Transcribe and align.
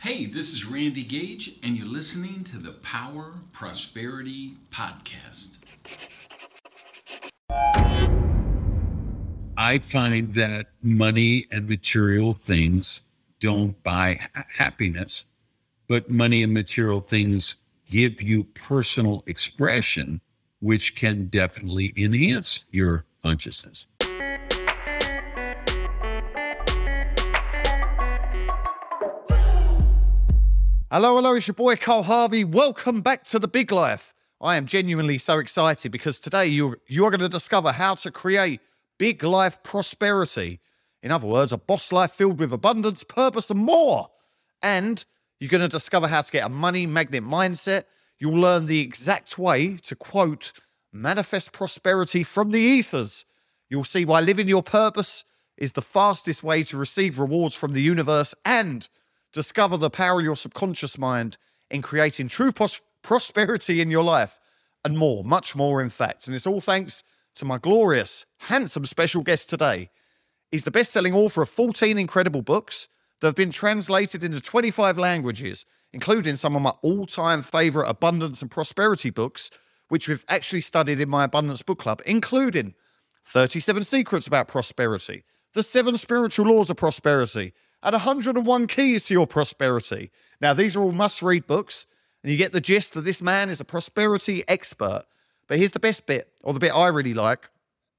Hey, 0.00 0.26
this 0.26 0.52
is 0.52 0.64
Randy 0.64 1.02
Gage, 1.02 1.56
and 1.60 1.76
you're 1.76 1.84
listening 1.84 2.44
to 2.44 2.58
the 2.58 2.70
Power 2.70 3.34
Prosperity 3.52 4.56
Podcast. 4.72 5.58
I 9.56 9.78
find 9.78 10.34
that 10.34 10.66
money 10.80 11.48
and 11.50 11.68
material 11.68 12.32
things 12.32 13.02
don't 13.40 13.82
buy 13.82 14.28
ha- 14.36 14.44
happiness, 14.58 15.24
but 15.88 16.08
money 16.08 16.44
and 16.44 16.54
material 16.54 17.00
things 17.00 17.56
give 17.90 18.22
you 18.22 18.44
personal 18.44 19.24
expression, 19.26 20.20
which 20.60 20.94
can 20.94 21.26
definitely 21.26 21.92
enhance 21.96 22.62
your 22.70 23.04
consciousness. 23.24 23.86
Hello, 30.90 31.16
hello, 31.16 31.34
it's 31.34 31.46
your 31.46 31.54
boy 31.54 31.76
Carl 31.76 32.02
Harvey. 32.02 32.44
Welcome 32.44 33.02
back 33.02 33.22
to 33.24 33.38
the 33.38 33.46
big 33.46 33.70
life. 33.70 34.14
I 34.40 34.56
am 34.56 34.64
genuinely 34.64 35.18
so 35.18 35.38
excited 35.38 35.92
because 35.92 36.18
today 36.18 36.46
you're, 36.46 36.78
you're 36.86 37.10
going 37.10 37.20
to 37.20 37.28
discover 37.28 37.72
how 37.72 37.94
to 37.96 38.10
create 38.10 38.62
big 38.98 39.22
life 39.22 39.62
prosperity. 39.62 40.60
In 41.02 41.12
other 41.12 41.26
words, 41.26 41.52
a 41.52 41.58
boss 41.58 41.92
life 41.92 42.12
filled 42.12 42.40
with 42.40 42.54
abundance, 42.54 43.04
purpose, 43.04 43.50
and 43.50 43.60
more. 43.60 44.08
And 44.62 45.04
you're 45.40 45.50
going 45.50 45.60
to 45.60 45.68
discover 45.68 46.08
how 46.08 46.22
to 46.22 46.32
get 46.32 46.46
a 46.46 46.48
money 46.48 46.86
magnet 46.86 47.22
mindset. 47.22 47.84
You'll 48.18 48.40
learn 48.40 48.64
the 48.64 48.80
exact 48.80 49.36
way 49.36 49.76
to 49.82 49.94
quote, 49.94 50.52
manifest 50.90 51.52
prosperity 51.52 52.22
from 52.22 52.50
the 52.50 52.60
ethers. 52.60 53.26
You'll 53.68 53.84
see 53.84 54.06
why 54.06 54.20
living 54.20 54.48
your 54.48 54.62
purpose 54.62 55.26
is 55.58 55.72
the 55.72 55.82
fastest 55.82 56.42
way 56.42 56.62
to 56.62 56.78
receive 56.78 57.18
rewards 57.18 57.54
from 57.54 57.74
the 57.74 57.82
universe 57.82 58.34
and 58.46 58.88
discover 59.32 59.76
the 59.76 59.90
power 59.90 60.20
of 60.20 60.24
your 60.24 60.36
subconscious 60.36 60.98
mind 60.98 61.36
in 61.70 61.82
creating 61.82 62.28
true 62.28 62.52
pros- 62.52 62.80
prosperity 63.02 63.80
in 63.80 63.90
your 63.90 64.04
life 64.04 64.38
and 64.84 64.96
more, 64.96 65.24
much 65.24 65.54
more, 65.54 65.82
in 65.82 65.90
fact. 65.90 66.26
And 66.26 66.34
it's 66.34 66.46
all 66.46 66.60
thanks 66.60 67.02
to 67.36 67.44
my 67.44 67.58
glorious, 67.58 68.26
handsome 68.40 68.86
special 68.86 69.22
guest 69.22 69.48
today. 69.48 69.90
He's 70.50 70.64
the 70.64 70.70
best 70.70 70.92
selling 70.92 71.14
author 71.14 71.42
of 71.42 71.48
14 71.48 71.98
incredible 71.98 72.42
books 72.42 72.88
that 73.20 73.28
have 73.28 73.34
been 73.34 73.50
translated 73.50 74.24
into 74.24 74.40
25 74.40 74.98
languages, 74.98 75.66
including 75.92 76.36
some 76.36 76.56
of 76.56 76.62
my 76.62 76.72
all 76.82 77.06
time 77.06 77.42
favorite 77.42 77.88
abundance 77.88 78.42
and 78.42 78.50
prosperity 78.50 79.10
books, 79.10 79.50
which 79.88 80.08
we've 80.08 80.24
actually 80.28 80.60
studied 80.60 81.00
in 81.00 81.08
my 81.08 81.24
Abundance 81.24 81.62
Book 81.62 81.78
Club, 81.78 82.02
including 82.06 82.74
37 83.24 83.84
Secrets 83.84 84.26
About 84.26 84.48
Prosperity, 84.48 85.24
The 85.54 85.62
Seven 85.62 85.96
Spiritual 85.96 86.46
Laws 86.46 86.70
of 86.70 86.76
Prosperity, 86.76 87.52
and 87.82 87.92
101 87.92 88.66
Keys 88.66 89.04
to 89.04 89.14
Your 89.14 89.26
Prosperity. 89.26 90.10
Now, 90.40 90.52
these 90.52 90.76
are 90.76 90.82
all 90.82 90.92
must 90.92 91.22
read 91.22 91.46
books, 91.46 91.86
and 92.22 92.32
you 92.32 92.38
get 92.38 92.52
the 92.52 92.60
gist 92.60 92.94
that 92.94 93.02
this 93.02 93.22
man 93.22 93.50
is 93.50 93.60
a 93.60 93.64
prosperity 93.64 94.42
expert. 94.48 95.04
But 95.46 95.58
here's 95.58 95.70
the 95.70 95.80
best 95.80 96.06
bit, 96.06 96.32
or 96.42 96.52
the 96.52 96.60
bit 96.60 96.74
I 96.74 96.88
really 96.88 97.14
like. 97.14 97.48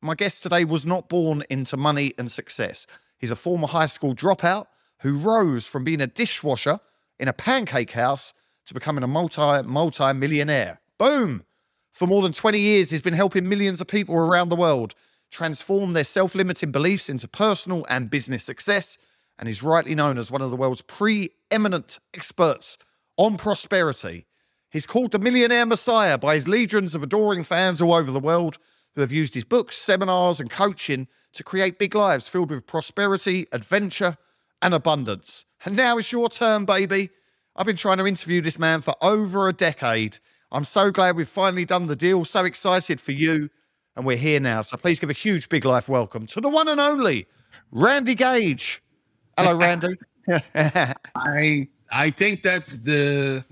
My 0.02 0.16
guest 0.16 0.44
today 0.44 0.66
was 0.66 0.86
not 0.86 1.10
born 1.10 1.44
into 1.50 1.78
money 1.78 2.14
and 2.18 2.30
success. 2.32 2.88
He's 3.18 3.32
a 3.32 3.36
former 3.36 3.68
high 3.68 3.86
school 3.86 4.16
dropout 4.16 4.66
who 5.00 5.18
rose 5.18 5.66
from 5.66 5.84
being 5.84 6.02
a 6.02 6.08
dishwasher 6.08 6.80
in 7.18 7.28
a 7.28 7.34
pancake 7.34 7.92
house 7.92 8.34
to 8.66 8.74
becoming 8.74 9.04
a 9.04 9.08
multi 9.08 9.64
multi 9.64 10.14
millionaire. 10.14 10.80
Boom! 10.98 11.44
For 11.92 12.08
more 12.08 12.22
than 12.22 12.32
20 12.32 12.60
years, 12.60 12.92
he's 12.92 13.02
been 13.02 13.14
helping 13.14 13.50
millions 13.50 13.82
of 13.82 13.88
people 13.88 14.16
around 14.16 14.50
the 14.50 14.56
world 14.56 14.96
transform 15.32 15.94
their 15.94 16.04
self 16.04 16.36
limiting 16.36 16.72
beliefs 16.72 17.10
into 17.10 17.28
personal 17.28 17.86
and 17.90 18.10
business 18.10 18.44
success. 18.44 18.98
And 19.40 19.48
he's 19.48 19.64
rightly 19.64 19.96
known 19.96 20.18
as 20.18 20.30
one 20.30 20.42
of 20.42 20.52
the 20.52 20.58
world's 20.58 20.82
preeminent 20.82 21.98
experts 22.14 22.78
on 23.18 23.38
prosperity. 23.38 24.28
He's 24.70 24.86
called 24.86 25.12
the 25.12 25.20
Millionaire 25.20 25.66
Messiah 25.66 26.18
by 26.18 26.36
his 26.36 26.48
legions 26.48 26.94
of 26.94 27.02
adoring 27.02 27.44
fans 27.44 27.82
all 27.82 27.94
over 27.94 28.12
the 28.12 28.20
world 28.20 28.58
who 28.94 29.02
have 29.02 29.14
used 29.14 29.34
his 29.34 29.46
books, 29.46 29.78
seminars, 29.78 30.42
and 30.42 30.50
coaching 30.50 31.08
to 31.34 31.44
create 31.44 31.80
big 31.80 31.96
lives 31.96 32.28
filled 32.28 32.52
with 32.52 32.68
prosperity, 32.68 33.48
adventure, 33.54 34.18
and 34.62 34.74
abundance. 34.74 35.46
And 35.64 35.76
now 35.76 35.98
it's 35.98 36.12
your 36.12 36.30
turn, 36.30 36.66
baby. 36.66 37.10
I've 37.56 37.66
been 37.66 37.76
trying 37.76 37.98
to 38.00 38.08
interview 38.08 38.42
this 38.42 38.60
man 38.60 38.82
for 38.82 38.96
over 39.02 39.48
a 39.48 39.54
decade. 39.54 40.18
I'm 40.52 40.66
so 40.66 40.92
glad 40.92 41.16
we've 41.16 41.28
finally 41.28 41.66
done 41.66 41.88
the 41.88 41.96
deal. 41.96 42.26
So 42.26 42.46
excited 42.46 43.00
for 43.00 43.14
you. 43.14 43.50
And 43.96 44.06
we're 44.06 44.18
here 44.18 44.40
now. 44.40 44.62
So 44.62 44.78
please 44.78 45.00
give 45.00 45.10
a 45.10 45.14
huge 45.14 45.50
big 45.50 45.66
life 45.66 45.88
welcome 45.90 46.26
to 46.28 46.42
the 46.42 46.50
one 46.50 46.68
and 46.68 46.80
only 46.80 47.28
Randy 47.72 48.16
Gage. 48.16 48.82
Hello, 49.40 49.58
Randy. 49.58 49.98
I 51.16 51.68
I 51.92 52.10
think 52.10 52.44
that's 52.44 52.78
the 52.78 53.46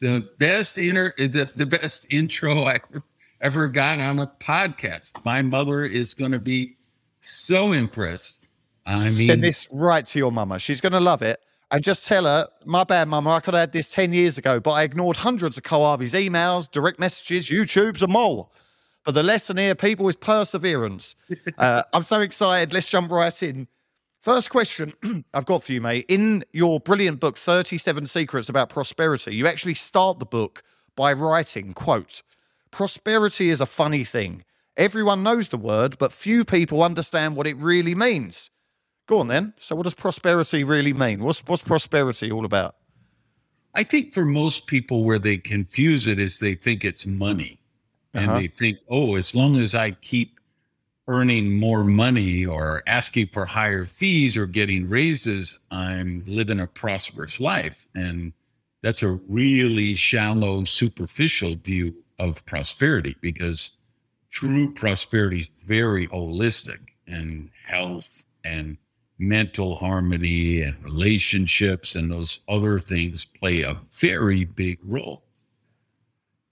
the 0.00 0.28
best 0.38 0.76
inter 0.76 1.14
the, 1.16 1.50
the 1.56 1.64
best 1.64 2.06
intro 2.10 2.64
I 2.64 2.74
ever, 2.74 3.02
ever 3.40 3.68
got 3.68 3.98
on 3.98 4.18
a 4.18 4.26
podcast. 4.26 5.24
My 5.24 5.40
mother 5.40 5.84
is 5.84 6.12
going 6.12 6.32
to 6.32 6.38
be 6.38 6.76
so 7.20 7.72
impressed. 7.72 8.46
I 8.84 9.10
mean, 9.10 9.26
Send 9.26 9.42
this 9.42 9.66
right 9.72 10.04
to 10.06 10.18
your 10.18 10.30
mama. 10.30 10.58
She's 10.58 10.80
going 10.80 10.92
to 10.92 11.00
love 11.00 11.22
it. 11.22 11.40
And 11.70 11.82
just 11.82 12.06
tell 12.06 12.26
her, 12.26 12.46
my 12.64 12.84
bad, 12.84 13.08
mama, 13.08 13.30
I 13.30 13.40
could 13.40 13.54
have 13.54 13.60
had 13.62 13.72
this 13.72 13.88
10 13.90 14.12
years 14.12 14.38
ago, 14.38 14.60
but 14.60 14.72
I 14.72 14.84
ignored 14.84 15.16
hundreds 15.16 15.58
of 15.58 15.64
Koavi's 15.64 16.14
emails, 16.14 16.70
direct 16.70 17.00
messages, 17.00 17.48
YouTubes, 17.48 18.02
and 18.02 18.12
more. 18.12 18.48
But 19.04 19.14
the 19.14 19.24
lesson 19.24 19.56
here, 19.56 19.74
people, 19.74 20.08
is 20.08 20.16
perseverance. 20.16 21.16
Uh, 21.58 21.82
I'm 21.94 22.02
so 22.02 22.20
excited. 22.20 22.72
Let's 22.74 22.88
jump 22.88 23.10
right 23.10 23.42
in. 23.42 23.66
First 24.26 24.50
question 24.50 24.92
I've 25.34 25.46
got 25.46 25.62
for 25.62 25.72
you, 25.72 25.80
mate. 25.80 26.04
In 26.08 26.44
your 26.52 26.80
brilliant 26.80 27.20
book, 27.20 27.38
37 27.38 28.06
Secrets 28.06 28.48
About 28.48 28.68
Prosperity, 28.68 29.32
you 29.36 29.46
actually 29.46 29.74
start 29.74 30.18
the 30.18 30.26
book 30.26 30.64
by 30.96 31.12
writing, 31.12 31.72
quote, 31.72 32.22
prosperity 32.72 33.50
is 33.50 33.60
a 33.60 33.66
funny 33.66 34.02
thing. 34.02 34.42
Everyone 34.76 35.22
knows 35.22 35.50
the 35.50 35.56
word, 35.56 35.96
but 35.98 36.12
few 36.12 36.44
people 36.44 36.82
understand 36.82 37.36
what 37.36 37.46
it 37.46 37.56
really 37.58 37.94
means. 37.94 38.50
Go 39.06 39.20
on 39.20 39.28
then. 39.28 39.54
So 39.60 39.76
what 39.76 39.84
does 39.84 39.94
prosperity 39.94 40.64
really 40.64 40.92
mean? 40.92 41.22
What's 41.22 41.44
what's 41.46 41.62
prosperity 41.62 42.32
all 42.32 42.44
about? 42.44 42.74
I 43.76 43.84
think 43.84 44.12
for 44.12 44.24
most 44.24 44.66
people, 44.66 45.04
where 45.04 45.20
they 45.20 45.36
confuse 45.36 46.08
it 46.08 46.18
is 46.18 46.40
they 46.40 46.56
think 46.56 46.84
it's 46.84 47.06
money, 47.06 47.60
and 48.12 48.30
Uh-huh. 48.30 48.40
they 48.40 48.48
think, 48.48 48.78
oh, 48.88 49.14
as 49.14 49.36
long 49.36 49.56
as 49.60 49.72
I 49.72 49.92
keep 49.92 50.35
earning 51.08 51.56
more 51.56 51.84
money 51.84 52.44
or 52.44 52.82
asking 52.86 53.28
for 53.28 53.46
higher 53.46 53.84
fees 53.84 54.36
or 54.36 54.46
getting 54.46 54.88
raises, 54.88 55.58
I'm 55.70 56.24
living 56.26 56.60
a 56.60 56.66
prosperous 56.66 57.38
life. 57.38 57.86
And 57.94 58.32
that's 58.82 59.02
a 59.02 59.20
really 59.28 59.94
shallow, 59.94 60.64
superficial 60.64 61.54
view 61.56 61.94
of 62.18 62.44
prosperity 62.46 63.16
because 63.20 63.70
true 64.30 64.72
prosperity 64.72 65.40
is 65.40 65.50
very 65.64 66.08
holistic 66.08 66.80
and 67.06 67.50
health 67.66 68.24
and 68.44 68.76
mental 69.18 69.76
harmony 69.76 70.60
and 70.60 70.82
relationships 70.84 71.94
and 71.94 72.10
those 72.10 72.40
other 72.48 72.78
things 72.78 73.24
play 73.24 73.62
a 73.62 73.78
very 73.90 74.44
big 74.44 74.78
role. 74.82 75.22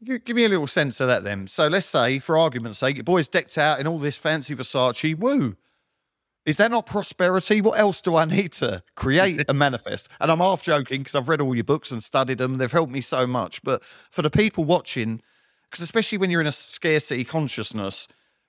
Gi- 0.05 0.19
Give 0.21 0.37
me 0.37 0.45
a 0.45 0.49
little 0.49 0.67
sense 0.67 1.01
of 1.01 1.09
that 1.09 1.25
then. 1.25 1.49
So 1.49 1.67
let's 1.69 1.87
say, 1.87 2.19
for 2.19 2.39
argument's 2.39 2.79
sake, 2.79 2.97
your 2.97 3.05
boy's 3.05 3.29
decked 3.29 3.59
out 3.59 3.81
in 3.81 3.87
all 3.87 3.99
this 3.99 4.19
fancy 4.19 4.55
Versace. 4.55 5.19
Woo! 5.19 5.57
Is 6.47 6.57
that 6.57 6.71
not 6.71 6.85
prosperity? 6.85 7.63
What 7.63 7.79
else 7.79 8.03
do 8.03 8.17
I 8.17 8.27
need 8.27 8.53
to 8.55 8.83
create 8.97 9.45
and 9.49 9.59
manifest? 9.59 10.09
And 10.21 10.31
I'm 10.31 10.41
half 10.41 10.63
joking 10.63 11.01
because 11.01 11.15
I've 11.15 11.29
read 11.29 11.41
all 11.41 11.55
your 11.55 11.65
books 11.65 11.91
and 11.91 12.03
studied 12.03 12.39
them. 12.39 12.57
They've 12.57 12.71
helped 12.71 12.93
me 12.93 13.01
so 13.01 13.27
much. 13.27 13.63
But 13.63 13.83
for 14.11 14.21
the 14.21 14.31
people 14.31 14.65
watching, 14.65 15.23
because 15.71 15.83
especially 15.83 16.19
when 16.19 16.31
you're 16.31 16.43
in 16.43 16.47
a 16.47 16.53
scarcity 16.53 17.25
consciousness, 17.25 18.07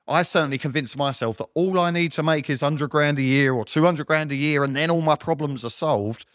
I 0.08 0.24
certainly 0.24 0.58
convinced 0.58 0.98
myself 0.98 1.38
that 1.38 1.48
all 1.56 1.80
I 1.80 1.90
need 1.90 2.12
to 2.14 2.24
make 2.24 2.50
is 2.50 2.62
100 2.62 2.90
grand 2.90 3.18
a 3.18 3.24
year 3.24 3.54
or 3.54 3.64
200 3.66 4.06
grand 4.06 4.32
a 4.32 4.36
year, 4.36 4.64
and 4.64 4.76
then 4.76 4.92
all 4.92 5.02
my 5.02 5.16
problems 5.16 5.64
are 5.64 5.70
solved. 5.70 6.26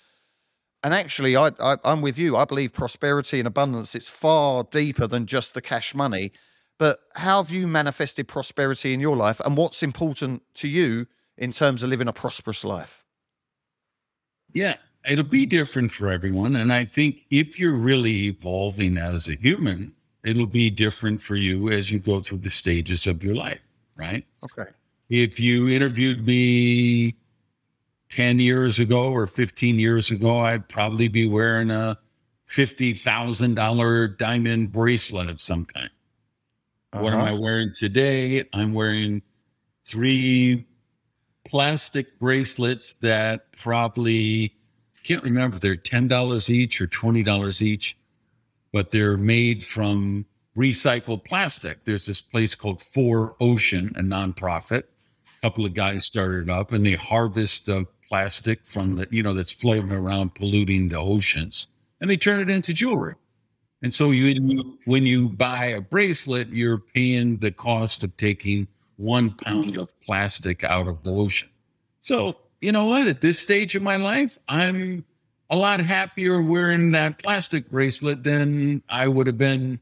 And 0.83 0.95
actually, 0.95 1.37
I, 1.37 1.51
I, 1.61 1.77
I'm 1.85 2.01
with 2.01 2.19
you. 2.19 2.37
I 2.37 2.45
believe 2.45 2.73
prosperity 2.73 3.39
and 3.39 3.47
abundance, 3.47 3.95
it's 3.95 4.09
far 4.09 4.65
deeper 4.65 5.07
than 5.07 5.27
just 5.27 5.55
the 5.55 5.61
cash 5.61 5.95
money. 5.95 6.33
But 6.79 6.99
how 7.15 7.43
have 7.43 7.53
you 7.53 7.69
manifested 7.69 8.27
prosperity 8.27 8.95
in 8.95 9.01
your 9.01 9.17
life? 9.17 9.41
And 9.41 9.57
what's 9.57 9.83
important 9.83 10.43
to 10.55 10.69
you 10.69 11.07
in 11.37 11.53
terms 11.53 11.83
of 11.83 11.91
living 11.91 12.09
a 12.09 12.13
prosperous 12.13 12.65
life? 12.65 13.05
Yeah, 14.55 14.77
it'll 15.09 15.25
be 15.25 15.45
different 15.45 15.93
for 15.93 16.11
everyone. 16.11 16.57
And 16.57 16.73
I 16.73 16.87
think 16.87 17.27
if 17.31 17.61
you're 17.61 17.77
really 17.77 18.29
evolving 18.29 18.97
as 18.97 19.29
a 19.29 19.35
human, 19.35 19.93
it'll 20.25 20.47
be 20.47 20.71
different 20.71 21.21
for 21.21 21.37
you 21.37 21.69
as 21.69 21.91
you 21.91 21.99
go 21.99 22.21
through 22.21 22.39
the 22.39 22.51
stages 22.51 23.07
of 23.07 23.23
your 23.23 23.35
life, 23.35 23.61
right? 23.97 24.25
Okay. 24.43 24.71
If 25.11 25.39
you 25.39 25.69
interviewed 25.69 26.27
me 26.27 27.15
10 28.11 28.39
years 28.41 28.79
ago 28.79 29.11
or 29.13 29.27
15 29.27 29.79
years 29.79 30.11
ago, 30.11 30.41
I'd 30.41 30.69
probably 30.69 31.09
be 31.09 31.29
wearing 31.29 31.71
a 31.71 31.99
$50,000 32.49 34.19
diamond 34.19 34.73
bracelet 34.73 35.29
of 35.29 35.41
some 35.41 35.65
kind. 35.65 35.91
What 36.93 37.13
am 37.13 37.21
Uh-huh. 37.21 37.31
I 37.31 37.39
wearing 37.39 37.73
today? 37.75 38.45
I'm 38.53 38.73
wearing 38.75 39.23
three 39.85 40.67
plastic 41.45 42.19
bracelets 42.19 42.95
that 42.95 43.53
probably 43.53 44.55
can't 45.05 45.23
remember 45.23 45.59
they're 45.59 45.77
ten 45.77 46.09
dollars 46.09 46.51
each 46.51 46.81
or 46.81 46.87
twenty 46.87 47.23
dollars 47.23 47.63
each, 47.63 47.97
but 48.73 48.91
they're 48.91 49.17
made 49.17 49.65
from 49.65 50.27
recycled 50.57 51.25
plastic. 51.25 51.85
There's 51.85 52.07
this 52.07 52.21
place 52.21 52.55
called 52.55 52.81
4Ocean, 52.81 53.97
a 53.97 54.03
nonprofit. 54.03 54.83
A 54.83 55.41
couple 55.43 55.65
of 55.65 55.75
guys 55.75 56.05
started 56.05 56.51
up 56.51 56.73
and 56.73 56.85
they 56.85 56.95
harvest 56.95 57.67
the 57.67 57.87
plastic 58.11 58.65
from 58.65 58.97
the, 58.97 59.09
you 59.11 59.23
know, 59.23 59.33
that's 59.33 59.53
floating 59.53 59.93
around 59.93 60.35
polluting 60.35 60.89
the 60.89 60.99
oceans 60.99 61.69
and 62.01 62.11
they 62.11 62.17
turn 62.17 62.41
it 62.41 62.51
into 62.51 62.75
jewelry. 62.75 63.15
And 63.83 63.95
so 63.95 64.11
you, 64.11 64.79
when 64.85 65.07
you 65.07 65.29
buy 65.31 65.67
a 65.67 65.81
bracelet, 65.81 66.49
you're 66.49 66.79
paying 66.79 67.39
the 67.39 67.51
cost 67.51 68.05
of 68.05 68.15
taking 68.17 68.69
one 68.97 69.31
pound 69.31 69.79
of 69.79 69.99
plastic 70.03 70.63
out 70.65 70.87
of 70.87 71.03
the 71.03 71.13
ocean. 71.13 71.49
So, 72.03 72.37
you 72.61 72.73
know 72.73 72.87
what? 72.87 73.09
At 73.09 73.23
this 73.23 73.39
stage 73.39 73.75
of 73.75 73.83
my 73.83 73.97
life, 73.97 74.39
I'm 74.49 75.05
a 75.49 75.57
lot 75.57 75.81
happier 75.81 76.43
wearing 76.43 76.93
that 76.93 77.19
plastic 77.19 77.71
bracelet 77.71 78.23
than 78.23 78.83
I 78.91 79.09
would 79.09 79.27
have 79.27 79.39
been 79.39 79.81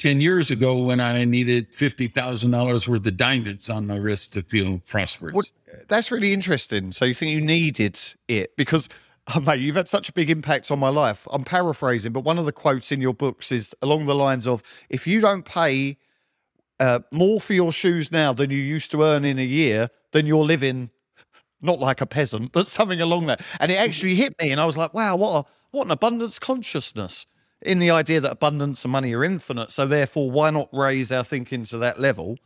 10 0.00 0.22
years 0.22 0.50
ago 0.50 0.78
when 0.78 0.98
I 0.98 1.26
needed 1.26 1.72
$50,000 1.72 2.88
worth 2.88 3.06
of 3.06 3.16
diamonds 3.18 3.68
on 3.68 3.86
my 3.86 3.96
wrist 3.96 4.32
to 4.32 4.42
feel 4.42 4.80
prosperous. 4.86 5.34
Well, 5.34 5.78
that's 5.88 6.10
really 6.10 6.32
interesting. 6.32 6.90
So 6.90 7.04
you 7.04 7.12
think 7.12 7.32
you 7.32 7.42
needed 7.42 8.00
it 8.26 8.56
because, 8.56 8.88
oh, 9.34 9.40
mate, 9.46 9.60
you've 9.60 9.76
had 9.76 9.88
such 9.88 10.08
a 10.08 10.12
big 10.14 10.30
impact 10.30 10.70
on 10.70 10.78
my 10.78 10.88
life. 10.88 11.28
I'm 11.30 11.44
paraphrasing, 11.44 12.12
but 12.12 12.24
one 12.24 12.38
of 12.38 12.46
the 12.46 12.52
quotes 12.52 12.90
in 12.90 13.02
your 13.02 13.12
books 13.12 13.52
is 13.52 13.74
along 13.82 14.06
the 14.06 14.14
lines 14.14 14.46
of 14.46 14.62
if 14.88 15.06
you 15.06 15.20
don't 15.20 15.44
pay 15.44 15.98
uh, 16.80 17.00
more 17.12 17.38
for 17.38 17.52
your 17.52 17.70
shoes 17.70 18.10
now 18.10 18.32
than 18.32 18.50
you 18.50 18.56
used 18.56 18.90
to 18.92 19.02
earn 19.02 19.26
in 19.26 19.38
a 19.38 19.44
year, 19.44 19.90
then 20.12 20.24
you're 20.24 20.44
living 20.44 20.88
not 21.60 21.78
like 21.78 22.00
a 22.00 22.06
peasant, 22.06 22.52
but 22.52 22.68
something 22.68 23.02
along 23.02 23.26
that. 23.26 23.42
And 23.60 23.70
it 23.70 23.76
actually 23.76 24.14
hit 24.14 24.34
me, 24.40 24.50
and 24.50 24.62
I 24.62 24.64
was 24.64 24.78
like, 24.78 24.94
wow, 24.94 25.16
what 25.16 25.44
a 25.44 25.48
what 25.72 25.84
an 25.84 25.92
abundance 25.92 26.38
consciousness 26.38 27.26
in 27.62 27.78
the 27.78 27.90
idea 27.90 28.20
that 28.20 28.32
abundance 28.32 28.84
and 28.84 28.92
money 28.92 29.14
are 29.14 29.24
infinite. 29.24 29.70
So 29.70 29.86
therefore, 29.86 30.30
why 30.30 30.50
not 30.50 30.68
raise 30.72 31.12
our 31.12 31.24
thinking 31.24 31.64
to 31.64 31.78
that 31.78 32.00
level? 32.00 32.38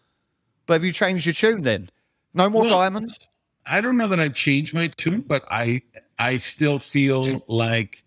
But 0.67 0.75
have 0.75 0.85
you 0.85 0.93
changed 0.93 1.27
your 1.27 1.35
tune 1.35 1.63
then? 1.63 1.91
No 2.33 2.49
more 2.49 2.63
well, 2.63 2.81
diamonds? 2.81 3.19
I 3.67 3.81
don't 3.81 3.97
know 3.97 4.09
that 4.09 4.21
I've 4.21 4.35
changed 4.35 4.75
my 4.75 4.89
tune, 4.89 5.21
but 5.21 5.45
I 5.51 5.83
I 6.19 6.37
still 6.39 6.79
feel 6.79 7.45
like 7.49 8.05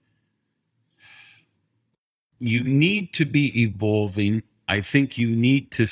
you 2.40 2.64
need 2.64 3.14
to 3.14 3.26
be 3.26 3.64
evolving. 3.64 4.44
I 4.68 4.82
think 4.82 5.18
you 5.18 5.30
need 5.30 5.72
to 5.72 5.88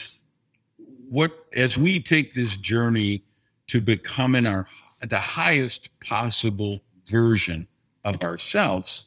what 1.10 1.32
as 1.54 1.78
we 1.78 2.00
take 2.00 2.34
this 2.34 2.58
journey 2.58 3.24
to 3.68 3.82
becoming 3.82 4.46
our 4.46 4.68
the 5.02 5.20
highest 5.20 5.90
possible 6.00 6.82
version 7.06 7.68
of 8.04 8.22
ourselves 8.24 9.06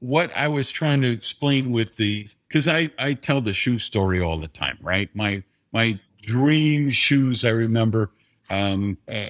what 0.00 0.36
I 0.36 0.48
was 0.48 0.70
trying 0.70 1.00
to 1.02 1.10
explain 1.10 1.70
with 1.72 1.96
the 1.96 2.28
because 2.48 2.68
I 2.68 2.90
I 2.98 3.14
tell 3.14 3.40
the 3.40 3.52
shoe 3.52 3.78
story 3.78 4.20
all 4.20 4.38
the 4.38 4.48
time, 4.48 4.78
right? 4.82 5.08
My 5.14 5.42
my 5.72 5.98
dream 6.22 6.90
shoes. 6.90 7.44
I 7.44 7.50
remember 7.50 8.10
um, 8.50 8.98
uh, 9.08 9.26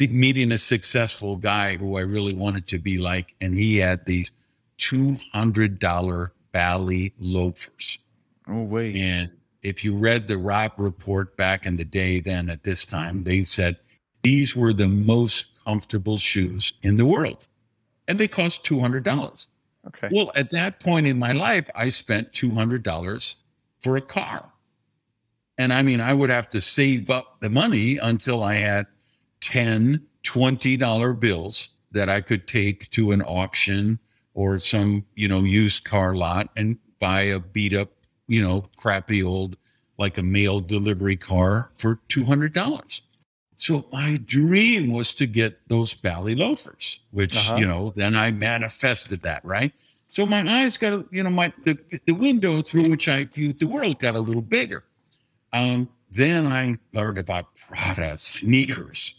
meeting 0.00 0.52
a 0.52 0.58
successful 0.58 1.36
guy 1.36 1.76
who 1.76 1.96
I 1.96 2.00
really 2.00 2.34
wanted 2.34 2.66
to 2.68 2.78
be 2.78 2.98
like, 2.98 3.34
and 3.40 3.54
he 3.54 3.76
had 3.76 4.04
these 4.06 4.32
two 4.78 5.18
hundred 5.32 5.78
dollar 5.78 6.32
Bally 6.52 7.12
loafers. 7.18 7.98
Oh 8.48 8.64
wait! 8.64 8.96
And 8.96 9.30
if 9.62 9.84
you 9.84 9.96
read 9.96 10.28
the 10.28 10.38
Robb 10.38 10.72
report 10.76 11.36
back 11.36 11.66
in 11.66 11.76
the 11.76 11.84
day, 11.84 12.20
then 12.20 12.48
at 12.48 12.62
this 12.62 12.84
time 12.84 13.24
they 13.24 13.44
said 13.44 13.76
these 14.22 14.56
were 14.56 14.72
the 14.72 14.88
most 14.88 15.46
comfortable 15.64 16.18
shoes 16.18 16.72
in 16.82 16.96
the 16.96 17.06
world, 17.06 17.46
and 18.08 18.18
they 18.18 18.28
cost 18.28 18.64
two 18.64 18.80
hundred 18.80 19.04
dollars. 19.04 19.48
Okay. 19.88 20.08
Well, 20.10 20.32
at 20.34 20.50
that 20.50 20.80
point 20.80 21.06
in 21.06 21.18
my 21.18 21.32
life, 21.32 21.70
I 21.74 21.90
spent 21.90 22.32
$200 22.32 23.34
for 23.80 23.96
a 23.96 24.00
car. 24.00 24.52
And 25.58 25.72
I 25.72 25.82
mean, 25.82 26.00
I 26.00 26.12
would 26.12 26.30
have 26.30 26.48
to 26.50 26.60
save 26.60 27.08
up 27.08 27.40
the 27.40 27.48
money 27.48 27.96
until 27.98 28.42
I 28.42 28.54
had 28.54 28.86
10, 29.40 30.06
$20 30.24 31.20
bills 31.20 31.70
that 31.92 32.08
I 32.08 32.20
could 32.20 32.46
take 32.46 32.90
to 32.90 33.12
an 33.12 33.22
auction 33.22 33.98
or 34.34 34.58
some, 34.58 35.06
you 35.14 35.28
know, 35.28 35.44
used 35.44 35.84
car 35.84 36.14
lot 36.14 36.50
and 36.56 36.78
buy 36.98 37.22
a 37.22 37.38
beat 37.38 37.72
up, 37.72 37.90
you 38.28 38.42
know, 38.42 38.68
crappy 38.76 39.22
old, 39.22 39.56
like 39.98 40.18
a 40.18 40.22
mail 40.22 40.60
delivery 40.60 41.16
car 41.16 41.70
for 41.74 42.00
$200. 42.08 43.00
So 43.56 43.86
my 43.92 44.18
dream 44.18 44.92
was 44.92 45.14
to 45.14 45.26
get 45.26 45.68
those 45.68 45.94
Bally 45.94 46.34
loafers, 46.34 47.00
which, 47.10 47.36
uh-huh. 47.36 47.56
you 47.56 47.66
know, 47.66 47.92
then 47.96 48.14
I 48.14 48.30
manifested 48.30 49.22
that, 49.22 49.44
right? 49.44 49.72
So 50.08 50.26
my 50.26 50.40
eyes 50.60 50.76
got, 50.76 51.12
you 51.12 51.22
know, 51.22 51.30
my 51.30 51.52
the, 51.64 51.78
the 52.04 52.12
window 52.12 52.62
through 52.62 52.90
which 52.90 53.08
I 53.08 53.24
viewed 53.24 53.58
the 53.58 53.66
world 53.66 53.98
got 53.98 54.14
a 54.14 54.20
little 54.20 54.42
bigger. 54.42 54.84
Um, 55.52 55.88
then 56.10 56.46
I 56.46 56.76
learned 56.92 57.18
about 57.18 57.54
Prada 57.56 58.16
sneakers, 58.18 59.14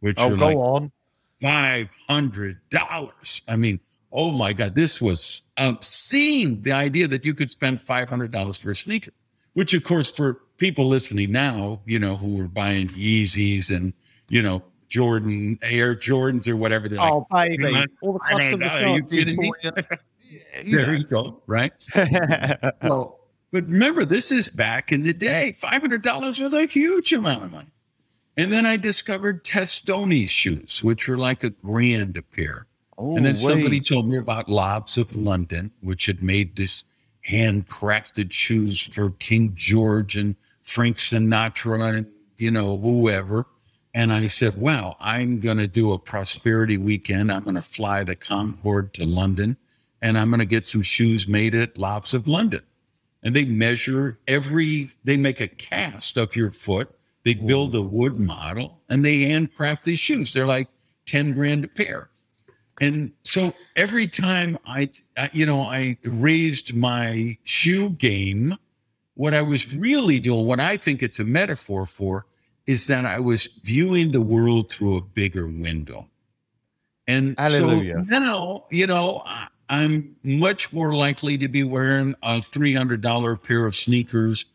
which 0.00 0.18
oh, 0.18 0.32
are 0.32 0.36
go 0.36 0.46
like 0.46 0.56
on. 0.56 0.92
five 1.40 1.88
hundred 2.08 2.58
dollars. 2.70 3.42
I 3.46 3.56
mean, 3.56 3.80
oh 4.10 4.32
my 4.32 4.52
God, 4.52 4.74
this 4.74 5.00
was 5.00 5.42
obscene. 5.56 6.62
The 6.62 6.72
idea 6.72 7.06
that 7.08 7.24
you 7.24 7.34
could 7.34 7.50
spend 7.50 7.80
five 7.80 8.08
hundred 8.08 8.32
dollars 8.32 8.56
for 8.56 8.70
a 8.70 8.76
sneaker, 8.76 9.12
which 9.52 9.72
of 9.74 9.84
course 9.84 10.10
for 10.10 10.40
people 10.56 10.88
listening 10.88 11.32
now, 11.32 11.80
you 11.84 11.98
know, 11.98 12.16
who 12.16 12.36
were 12.36 12.48
buying 12.48 12.88
Yeezys 12.88 13.74
and, 13.74 13.92
you 14.28 14.42
know, 14.42 14.62
Jordan, 14.88 15.58
Air 15.62 15.94
Jordans 15.94 16.46
or 16.46 16.56
whatever. 16.56 16.88
They're 16.88 17.00
oh, 17.00 17.26
like, 17.30 17.58
baby. 17.58 17.86
All 18.02 18.12
the 18.12 18.18
customer 18.20 18.66
Are 18.66 18.96
you 18.96 19.04
kidding 19.04 19.36
me? 19.36 19.52
there 20.66 20.94
you 20.94 21.04
go. 21.04 21.42
Right. 21.46 21.72
well, 22.82 23.20
but 23.50 23.68
remember, 23.68 24.04
this 24.04 24.30
is 24.30 24.48
back 24.48 24.92
in 24.92 25.02
the 25.02 25.12
day. 25.12 25.54
$500 25.60 26.40
was 26.40 26.52
a 26.52 26.66
huge 26.66 27.12
amount 27.12 27.44
of 27.44 27.52
money. 27.52 27.70
And 28.36 28.52
then 28.52 28.66
I 28.66 28.76
discovered 28.76 29.44
Testoni 29.44 30.28
shoes, 30.28 30.82
which 30.82 31.06
were 31.06 31.18
like 31.18 31.44
a 31.44 31.50
grand 31.50 32.16
a 32.16 32.22
pair. 32.22 32.66
Oh, 32.98 33.16
and 33.16 33.24
then 33.24 33.36
oh, 33.36 33.46
wait. 33.46 33.52
somebody 33.52 33.80
told 33.80 34.08
me 34.08 34.16
about 34.16 34.48
Lobbs 34.48 34.96
of 34.96 35.14
London, 35.14 35.72
which 35.80 36.06
had 36.06 36.22
made 36.22 36.56
this 36.56 36.84
handcrafted 37.28 38.32
shoes 38.32 38.80
for 38.80 39.10
King 39.10 39.52
George 39.54 40.16
and 40.16 40.36
Frank 40.62 40.96
Sinatra 40.96 41.96
and, 41.96 42.06
you 42.36 42.50
know, 42.50 42.76
whoever. 42.76 43.46
And 43.92 44.12
I 44.12 44.26
said, 44.26 44.56
wow, 44.56 44.96
I'm 44.98 45.40
going 45.40 45.58
to 45.58 45.68
do 45.68 45.92
a 45.92 45.98
prosperity 45.98 46.76
weekend. 46.76 47.30
I'm 47.30 47.44
going 47.44 47.54
to 47.54 47.62
fly 47.62 48.02
the 48.02 48.16
Concorde 48.16 48.92
to 48.94 49.06
London 49.06 49.56
and 50.02 50.18
I'm 50.18 50.30
going 50.30 50.40
to 50.40 50.44
get 50.44 50.66
some 50.66 50.82
shoes 50.82 51.26
made 51.26 51.54
at 51.54 51.78
Lobbs 51.78 52.12
of 52.12 52.28
London. 52.28 52.60
And 53.22 53.34
they 53.34 53.46
measure 53.46 54.18
every, 54.28 54.90
they 55.02 55.16
make 55.16 55.40
a 55.40 55.48
cast 55.48 56.18
of 56.18 56.36
your 56.36 56.50
foot. 56.50 56.94
They 57.24 57.32
build 57.32 57.74
a 57.74 57.80
wood 57.80 58.18
model 58.18 58.82
and 58.90 59.02
they 59.02 59.22
handcraft 59.22 59.84
these 59.84 60.00
shoes. 60.00 60.34
They're 60.34 60.46
like 60.46 60.68
10 61.06 61.32
grand 61.32 61.64
a 61.64 61.68
pair. 61.68 62.10
And 62.80 63.12
so 63.22 63.54
every 63.76 64.06
time 64.08 64.58
I, 64.66 64.90
you 65.32 65.46
know, 65.46 65.62
I 65.62 65.96
raised 66.02 66.74
my 66.74 67.38
shoe 67.44 67.90
game, 67.90 68.56
what 69.14 69.32
I 69.32 69.42
was 69.42 69.72
really 69.72 70.18
doing, 70.18 70.46
what 70.46 70.60
I 70.60 70.76
think 70.76 71.02
it's 71.02 71.20
a 71.20 71.24
metaphor 71.24 71.86
for, 71.86 72.26
is 72.66 72.86
that 72.88 73.04
I 73.04 73.20
was 73.20 73.46
viewing 73.62 74.12
the 74.12 74.20
world 74.20 74.70
through 74.70 74.96
a 74.96 75.02
bigger 75.02 75.46
window. 75.46 76.08
And 77.06 77.38
Hallelujah. 77.38 78.04
so 78.08 78.18
now, 78.18 78.64
you 78.70 78.86
know, 78.86 79.22
I'm 79.68 80.16
much 80.22 80.72
more 80.72 80.94
likely 80.94 81.38
to 81.38 81.48
be 81.48 81.62
wearing 81.62 82.14
a 82.22 82.38
$300 82.38 83.42
pair 83.42 83.66
of 83.66 83.76
sneakers 83.76 84.46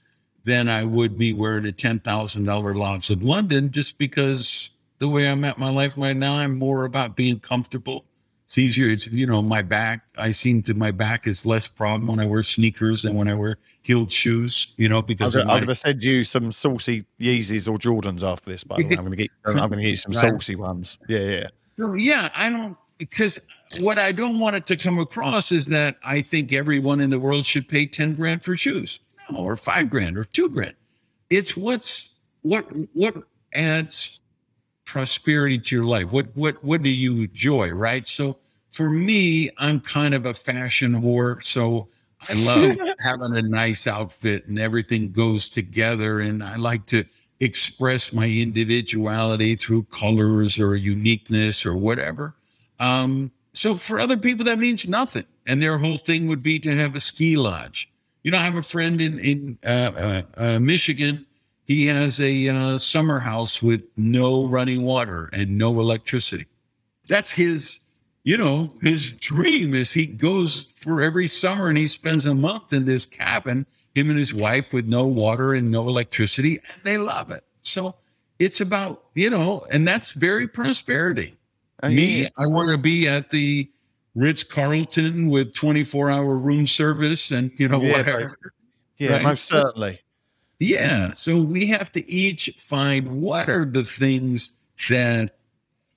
than 0.43 0.67
I 0.67 0.83
would 0.83 1.17
be 1.17 1.31
wearing 1.31 1.67
a 1.67 1.71
$10,000 1.71 2.75
Lobbs 2.75 3.09
of 3.09 3.23
London 3.23 3.71
just 3.71 3.97
because 3.97 4.71
the 4.97 5.07
way 5.07 5.29
I'm 5.29 5.43
at 5.45 5.57
my 5.57 5.69
life 5.69 5.93
right 5.95 6.15
now, 6.15 6.35
I'm 6.35 6.57
more 6.57 6.85
about 6.85 7.15
being 7.15 7.39
comfortable. 7.39 8.05
It's 8.49 8.57
easier. 8.57 8.89
It's, 8.89 9.05
you 9.05 9.27
know, 9.27 9.43
my 9.43 9.61
back, 9.61 10.01
I 10.17 10.31
seem 10.31 10.63
to, 10.63 10.73
my 10.73 10.89
back 10.89 11.27
is 11.27 11.45
less 11.45 11.67
problem 11.67 12.07
when 12.07 12.19
I 12.19 12.25
wear 12.25 12.41
sneakers 12.41 13.03
than 13.03 13.13
when 13.13 13.27
I 13.27 13.35
wear 13.35 13.59
heeled 13.83 14.11
shoes, 14.11 14.73
you 14.75 14.89
know, 14.89 15.03
because 15.03 15.35
I'm 15.35 15.45
going 15.45 15.67
to 15.67 15.75
send 15.75 16.03
you 16.03 16.23
some 16.23 16.51
saucy 16.51 17.05
Yeezys 17.19 17.71
or 17.71 17.77
Jordans 17.77 18.23
after 18.23 18.49
this, 18.49 18.63
by 18.63 18.77
the 18.77 18.85
way. 18.85 18.95
I'm 18.95 19.05
going 19.05 19.11
to 19.11 19.17
get, 19.17 19.29
I'm 19.45 19.55
going 19.55 19.73
to 19.73 19.81
get 19.83 19.89
you 19.89 19.95
some 19.97 20.13
right. 20.15 20.31
saucy 20.31 20.55
ones. 20.55 20.97
Yeah. 21.07 21.19
Yeah. 21.19 21.47
So, 21.77 21.93
yeah, 21.93 22.29
I 22.35 22.49
don't, 22.49 22.75
because 22.97 23.37
what 23.81 23.99
I 23.99 24.11
don't 24.11 24.39
want 24.39 24.55
it 24.55 24.65
to 24.65 24.75
come 24.77 24.97
across 24.97 25.51
is 25.51 25.67
that 25.67 25.97
I 26.03 26.23
think 26.23 26.51
everyone 26.51 27.01
in 27.01 27.11
the 27.11 27.19
world 27.19 27.45
should 27.45 27.69
pay 27.69 27.85
10 27.85 28.15
grand 28.15 28.43
for 28.43 28.57
shoes 28.57 28.99
no, 29.29 29.37
or 29.37 29.57
five 29.57 29.91
grand 29.91 30.17
or 30.17 30.23
two 30.23 30.49
grand. 30.49 30.73
It's 31.29 31.55
what's 31.55 32.15
what 32.41 32.65
what 32.93 33.15
adds 33.53 34.21
prosperity 34.89 35.60
to 35.60 35.75
your 35.75 35.86
life. 35.86 36.12
What 36.12 36.36
what 36.36 36.63
what 36.63 36.81
do 36.81 36.89
you 36.89 37.24
enjoy, 37.24 37.69
right? 37.69 38.08
So 38.08 38.38
for 38.72 38.89
me, 38.89 39.51
I'm 39.58 39.79
kind 39.79 40.15
of 40.15 40.25
a 40.25 40.34
fashion 40.34 40.93
whore. 40.93 41.43
So 41.43 41.88
I 42.27 42.34
love 42.34 42.79
having 43.00 43.36
a 43.36 43.41
nice 43.41 43.86
outfit 43.86 44.48
and 44.48 44.58
everything 44.58 45.12
goes 45.12 45.48
together. 45.48 46.19
And 46.19 46.43
I 46.43 46.55
like 46.55 46.88
to 46.88 47.05
express 47.39 48.12
my 48.12 48.25
individuality 48.25 49.55
through 49.55 49.84
colors 49.84 50.60
or 50.60 50.75
uniqueness 50.75 51.65
or 51.65 51.75
whatever. 51.75 52.36
Um, 52.79 53.31
so 53.53 53.75
for 53.75 54.00
other 54.00 54.17
people, 54.17 54.46
that 54.46 54.60
means 54.60 54.88
nothing. 54.88 55.25
And 55.46 55.62
their 55.62 55.77
whole 55.77 55.98
thing 55.98 56.27
would 56.27 56.43
be 56.43 56.60
to 56.60 56.75
have 56.75 56.96
a 56.96 57.00
ski 57.00 57.38
lodge. 57.38 57.91
You 58.24 58.31
know, 58.31 58.39
I 58.39 58.41
have 58.41 58.55
a 58.55 58.63
friend 58.63 59.00
in, 59.00 59.19
in 59.19 59.58
uh, 59.63 59.67
uh, 59.69 60.22
uh, 60.36 60.60
Michigan. 60.60 61.25
He 61.69 61.85
has 61.85 62.19
a 62.19 62.47
uh, 62.49 62.79
summer 62.79 63.19
house 63.19 63.61
with 63.61 63.83
no 63.95 64.47
running 64.47 64.81
water 64.81 65.29
and 65.31 65.55
no 65.55 65.79
electricity. 65.79 66.47
That's 67.07 67.29
his, 67.29 67.81
you 68.23 68.38
know, 68.38 68.73
his 68.81 69.11
dream 69.11 69.75
is 69.75 69.93
he 69.93 70.07
goes 70.07 70.73
for 70.81 70.99
every 70.99 71.27
summer 71.27 71.69
and 71.69 71.77
he 71.77 71.88
spends 71.88 72.25
a 72.25 72.33
month 72.33 72.73
in 72.73 72.85
this 72.85 73.05
cabin, 73.05 73.67
him 73.93 74.09
and 74.09 74.17
his 74.17 74.33
wife 74.33 74.73
with 74.73 74.88
no 74.88 75.05
water 75.05 75.53
and 75.53 75.69
no 75.69 75.88
electricity, 75.88 76.55
and 76.55 76.81
they 76.83 76.97
love 76.97 77.29
it. 77.29 77.43
So 77.61 77.93
it's 78.39 78.59
about, 78.59 79.03
you 79.13 79.29
know, 79.29 79.67
and 79.69 79.88
that's 79.88 80.13
very 80.13 80.47
prosperity. 80.47 81.38
Me. 81.83 82.27
I 82.35 82.47
want 82.47 82.71
to 82.71 82.79
be 82.79 83.07
at 83.07 83.29
the 83.29 83.69
Ritz 84.15 84.41
Carlton 84.43 85.29
with 85.29 85.53
24 85.53 86.09
hour 86.09 86.35
room 86.35 86.65
service 86.65 87.29
and, 87.29 87.51
you 87.57 87.67
know, 87.67 87.79
yeah, 87.79 87.91
whatever. 87.91 88.38
Yeah, 88.97 89.11
right? 89.17 89.21
most 89.21 89.45
certainly. 89.45 90.01
Yeah. 90.59 91.13
So 91.13 91.41
we 91.41 91.67
have 91.67 91.91
to 91.93 92.09
each 92.09 92.49
find 92.57 93.21
what 93.21 93.49
are 93.49 93.65
the 93.65 93.85
things 93.85 94.53
that, 94.89 95.31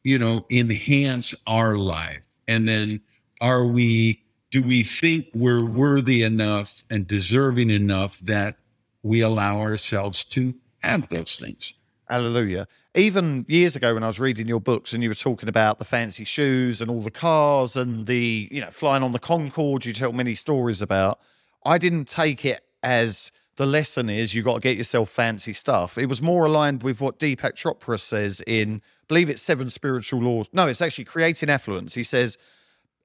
you 0.04 0.18
know, 0.18 0.46
enhance 0.50 1.34
our 1.46 1.76
life. 1.76 2.22
And 2.46 2.68
then 2.68 3.00
are 3.40 3.66
we, 3.66 4.22
do 4.50 4.62
we 4.62 4.84
think 4.84 5.26
we're 5.34 5.64
worthy 5.64 6.22
enough 6.22 6.84
and 6.90 7.06
deserving 7.06 7.70
enough 7.70 8.18
that 8.20 8.56
we 9.02 9.20
allow 9.20 9.60
ourselves 9.60 10.22
to 10.24 10.54
have 10.78 11.08
those 11.08 11.36
things? 11.36 11.74
Hallelujah. 12.08 12.68
Even 12.94 13.46
years 13.48 13.74
ago, 13.74 13.94
when 13.94 14.02
I 14.02 14.06
was 14.06 14.20
reading 14.20 14.46
your 14.46 14.60
books 14.60 14.92
and 14.92 15.02
you 15.02 15.08
were 15.08 15.14
talking 15.14 15.48
about 15.48 15.78
the 15.78 15.84
fancy 15.84 16.24
shoes 16.24 16.82
and 16.82 16.90
all 16.90 17.00
the 17.00 17.10
cars 17.10 17.74
and 17.74 18.06
the, 18.06 18.48
you 18.50 18.60
know, 18.60 18.70
flying 18.70 19.02
on 19.02 19.12
the 19.12 19.18
Concorde, 19.18 19.86
you 19.86 19.92
tell 19.92 20.12
many 20.12 20.34
stories 20.34 20.82
about. 20.82 21.18
I 21.64 21.78
didn't 21.78 22.06
take 22.06 22.44
it 22.44 22.62
as 22.82 23.32
the 23.56 23.66
lesson 23.66 24.08
is 24.08 24.34
you 24.34 24.42
got 24.42 24.54
to 24.54 24.60
get 24.60 24.76
yourself 24.76 25.10
fancy 25.10 25.52
stuff. 25.52 25.98
It 25.98 26.06
was 26.06 26.22
more 26.22 26.46
aligned 26.46 26.82
with 26.82 27.00
what 27.00 27.18
Deepak 27.18 27.54
Chopra 27.54 28.00
says 28.00 28.42
in, 28.46 28.80
I 29.02 29.06
believe 29.08 29.28
it's 29.28 29.42
Seven 29.42 29.68
Spiritual 29.68 30.20
Laws. 30.20 30.48
No, 30.52 30.66
it's 30.68 30.80
actually 30.80 31.04
Creating 31.04 31.50
Affluence. 31.50 31.94
He 31.94 32.02
says, 32.02 32.38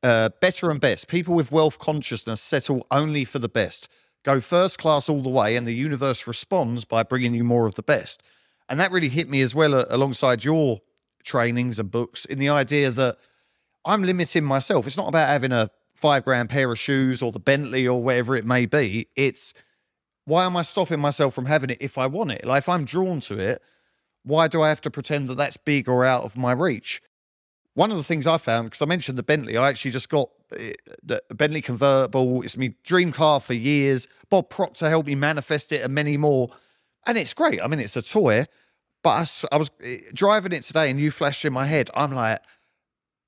uh, 0.04 0.30
better 0.40 0.70
and 0.70 0.80
best. 0.80 1.08
People 1.08 1.34
with 1.34 1.52
wealth 1.52 1.80
consciousness 1.80 2.42
settle 2.42 2.86
only 2.92 3.26
for 3.26 3.40
the 3.40 3.50
best. 3.50 3.90
Go 4.24 4.40
first 4.40 4.78
class 4.78 5.10
all 5.10 5.22
the 5.22 5.30
way, 5.30 5.56
and 5.56 5.66
the 5.66 5.74
universe 5.74 6.28
responds 6.28 6.86
by 6.86 7.04
bringing 7.04 7.34
you 7.34 7.44
more 7.44 7.66
of 7.66 7.76
the 7.76 7.84
best. 7.84 8.24
And 8.70 8.80
that 8.80 8.92
really 8.92 9.10
hit 9.10 9.30
me 9.30 9.42
as 9.42 9.56
well 9.56 9.74
uh, 9.74 9.86
alongside 9.90 10.44
your 10.44 10.82
trainings 11.24 11.80
and 11.80 11.92
books 11.92 12.26
in 12.26 12.40
the 12.40 12.50
idea 12.50 12.92
that 12.92 13.18
I'm 13.86 14.04
limiting 14.04 14.44
myself. 14.44 14.88
It's 14.88 14.98
not 14.98 15.08
about 15.08 15.30
having 15.30 15.52
a 15.52 15.70
five 15.94 16.24
grand 16.26 16.50
pair 16.50 16.72
of 16.72 16.78
shoes 16.78 17.22
or 17.22 17.32
the 17.32 17.40
Bentley 17.40 17.88
or 17.88 18.04
whatever 18.04 18.36
it 18.36 18.46
may 18.46 18.66
be. 18.66 19.08
It's 19.16 19.54
why 20.28 20.44
am 20.44 20.58
I 20.58 20.62
stopping 20.62 21.00
myself 21.00 21.34
from 21.34 21.46
having 21.46 21.70
it 21.70 21.78
if 21.80 21.98
I 21.98 22.06
want 22.06 22.34
it? 22.34 22.44
Like 22.44 22.60
if 22.60 22.68
I'm 22.68 22.84
drawn 22.84 23.22
to 23.22 23.40
it, 23.40 23.62
why 24.24 24.50
do 24.50 24.62
I 24.62 24.68
have 24.68 24.82
to 24.82 24.92
pretend 24.92 25.30
that 25.30 25.36
that's 25.36 25.56
big 25.56 25.88
or 25.88 26.04
out 26.04 26.26
of 26.26 26.36
my 26.36 26.52
reach? 26.52 27.02
One 27.76 27.92
of 27.92 27.98
the 27.98 28.04
things 28.04 28.28
I 28.28 28.38
found, 28.38 28.66
because 28.66 28.82
I 28.82 28.88
mentioned 28.88 29.18
the 29.18 29.24
Bentley, 29.24 29.56
I 29.56 29.70
actually 29.70 29.92
just 29.92 30.10
got 30.10 30.30
eh, 30.58 30.74
the 31.02 31.22
Bentley 31.34 31.62
convertible. 31.62 32.42
It's 32.42 32.58
my 32.58 32.74
dream 32.84 33.14
car 33.14 33.40
for 33.40 33.54
years. 33.54 34.10
Bob 34.30 34.50
Proctor 34.50 34.90
helped 34.90 35.08
me 35.08 35.16
manifest 35.16 35.72
it 35.72 35.82
and 35.82 35.94
many 35.96 36.18
more 36.18 36.50
and 37.06 37.18
it's 37.18 37.34
great. 37.34 37.62
I 37.62 37.68
mean, 37.68 37.80
it's 37.80 37.96
a 37.96 38.02
toy, 38.02 38.44
but 39.02 39.10
I, 39.10 39.56
I 39.56 39.58
was 39.58 39.72
eh, 39.82 40.00
driving 40.14 40.52
it 40.52 40.64
today 40.64 40.90
and 40.90 41.00
you 41.00 41.10
flashed 41.10 41.46
in 41.46 41.54
my 41.54 41.66
head. 41.66 41.90
I'm 41.96 42.12
like, 42.12 42.42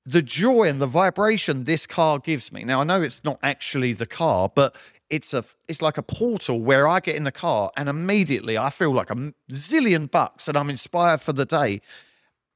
the 0.04 0.20
joy 0.20 0.64
and 0.64 0.82
the 0.82 0.86
vibration 0.86 1.64
this 1.64 1.86
car 1.86 2.18
gives 2.18 2.52
me. 2.52 2.62
Now 2.62 2.82
I 2.82 2.84
know 2.84 3.00
it's 3.00 3.24
not 3.24 3.38
actually 3.42 3.94
the 3.94 4.04
car, 4.04 4.50
but 4.54 4.76
it's 5.10 5.34
a 5.34 5.44
it's 5.68 5.82
like 5.82 5.98
a 5.98 6.02
portal 6.02 6.60
where 6.60 6.88
I 6.88 7.00
get 7.00 7.16
in 7.16 7.24
the 7.24 7.32
car 7.32 7.70
and 7.76 7.88
immediately 7.88 8.56
I 8.56 8.70
feel 8.70 8.92
like 8.92 9.10
a 9.10 9.32
zillion 9.50 10.10
bucks 10.10 10.48
and 10.48 10.56
I'm 10.56 10.70
inspired 10.70 11.20
for 11.20 11.32
the 11.32 11.44
day. 11.44 11.80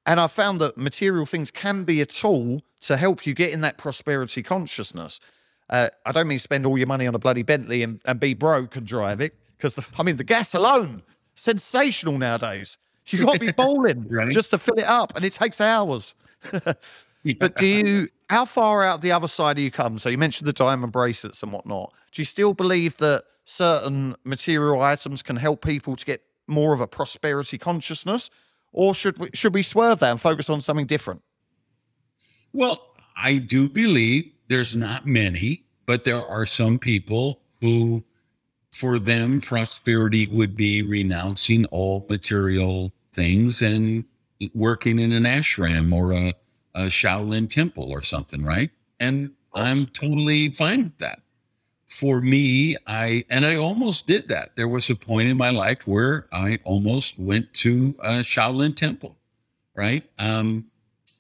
And 0.07 0.21
I 0.21 0.27
found 0.27 0.61
that 0.61 0.77
material 0.77 1.25
things 1.25 1.51
can 1.51 1.85
be 1.85 2.01
a 2.01 2.07
tool 2.07 2.63
to 2.83 2.97
help 2.97 3.27
you 3.27 3.35
get 3.35 3.53
in 3.53 3.63
that 3.63 3.79
prosperity 3.79 4.43
consciousness. 4.43 5.19
Uh, 5.71 5.89
I 6.05 6.13
don't 6.13 6.29
mean 6.29 6.39
spend 6.39 6.67
all 6.67 6.77
your 6.77 6.87
money 6.87 7.07
on 7.07 7.15
a 7.15 7.19
bloody 7.19 7.43
Bentley 7.43 7.83
and, 7.83 8.01
and 8.05 8.21
be 8.21 8.35
broke 8.35 8.77
and 8.77 8.87
drive 8.87 9.21
it 9.21 9.35
because 9.57 9.75
I 9.99 10.03
mean 10.03 10.17
the 10.17 10.25
gas 10.25 10.55
alone 10.55 11.03
sensational 11.35 12.19
nowadays. 12.19 12.79
You 13.09 13.25
got 13.25 13.35
to 13.35 13.41
be 13.41 13.53
bowling 13.57 14.09
right. 14.09 14.31
just 14.31 14.51
to 14.51 14.59
fill 14.59 14.79
it 14.79 14.87
up, 14.87 15.15
and 15.17 15.25
it 15.25 15.33
takes 15.33 15.61
hours. 15.61 16.15
but 17.33 17.57
do 17.57 17.67
you? 17.67 18.09
How 18.29 18.45
far 18.45 18.83
out 18.83 19.01
the 19.01 19.13
other 19.13 19.29
side 19.29 19.57
do 19.57 19.63
you 19.63 19.71
come? 19.71 19.99
So 19.99 20.09
you 20.09 20.19
mentioned 20.19 20.49
the 20.49 20.53
diamond 20.53 20.93
bracelets 20.93 21.43
and 21.43 21.53
whatnot. 21.53 21.93
Do 22.13 22.21
you 22.23 22.27
still 22.27 22.55
believe 22.55 22.97
that 22.99 23.25
certain 23.45 24.17
material 24.25 24.81
items 24.81 25.23
can 25.23 25.37
help 25.37 25.65
people 25.65 25.97
to 25.97 26.05
get 26.05 26.23
more 26.47 26.73
of 26.73 26.81
a 26.81 26.87
prosperity 26.87 27.59
consciousness, 27.59 28.31
or 28.73 28.95
should 28.95 29.19
we 29.19 29.31
should 29.35 29.55
we 29.55 29.63
swerve 29.63 30.01
that 30.01 30.11
and 30.11 30.21
focus 30.21 30.51
on 30.51 30.61
something 30.61 30.87
different? 30.87 31.23
Well, 32.53 32.95
I 33.17 33.39
do 33.39 33.69
believe 33.69 34.33
there's 34.49 34.77
not 34.77 35.07
many, 35.07 35.65
but 35.87 36.05
there 36.05 36.23
are 36.23 36.47
some 36.47 36.79
people 36.79 37.41
who 37.61 38.05
for 38.75 38.99
them, 38.99 39.41
prosperity 39.41 40.27
would 40.27 40.57
be 40.57 40.83
renouncing 40.83 41.65
all 41.67 42.05
material 42.11 42.93
things 43.13 43.63
and 43.63 44.05
working 44.53 44.99
in 44.99 45.13
an 45.13 45.23
ashram 45.23 45.95
or 45.95 46.13
a, 46.13 46.35
a 46.75 46.85
Shaolin 46.85 47.49
temple 47.49 47.91
or 47.91 48.03
something, 48.03 48.45
right? 48.45 48.71
And 48.99 49.33
I'm 49.55 49.87
totally 49.87 50.51
fine 50.51 50.85
with 50.85 50.99
that. 50.99 51.21
For 51.87 52.21
me, 52.21 52.77
I, 52.87 53.25
and 53.31 53.47
I 53.47 53.55
almost 53.55 54.07
did 54.07 54.29
that. 54.29 54.57
There 54.57 54.67
was 54.67 54.91
a 54.91 54.97
point 54.97 55.29
in 55.29 55.37
my 55.37 55.51
life 55.51 55.87
where 55.87 56.27
I 56.33 56.59
almost 56.65 57.19
went 57.19 57.55
to 57.55 57.95
a 58.01 58.11
Shaolin 58.21 58.77
temple, 58.77 59.17
right? 59.77 60.03
Um, 60.19 60.67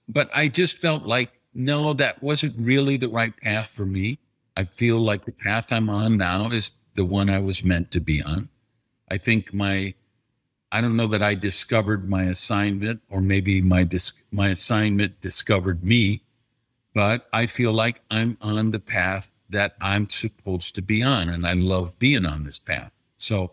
but 0.08 0.30
I 0.34 0.49
just 0.49 0.78
felt 0.78 1.04
like, 1.04 1.30
no, 1.54 1.92
that 1.92 2.23
wasn't 2.23 2.56
really 2.58 2.96
the 2.96 3.08
right 3.08 3.37
path 3.37 3.68
for 3.68 3.87
me. 3.87 4.18
I 4.56 4.64
feel 4.64 4.99
like 4.99 5.25
the 5.25 5.32
path 5.32 5.73
I'm 5.73 5.88
on 5.88 6.16
now 6.16 6.50
is 6.50 6.73
the 6.94 7.04
one 7.04 7.30
I 7.30 7.38
was 7.38 7.62
meant 7.62 7.92
to 7.92 8.00
be 8.00 8.20
on. 8.23 8.49
I 9.08 9.18
think 9.18 9.54
my, 9.54 9.94
I 10.75 10.81
don't 10.81 10.97
know 10.97 11.07
that 11.07 11.23
I 11.23 11.37
discovered 11.37 12.11
my 12.11 12.25
assignment 12.25 13.00
or 13.09 13.21
maybe 13.21 13.62
my 13.62 13.85
dis, 13.85 14.12
my 14.33 14.49
assignment 14.49 15.21
discovered 15.21 15.85
me, 15.85 16.23
but 16.93 17.28
I 17.33 17.47
feel 17.47 17.73
like 17.73 18.00
I'm 18.11 18.37
on 18.40 18.73
the 18.73 18.81
path 18.81 19.31
that 19.49 19.76
I'm 19.81 20.11
supposed 20.11 20.75
to 20.75 20.83
be 20.83 21.00
on, 21.00 21.28
and 21.28 21.47
I 21.47 21.52
love 21.52 21.97
being 22.00 22.26
on 22.26 22.43
this 22.43 22.59
path. 22.59 22.90
So 23.19 23.52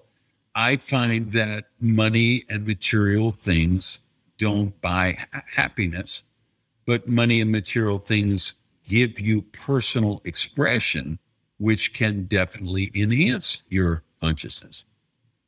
I 0.55 0.77
find 0.77 1.31
that 1.33 1.65
money 1.79 2.43
and 2.49 2.65
material 2.65 3.29
things 3.29 3.99
don't 4.39 4.81
buy 4.81 5.19
ha- 5.31 5.43
happiness, 5.53 6.23
but 6.87 7.07
money 7.07 7.39
and 7.39 7.51
material 7.51 7.99
things 7.99 8.55
give 8.87 9.19
you 9.19 9.43
personal 9.43 10.23
expression 10.25 11.19
which 11.59 11.93
can 11.93 12.23
definitely 12.23 12.89
enhance 12.95 13.61
your 13.69 14.01
consciousness. 14.19 14.85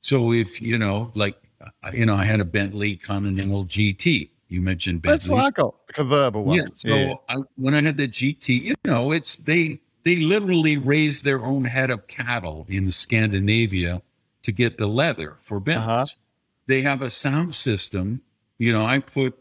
So 0.01 0.31
if, 0.31 0.61
you 0.61 0.77
know, 0.77 1.11
like, 1.15 1.42
you 1.93 2.05
know, 2.05 2.15
I 2.15 2.25
had 2.25 2.39
a 2.39 2.45
Bentley 2.45 2.95
Continental 2.95 3.65
GT. 3.65 4.29
You 4.47 4.61
mentioned 4.61 5.01
Bentley. 5.01 5.13
That's 5.13 5.27
what 5.27 5.45
I 5.45 5.49
got, 5.49 5.87
the 5.87 5.93
convertible 5.93 6.45
one. 6.45 6.57
Yeah. 6.57 6.65
So 6.75 6.89
yeah. 6.89 7.13
I, 7.29 7.37
when 7.55 7.73
I 7.73 7.81
had 7.81 7.97
the 7.97 8.07
GT, 8.07 8.61
you 8.61 8.75
know, 8.85 9.11
it's 9.11 9.35
they 9.35 9.81
they 10.03 10.17
literally 10.17 10.77
raised 10.77 11.23
their 11.23 11.43
own 11.43 11.65
head 11.65 11.89
of 11.89 12.07
cattle 12.07 12.65
in 12.69 12.91
Scandinavia 12.91 14.01
to 14.43 14.51
get 14.51 14.77
the 14.77 14.87
leather 14.87 15.35
for 15.39 15.59
Bentleys. 15.59 15.87
Uh-huh. 15.87 16.05
They 16.67 16.81
have 16.81 17.01
a 17.01 17.09
sound 17.09 17.55
system. 17.55 18.21
You 18.57 18.73
know, 18.73 18.85
I 18.85 18.99
put 18.99 19.37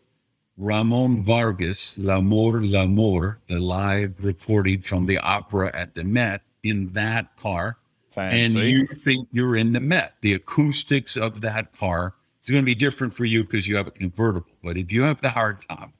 Ramon 0.57 1.25
Vargas, 1.25 1.99
L'Amour, 1.99 2.65
L'Amour, 2.65 3.41
the 3.49 3.59
live 3.59 4.23
recording 4.23 4.81
from 4.83 5.07
the 5.07 5.19
opera 5.19 5.71
at 5.75 5.95
the 5.95 6.05
Met 6.05 6.43
in 6.63 6.93
that 6.93 7.37
car. 7.37 7.79
Fancy. 8.13 8.61
And 8.61 8.71
you 8.71 8.87
think 8.87 9.29
you're 9.33 9.57
in 9.57 9.73
the 9.73 9.81
Met. 9.81 10.15
The 10.21 10.35
acoustics 10.35 11.17
of 11.17 11.41
that 11.41 11.77
car 11.77 12.15
is 12.43 12.51
going 12.51 12.63
to 12.63 12.67
be 12.67 12.75
different 12.75 13.15
for 13.15 13.25
you 13.25 13.45
because 13.45 13.67
you 13.67 13.77
have 13.77 13.87
a 13.87 13.93
convertible. 13.93 14.53
But 14.63 14.77
if 14.77 14.93
you 14.93 15.03
have 15.03 15.21
the 15.21 15.29
hardtop, 15.29 15.93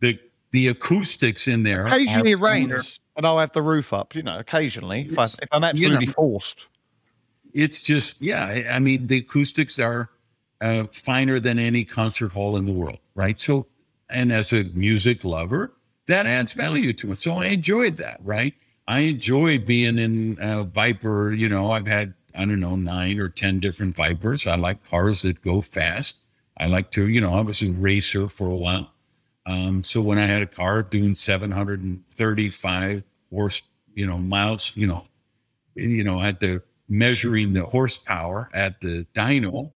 the 0.00 0.18
the 0.50 0.68
acoustics 0.68 1.46
in 1.46 1.62
there. 1.62 1.86
Occasionally 1.86 2.32
it 2.32 2.40
rains 2.40 3.00
and 3.16 3.26
I'll 3.26 3.38
have 3.38 3.52
the 3.52 3.62
roof 3.62 3.92
up, 3.92 4.14
you 4.14 4.22
know, 4.22 4.38
occasionally 4.38 5.02
if, 5.02 5.18
I, 5.18 5.24
if 5.24 5.48
I'm 5.52 5.62
absolutely 5.62 6.00
you 6.00 6.06
know, 6.06 6.12
forced. 6.12 6.68
It's 7.52 7.82
just, 7.82 8.20
yeah. 8.22 8.70
I 8.70 8.78
mean, 8.78 9.08
the 9.08 9.18
acoustics 9.18 9.78
are 9.78 10.10
uh, 10.60 10.84
finer 10.92 11.38
than 11.38 11.58
any 11.58 11.84
concert 11.84 12.32
hall 12.32 12.56
in 12.56 12.64
the 12.64 12.72
world, 12.72 12.98
right? 13.14 13.38
So, 13.38 13.66
and 14.08 14.32
as 14.32 14.52
a 14.52 14.64
music 14.64 15.22
lover, 15.22 15.74
that 16.06 16.26
adds 16.26 16.52
value 16.52 16.92
to 16.94 17.12
it. 17.12 17.16
So 17.16 17.32
I 17.32 17.46
enjoyed 17.46 17.98
that, 17.98 18.20
right? 18.22 18.54
I 18.90 19.00
enjoy 19.02 19.58
being 19.60 19.98
in 20.00 20.36
a 20.40 20.64
Viper. 20.64 21.30
You 21.30 21.48
know, 21.48 21.70
I've 21.70 21.86
had, 21.86 22.14
I 22.34 22.40
don't 22.44 22.58
know, 22.58 22.74
nine 22.74 23.20
or 23.20 23.28
10 23.28 23.60
different 23.60 23.94
Vipers. 23.94 24.48
I 24.48 24.56
like 24.56 24.84
cars 24.90 25.22
that 25.22 25.42
go 25.42 25.60
fast. 25.60 26.16
I 26.56 26.66
like 26.66 26.90
to, 26.92 27.06
you 27.06 27.20
know, 27.20 27.34
I 27.34 27.42
was 27.42 27.62
a 27.62 27.70
racer 27.70 28.28
for 28.28 28.48
a 28.48 28.56
while. 28.56 28.90
Um, 29.46 29.84
so 29.84 30.00
when 30.00 30.18
I 30.18 30.26
had 30.26 30.42
a 30.42 30.46
car 30.46 30.82
doing 30.82 31.14
735 31.14 33.04
horse, 33.30 33.62
you 33.94 34.06
know, 34.08 34.18
miles, 34.18 34.72
you 34.74 34.88
know, 34.88 35.04
you 35.76 36.02
know, 36.02 36.20
at 36.20 36.40
the 36.40 36.60
measuring 36.88 37.52
the 37.52 37.66
horsepower 37.66 38.50
at 38.52 38.80
the 38.80 39.06
dyno, 39.14 39.72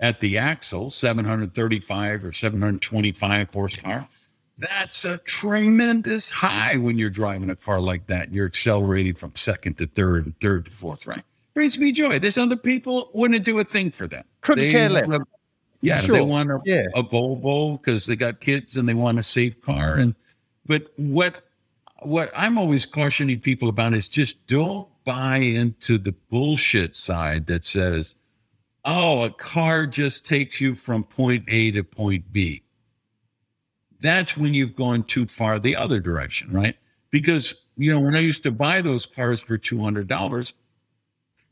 at 0.00 0.20
the 0.20 0.38
axle, 0.38 0.88
735 0.88 2.24
or 2.24 2.32
725 2.32 3.48
horsepower. 3.52 4.08
That's 4.58 5.04
a 5.04 5.18
tremendous 5.18 6.28
high 6.30 6.76
when 6.76 6.96
you're 6.96 7.10
driving 7.10 7.50
a 7.50 7.56
car 7.56 7.80
like 7.80 8.06
that. 8.06 8.32
You're 8.32 8.46
accelerating 8.46 9.14
from 9.14 9.32
second 9.34 9.78
to 9.78 9.86
third 9.86 10.26
and 10.26 10.40
third 10.40 10.66
to 10.66 10.70
fourth, 10.70 11.06
right? 11.06 11.22
Brings 11.54 11.78
me 11.78 11.90
joy. 11.92 12.18
There's 12.18 12.38
other 12.38 12.56
people 12.56 13.10
wouldn't 13.14 13.44
do 13.44 13.58
a 13.58 13.64
thing 13.64 13.90
for 13.90 14.06
them. 14.06 14.24
Couldn't 14.42 14.64
They 14.64 14.72
care 14.72 14.88
less. 14.88 15.06
wanna- 15.06 15.24
yeah, 15.80 15.98
Sure. 16.00 16.16
they 16.16 16.22
want 16.22 16.50
a, 16.50 16.60
Yeah. 16.64 16.86
a 16.94 17.02
Volvo 17.02 17.80
because 17.80 18.06
they 18.06 18.16
got 18.16 18.40
kids 18.40 18.76
and 18.76 18.88
they 18.88 18.94
want 18.94 19.18
a 19.18 19.22
safe 19.22 19.60
car. 19.60 19.96
And 19.96 20.14
but 20.66 20.92
what 20.96 21.44
what 22.02 22.30
I'm 22.36 22.58
always 22.58 22.84
cautioning 22.86 23.40
people 23.40 23.68
about 23.68 23.94
is 23.94 24.08
just 24.08 24.46
don't 24.46 24.88
buy 25.04 25.38
into 25.38 25.96
the 25.98 26.12
bullshit 26.12 26.94
side 26.94 27.46
that 27.46 27.64
says, 27.64 28.14
"Oh, 28.84 29.22
a 29.22 29.30
car 29.30 29.86
just 29.86 30.26
takes 30.26 30.60
you 30.60 30.74
from 30.74 31.04
point 31.04 31.44
A 31.48 31.70
to 31.70 31.82
point 31.84 32.30
B." 32.32 32.62
That's 34.04 34.36
when 34.36 34.52
you've 34.52 34.76
gone 34.76 35.02
too 35.04 35.24
far 35.26 35.58
the 35.58 35.74
other 35.76 35.98
direction, 35.98 36.52
right? 36.52 36.76
Because 37.10 37.54
you 37.76 37.90
know 37.90 38.00
when 38.00 38.14
I 38.14 38.20
used 38.20 38.42
to 38.42 38.52
buy 38.52 38.82
those 38.82 39.06
cars 39.06 39.40
for 39.40 39.56
two 39.56 39.82
hundred 39.82 40.08
dollars, 40.08 40.52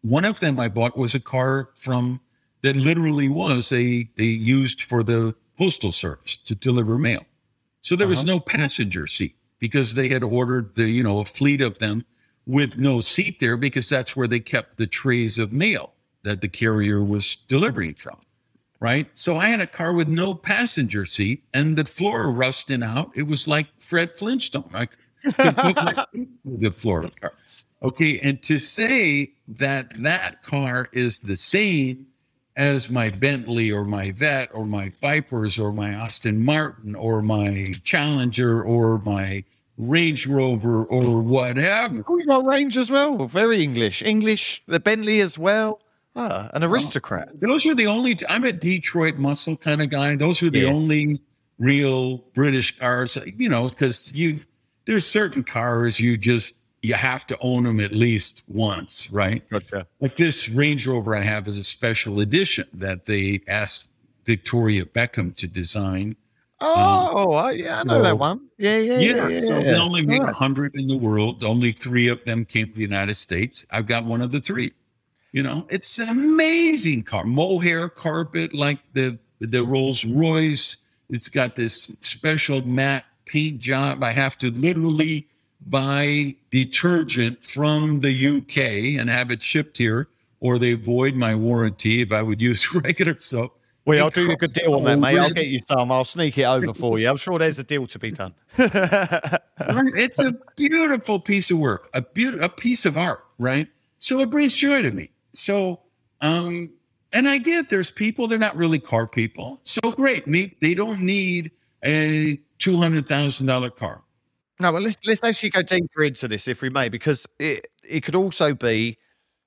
one 0.02 0.26
of 0.26 0.38
them 0.40 0.60
I 0.60 0.68
bought 0.68 0.96
was 0.96 1.14
a 1.14 1.20
car 1.20 1.70
from 1.74 2.20
that 2.62 2.76
literally 2.76 3.28
was 3.28 3.70
they 3.70 4.10
they 4.16 4.24
used 4.24 4.82
for 4.82 5.02
the 5.02 5.34
postal 5.56 5.92
service 5.92 6.36
to 6.44 6.54
deliver 6.54 6.98
mail. 6.98 7.24
So 7.80 7.96
there 7.96 8.06
was 8.06 8.18
Uh-huh. 8.18 8.34
no 8.34 8.40
passenger 8.40 9.06
seat 9.06 9.34
because 9.58 9.94
they 9.94 10.08
had 10.08 10.22
ordered 10.22 10.74
the 10.76 10.90
you 10.90 11.02
know 11.02 11.20
a 11.20 11.24
fleet 11.24 11.62
of 11.62 11.78
them 11.78 12.04
with 12.44 12.76
no 12.76 13.00
seat 13.00 13.40
there 13.40 13.56
because 13.56 13.88
that's 13.88 14.14
where 14.14 14.28
they 14.28 14.40
kept 14.40 14.76
the 14.76 14.86
trays 14.86 15.38
of 15.38 15.52
mail 15.52 15.94
that 16.22 16.42
the 16.42 16.48
carrier 16.48 17.02
was 17.02 17.36
delivering 17.48 17.94
from. 17.94 18.18
Right. 18.82 19.06
So 19.14 19.36
I 19.36 19.46
had 19.46 19.60
a 19.60 19.66
car 19.68 19.92
with 19.92 20.08
no 20.08 20.34
passenger 20.34 21.06
seat 21.06 21.44
and 21.54 21.76
the 21.76 21.84
floor 21.84 22.32
rusting 22.32 22.82
out. 22.82 23.12
It 23.14 23.28
was 23.28 23.46
like 23.46 23.68
Fred 23.78 24.16
Flintstone. 24.16 24.70
I 24.74 24.86
could 24.86 25.36
put 25.36 25.76
my 25.76 26.06
the 26.44 26.72
floor 26.72 27.04
of 27.04 27.14
the 27.14 27.20
car. 27.20 27.32
Okay. 27.80 28.18
And 28.18 28.42
to 28.42 28.58
say 28.58 29.34
that 29.46 30.02
that 30.02 30.42
car 30.42 30.88
is 30.92 31.20
the 31.20 31.36
same 31.36 32.08
as 32.56 32.90
my 32.90 33.08
Bentley 33.08 33.70
or 33.70 33.84
my 33.84 34.10
Vet 34.10 34.52
or 34.52 34.66
my 34.66 34.92
Vipers 35.00 35.60
or 35.60 35.72
my 35.72 35.90
Aston 35.90 36.44
Martin 36.44 36.96
or 36.96 37.22
my 37.22 37.74
Challenger 37.84 38.64
or 38.64 38.98
my 38.98 39.44
Range 39.78 40.26
Rover 40.26 40.84
or 40.84 41.22
whatever. 41.22 42.04
We 42.08 42.26
got 42.26 42.44
range 42.44 42.76
as 42.76 42.90
well. 42.90 43.26
Very 43.26 43.62
English. 43.62 44.02
English, 44.02 44.64
the 44.66 44.80
Bentley 44.80 45.20
as 45.20 45.38
well. 45.38 45.80
Ah, 46.14 46.50
an 46.52 46.62
aristocrat. 46.62 47.40
Those 47.40 47.64
are 47.66 47.74
the 47.74 47.86
only, 47.86 48.18
I'm 48.28 48.44
a 48.44 48.52
Detroit 48.52 49.16
muscle 49.16 49.56
kind 49.56 49.80
of 49.80 49.88
guy. 49.90 50.14
Those 50.16 50.42
are 50.42 50.50
the 50.50 50.60
Yeah. 50.60 50.68
only 50.68 51.20
real 51.58 52.18
British 52.34 52.78
cars, 52.78 53.16
you 53.38 53.48
know, 53.48 53.68
because 53.68 54.12
you, 54.14 54.40
there's 54.84 55.06
certain 55.06 55.42
cars 55.42 55.98
you 55.98 56.16
just, 56.18 56.56
you 56.82 56.94
have 56.94 57.26
to 57.28 57.38
own 57.40 57.62
them 57.64 57.80
at 57.80 57.92
least 57.92 58.42
once, 58.48 59.10
right? 59.10 59.48
Gotcha. 59.48 59.86
Like 60.00 60.16
this 60.16 60.48
Range 60.48 60.86
Rover 60.86 61.14
I 61.16 61.22
have 61.22 61.48
is 61.48 61.58
a 61.58 61.64
special 61.64 62.20
edition 62.20 62.66
that 62.74 63.06
they 63.06 63.40
asked 63.48 63.88
Victoria 64.26 64.84
Beckham 64.84 65.34
to 65.36 65.46
design. 65.46 66.16
Oh, 66.60 67.32
I, 67.32 67.52
yeah, 67.52 67.80
I 67.80 67.84
know 67.84 67.94
so- 67.98 68.02
that 68.02 68.18
one. 68.18 68.48
Yeah, 68.58 68.78
yeah, 68.78 68.98
Yeah, 68.98 69.28
yeah. 69.28 69.40
so 69.40 69.60
they 69.62 69.74
only 69.74 70.02
make 70.04 70.20
a 70.22 70.26
Right. 70.26 70.34
hundred 70.34 70.74
in 70.74 70.86
the 70.88 70.96
world. 70.96 71.42
Only 71.42 71.72
three 71.72 72.06
of 72.08 72.22
them 72.24 72.44
came 72.44 72.68
to 72.68 72.74
the 72.74 72.82
United 72.82 73.14
States. 73.16 73.64
I've 73.70 73.86
got 73.86 74.04
one 74.04 74.20
of 74.20 74.30
the 74.30 74.40
three. 74.40 74.72
You 75.32 75.42
know, 75.42 75.66
it's 75.70 75.98
an 75.98 76.10
amazing 76.10 77.04
car. 77.04 77.24
Mohair 77.24 77.88
carpet 77.88 78.52
like 78.54 78.78
the 78.92 79.18
the 79.40 79.62
Rolls 79.64 80.04
Royce. 80.04 80.76
It's 81.08 81.28
got 81.28 81.56
this 81.56 81.90
special 82.02 82.66
matte 82.66 83.04
paint 83.26 83.58
job. 83.58 84.02
I 84.04 84.12
have 84.12 84.36
to 84.38 84.50
literally 84.50 85.26
buy 85.66 86.36
detergent 86.50 87.44
from 87.44 88.00
the 88.00 88.38
UK 88.38 89.00
and 89.00 89.08
have 89.08 89.30
it 89.30 89.42
shipped 89.42 89.78
here, 89.78 90.08
or 90.40 90.58
they 90.58 90.74
void 90.74 91.14
my 91.14 91.34
warranty 91.34 92.02
if 92.02 92.12
I 92.12 92.22
would 92.22 92.40
use 92.50 92.72
regular 92.74 93.18
soap. 93.18 93.58
Well, 93.84 94.04
I'll 94.04 94.10
do 94.10 94.26
you 94.26 94.32
a 94.32 94.36
good 94.36 94.52
deal 94.52 94.74
on 94.74 94.84
that, 94.84 94.98
mate. 94.98 95.18
I'll 95.18 95.30
get 95.30 95.48
you 95.48 95.58
some. 95.58 95.90
I'll 95.90 96.04
sneak 96.04 96.38
it 96.38 96.44
over 96.44 96.72
for 96.72 97.00
you. 97.00 97.08
I'm 97.08 97.16
sure 97.16 97.38
there's 97.38 97.58
a 97.58 97.64
deal 97.64 97.86
to 97.86 97.98
be 97.98 98.12
done. 98.12 98.34
It's 99.94 100.18
a 100.18 100.34
beautiful 100.56 101.18
piece 101.20 101.50
of 101.50 101.58
work, 101.58 101.88
a 101.94 102.02
beaut- 102.02 102.42
a 102.42 102.48
piece 102.48 102.84
of 102.84 102.96
art, 102.96 103.24
right? 103.38 103.68
So 103.98 104.20
it 104.20 104.30
brings 104.30 104.54
joy 104.54 104.82
to 104.82 104.90
me. 104.90 105.10
So, 105.34 105.80
um, 106.20 106.70
and 107.12 107.28
I 107.28 107.38
get 107.38 107.70
there's 107.70 107.90
people 107.90 108.28
they're 108.28 108.38
not 108.38 108.56
really 108.56 108.78
car 108.78 109.06
people. 109.06 109.60
So 109.64 109.80
great, 109.92 110.26
me 110.26 110.56
they 110.60 110.74
don't 110.74 111.00
need 111.00 111.50
a 111.84 112.38
two 112.58 112.76
hundred 112.76 113.06
thousand 113.08 113.46
dollar 113.46 113.70
car. 113.70 114.02
No, 114.60 114.72
but 114.72 114.82
let's 114.82 114.96
let's 115.06 115.22
actually 115.24 115.50
go 115.50 115.62
deeper 115.62 116.04
into 116.04 116.28
this, 116.28 116.48
if 116.48 116.62
we 116.62 116.70
may, 116.70 116.88
because 116.88 117.26
it 117.38 117.66
it 117.88 118.02
could 118.02 118.14
also 118.14 118.54
be 118.54 118.98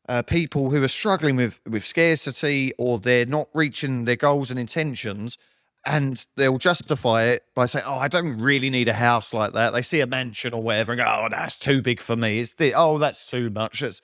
uh, 0.10 0.22
people 0.24 0.70
who 0.72 0.84
are 0.84 0.88
struggling 0.88 1.36
with 1.36 1.60
with 1.68 1.86
scarcity 1.86 2.74
or 2.78 3.00
they're 3.00 3.26
not 3.26 3.48
reaching 3.54 4.06
their 4.06 4.16
goals 4.16 4.52
and 4.52 4.60
intentions, 4.60 5.38
and 5.86 6.26
they'll 6.36 6.58
justify 6.58 7.24
it 7.24 7.44
by 7.56 7.66
saying, 7.68 7.86
"Oh, 7.88 7.98
I 8.00 8.08
don't 8.08 8.40
really 8.40 8.70
need 8.70 8.88
a 8.88 8.94
house 8.94 9.34
like 9.34 9.54
that." 9.54 9.74
They 9.74 9.82
see 9.82 10.02
a 10.02 10.08
mansion 10.08 10.54
or 10.54 10.62
whatever 10.64 10.94
and 10.94 11.00
go, 11.02 11.06
"Oh, 11.08 11.28
that's 11.30 11.60
too 11.60 11.82
big 11.82 12.02
for 12.02 12.16
me." 12.16 12.40
It's 12.42 12.54
the 12.56 12.74
oh, 12.76 12.98
that's 12.98 13.30
too 13.30 13.50
much. 13.50 13.82
It's 13.82 14.02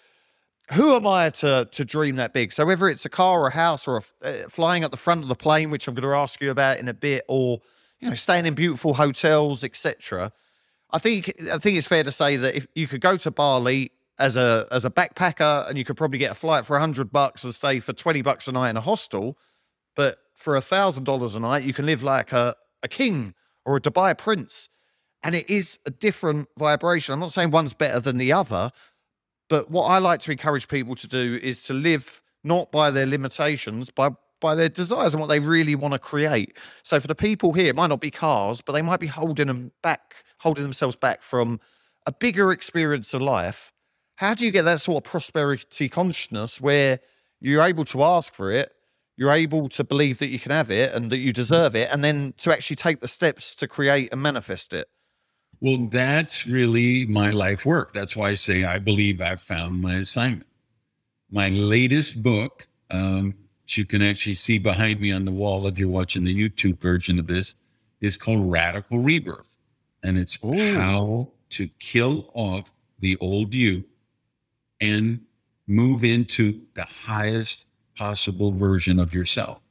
who 0.74 0.96
am 0.96 1.06
I 1.06 1.30
to 1.32 1.68
to 1.72 1.86
dream 1.86 2.16
that 2.16 2.34
big? 2.34 2.52
So 2.54 2.66
whether 2.66 2.90
it's 2.90 3.06
a 3.06 3.10
car 3.10 3.42
or 3.42 3.48
a 3.48 3.54
house 3.54 3.88
or 3.88 4.04
a 4.22 4.46
uh, 4.46 4.50
flying 4.50 4.84
at 4.84 4.92
the 4.92 4.98
front 4.98 5.24
of 5.24 5.30
the 5.30 5.36
plane, 5.36 5.70
which 5.70 5.88
I'm 5.88 5.96
going 5.96 6.10
to 6.10 6.16
ask 6.16 6.42
you 6.42 6.52
about 6.52 6.80
in 6.80 6.88
a 6.88 6.94
bit, 6.94 7.24
or 7.28 7.62
you 8.00 8.10
know, 8.10 8.16
staying 8.16 8.46
in 8.46 8.54
beautiful 8.54 8.94
hotels, 8.94 9.64
etc. 9.64 10.32
I 10.92 10.98
think 10.98 11.34
I 11.52 11.58
think 11.58 11.78
it's 11.78 11.88
fair 11.88 12.04
to 12.04 12.12
say 12.12 12.38
that 12.38 12.56
if 12.56 12.68
you 12.76 12.88
could 12.88 13.02
go 13.02 13.18
to 13.18 13.32
Bali 13.32 13.92
as 14.20 14.38
a 14.38 14.68
as 14.72 14.86
a 14.86 14.90
backpacker 14.90 15.68
and 15.68 15.78
you 15.78 15.86
could 15.86 15.98
probably 15.98 16.20
get 16.20 16.32
a 16.32 16.36
flight 16.36 16.66
for 16.66 16.78
hundred 16.80 17.12
bucks 17.12 17.44
and 17.44 17.54
stay 17.54 17.80
for 17.80 17.94
twenty 17.94 18.22
bucks 18.22 18.48
a 18.48 18.52
night 18.52 18.70
in 18.72 18.78
a 18.78 18.82
hostel, 18.82 19.38
but 19.96 20.18
for 20.36 20.56
a 20.56 20.62
thousand 20.62 21.04
dollars 21.04 21.36
a 21.36 21.40
night 21.40 21.64
you 21.64 21.74
can 21.74 21.86
live 21.86 22.02
like 22.02 22.32
a, 22.32 22.56
a 22.82 22.88
king 22.88 23.34
or 23.66 23.78
a 23.78 23.82
Dubai 23.82 24.18
prince. 24.18 24.70
And 25.24 25.36
it 25.36 25.50
is 25.52 25.78
a 25.86 25.92
different 25.92 26.48
vibration. 26.58 27.14
I'm 27.14 27.20
not 27.20 27.32
saying 27.32 27.52
one's 27.52 27.76
better 27.76 28.00
than 28.00 28.18
the 28.18 28.34
other, 28.34 28.72
but 29.52 29.70
what 29.70 29.84
I 29.84 29.98
like 29.98 30.22
to 30.22 30.32
encourage 30.32 30.70
people 30.70 30.96
to 30.96 31.08
do 31.10 31.38
is 31.44 31.62
to 31.64 31.74
live 31.74 32.22
not 32.42 32.72
by 32.72 32.90
their 32.90 33.06
limitations, 33.06 33.90
by 33.92 34.12
by 34.40 34.56
their 34.56 34.70
desires 34.70 35.14
and 35.14 35.20
what 35.20 35.28
they 35.28 35.42
really 35.42 35.76
want 35.76 35.94
to 35.94 36.00
create. 36.00 36.58
So 36.84 37.02
for 37.02 37.08
the 37.08 37.14
people 37.14 37.52
here, 37.52 37.68
it 37.68 37.76
might 37.76 37.88
not 37.88 38.00
be 38.00 38.10
cars, 38.10 38.62
but 38.62 38.72
they 38.72 38.82
might 38.82 39.02
be 39.02 39.08
holding 39.08 39.48
them 39.48 39.72
back, 39.84 40.24
holding 40.40 40.64
themselves 40.64 40.96
back 40.96 41.22
from 41.22 41.60
a 42.08 42.14
bigger 42.14 42.52
experience 42.52 43.14
of 43.14 43.22
life. 43.22 43.72
How 44.16 44.34
do 44.34 44.46
you 44.46 44.52
get 44.52 44.64
that 44.64 44.80
sort 44.80 45.06
of 45.06 45.12
prosperity 45.12 45.90
consciousness 45.90 46.60
where 46.62 47.00
you're 47.42 47.62
able 47.62 47.86
to 47.86 48.02
ask 48.04 48.34
for 48.34 48.52
it, 48.52 48.72
you're 49.18 49.32
able 49.34 49.68
to 49.70 49.84
believe 49.84 50.18
that 50.20 50.28
you 50.28 50.40
can 50.40 50.52
have 50.52 50.72
it 50.72 50.94
and 50.94 51.12
that 51.12 51.18
you 51.18 51.34
deserve 51.34 51.76
it, 51.76 51.90
and 51.92 52.04
then 52.04 52.34
to 52.38 52.54
actually 52.54 52.78
take 52.78 53.02
the 53.02 53.08
steps 53.08 53.54
to 53.58 53.68
create 53.68 54.10
and 54.14 54.24
manifest 54.24 54.74
it? 54.74 54.88
Well, 55.62 55.88
that's 55.92 56.48
really 56.48 57.06
my 57.06 57.30
life 57.30 57.66
work. 57.66 57.94
That's 57.94 58.16
why 58.16 58.30
I 58.30 58.36
say 58.36 58.64
I 58.64 58.80
believe 58.80 59.22
I've 59.22 59.42
found 59.42 59.82
my 59.82 59.96
assignment. 59.96 60.48
My 61.30 61.50
latest 61.50 62.22
book, 62.24 62.68
um, 62.90 63.36
which 63.64 63.78
you 63.78 63.86
can 63.86 64.02
actually 64.02 64.36
see 64.36 64.58
behind 64.58 65.00
me 65.00 65.12
on 65.12 65.24
the 65.24 65.32
wall 65.32 65.68
if 65.68 65.78
you're 65.78 65.88
watching 65.88 66.24
the 66.24 66.36
YouTube 66.36 66.80
version 66.82 67.20
of 67.20 67.28
this, 67.28 67.54
is 68.02 68.18
called 68.18 68.52
Radical 68.52 69.00
Rebirth. 69.00 69.56
And 70.02 70.18
it's 70.18 70.40
Ooh. 70.44 70.76
how 70.76 71.30
to 71.52 71.68
kill 71.78 72.32
off 72.34 72.72
the 73.00 73.16
old 73.18 73.54
you 73.54 73.84
and 74.80 75.22
move 75.68 76.04
into 76.04 76.60
the 76.74 76.86
highest 76.86 77.66
possible 77.96 78.52
version 78.52 79.00
of 79.00 79.14
yourself. 79.14 79.62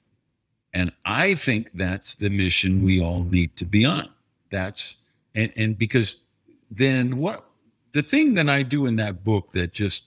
And 0.72 0.92
I 1.04 1.34
think 1.34 1.70
that's 1.74 2.14
the 2.14 2.30
mission 2.30 2.84
we 2.84 3.02
all 3.02 3.24
need 3.24 3.56
to 3.56 3.64
be 3.64 3.84
on. 3.84 4.08
That's 4.50 4.96
and 5.34 5.52
and 5.56 5.78
because 5.78 6.16
then 6.70 7.18
what 7.18 7.44
the 7.92 8.02
thing 8.02 8.34
that 8.34 8.48
I 8.48 8.62
do 8.62 8.86
in 8.86 8.96
that 8.96 9.24
book 9.24 9.52
that 9.52 9.72
just 9.72 10.04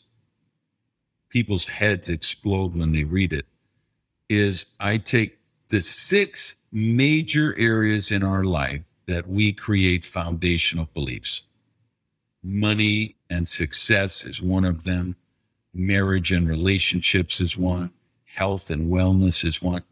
people's 1.30 1.66
heads 1.66 2.10
explode 2.10 2.76
when 2.76 2.92
they 2.92 3.04
read 3.04 3.34
it 3.34 3.46
is 4.30 4.68
I 4.80 4.98
take 4.98 5.40
the 5.70 5.82
six 5.82 6.56
major 6.72 7.56
areas 7.58 8.12
in 8.12 8.24
our 8.24 8.44
life 8.44 8.82
that 9.08 9.28
we 9.28 9.52
create 9.52 10.06
foundational 10.06 10.88
beliefs. 10.94 11.42
Money 12.44 13.16
and 13.30 13.48
success 13.48 14.26
is 14.26 14.42
one 14.42 14.66
of 14.66 14.84
them. 14.84 15.16
Marriage 15.74 16.32
and 16.32 16.48
relationships 16.48 17.42
is 17.42 17.58
one. 17.58 17.92
Health 18.26 18.70
and 18.70 18.92
wellness 18.92 19.44
is 19.44 19.62
one. 19.62 19.84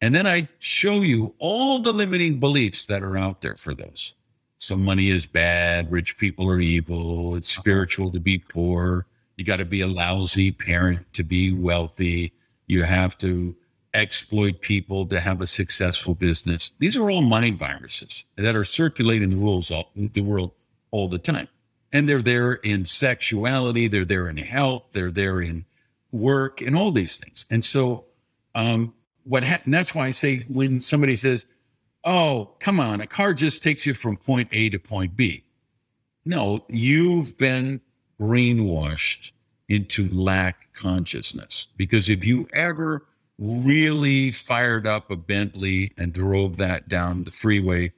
And 0.00 0.14
then 0.14 0.26
I 0.26 0.48
show 0.58 1.00
you 1.00 1.34
all 1.38 1.78
the 1.78 1.92
limiting 1.92 2.40
beliefs 2.40 2.84
that 2.86 3.02
are 3.02 3.16
out 3.16 3.40
there 3.40 3.54
for 3.54 3.74
those. 3.74 4.14
So 4.62 4.76
money 4.76 5.10
is 5.10 5.26
bad, 5.26 5.90
rich 5.90 6.16
people 6.18 6.48
are 6.48 6.60
evil, 6.60 7.34
it's 7.34 7.48
spiritual 7.48 8.12
to 8.12 8.20
be 8.20 8.38
poor, 8.38 9.06
you 9.36 9.44
got 9.44 9.56
to 9.56 9.64
be 9.64 9.80
a 9.80 9.88
lousy 9.88 10.52
parent 10.52 11.12
to 11.14 11.24
be 11.24 11.52
wealthy, 11.52 12.32
you 12.68 12.84
have 12.84 13.18
to 13.18 13.56
exploit 13.92 14.60
people 14.60 15.04
to 15.06 15.18
have 15.18 15.40
a 15.40 15.48
successful 15.48 16.14
business. 16.14 16.70
These 16.78 16.96
are 16.96 17.10
all 17.10 17.22
money 17.22 17.50
viruses 17.50 18.22
that 18.36 18.54
are 18.54 18.64
circulating 18.64 19.30
the 19.30 19.36
rules 19.36 19.72
all, 19.72 19.90
the 19.96 20.20
world 20.20 20.52
all 20.92 21.08
the 21.08 21.18
time. 21.18 21.48
And 21.92 22.08
they're 22.08 22.22
there 22.22 22.52
in 22.52 22.86
sexuality, 22.86 23.88
they're 23.88 24.04
there 24.04 24.28
in 24.28 24.36
health, 24.36 24.84
they're 24.92 25.10
there 25.10 25.40
in 25.40 25.64
work 26.12 26.60
and 26.60 26.76
all 26.76 26.92
these 26.92 27.16
things. 27.16 27.46
And 27.50 27.64
so 27.64 28.04
um, 28.54 28.94
what 29.24 29.42
ha- 29.42 29.62
and 29.64 29.74
that's 29.74 29.92
why 29.92 30.06
I 30.06 30.12
say 30.12 30.44
when 30.48 30.80
somebody 30.80 31.16
says, 31.16 31.46
"Oh, 32.04 32.54
come 32.58 32.80
on, 32.80 33.00
a 33.00 33.06
car 33.06 33.34
just 33.34 33.62
takes 33.62 33.86
you 33.86 33.94
from 33.94 34.16
point 34.16 34.48
A 34.52 34.70
to 34.70 34.78
point 34.78 35.16
B." 35.16 35.44
No, 36.24 36.64
you've 36.68 37.36
been 37.36 37.80
brainwashed 38.20 39.32
into 39.68 40.08
lack 40.08 40.72
consciousness 40.72 41.68
because 41.76 42.08
if 42.08 42.24
you 42.24 42.48
ever 42.52 43.06
really 43.38 44.30
fired 44.30 44.86
up 44.86 45.10
a 45.10 45.16
Bentley 45.16 45.92
and 45.96 46.12
drove 46.12 46.56
that 46.58 46.88
down 46.88 47.24
the 47.24 47.30
freeway, 47.30 47.92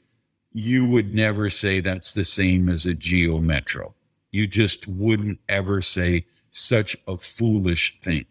you 0.52 0.86
would 0.86 1.14
never 1.14 1.50
say 1.50 1.80
that's 1.80 2.12
the 2.12 2.24
same 2.24 2.68
as 2.68 2.86
a 2.86 2.94
Geo 2.94 3.38
Metro. 3.38 3.94
You 4.30 4.46
just 4.46 4.86
wouldn't 4.88 5.40
ever 5.48 5.82
say 5.82 6.26
such 6.50 6.96
a 7.06 7.18
foolish 7.18 8.00
thing 8.00 8.26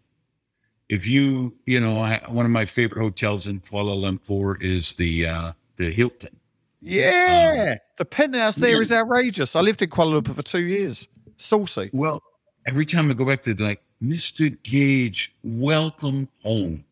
if 0.88 1.06
you, 1.06 1.54
you 1.66 1.80
know, 1.80 2.00
I, 2.00 2.22
one 2.28 2.44
of 2.44 2.52
my 2.52 2.66
favorite 2.66 3.00
hotels 3.00 3.46
in 3.46 3.60
Kuala 3.60 3.96
Lumpur 3.96 4.60
is 4.60 4.94
the 4.96 5.26
uh, 5.26 5.52
the 5.76 5.90
Hilton. 5.90 6.40
Yeah, 6.80 7.72
um, 7.72 7.78
the 7.96 8.04
penthouse 8.04 8.56
there 8.56 8.76
yeah. 8.76 8.80
is 8.80 8.92
outrageous. 8.92 9.56
I 9.56 9.60
lived 9.60 9.80
in 9.80 9.88
Kuala 9.88 10.20
Lumpur 10.20 10.34
for 10.34 10.42
two 10.42 10.62
years. 10.62 11.08
Saucy. 11.36 11.90
Well, 11.92 12.22
every 12.66 12.84
time 12.86 13.10
I 13.10 13.14
go 13.14 13.24
back 13.24 13.42
to 13.42 13.54
like 13.54 13.82
Mr. 14.02 14.56
Gage, 14.62 15.34
welcome 15.42 16.28
home. 16.42 16.84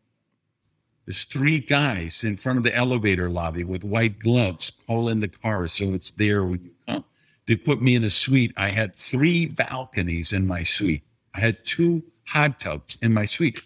There's 1.05 1.25
three 1.25 1.59
guys 1.59 2.23
in 2.23 2.37
front 2.37 2.57
of 2.57 2.63
the 2.63 2.75
elevator 2.75 3.29
lobby 3.29 3.63
with 3.63 3.83
white 3.83 4.19
gloves 4.19 4.71
calling 4.87 5.19
the 5.19 5.27
car 5.27 5.67
so 5.67 5.93
it's 5.93 6.11
there 6.11 6.43
when 6.45 6.63
you 6.63 6.71
come. 6.87 7.03
They 7.45 7.57
put 7.57 7.81
me 7.81 7.95
in 7.95 8.05
a 8.05 8.09
suite. 8.09 8.53
I 8.55 8.69
had 8.69 8.95
three 8.95 9.47
balconies 9.47 10.31
in 10.31 10.47
my 10.47 10.63
suite. 10.63 11.03
I 11.33 11.41
had 11.41 11.65
two 11.65 12.03
hot 12.25 12.59
tubs 12.59 12.97
in 13.01 13.13
my 13.13 13.25
suite. 13.25 13.61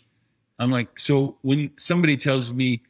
I'm 0.57 0.71
like, 0.71 0.97
so 0.99 1.37
when 1.43 1.71
somebody 1.77 2.17
tells 2.17 2.51
me, 2.51 2.81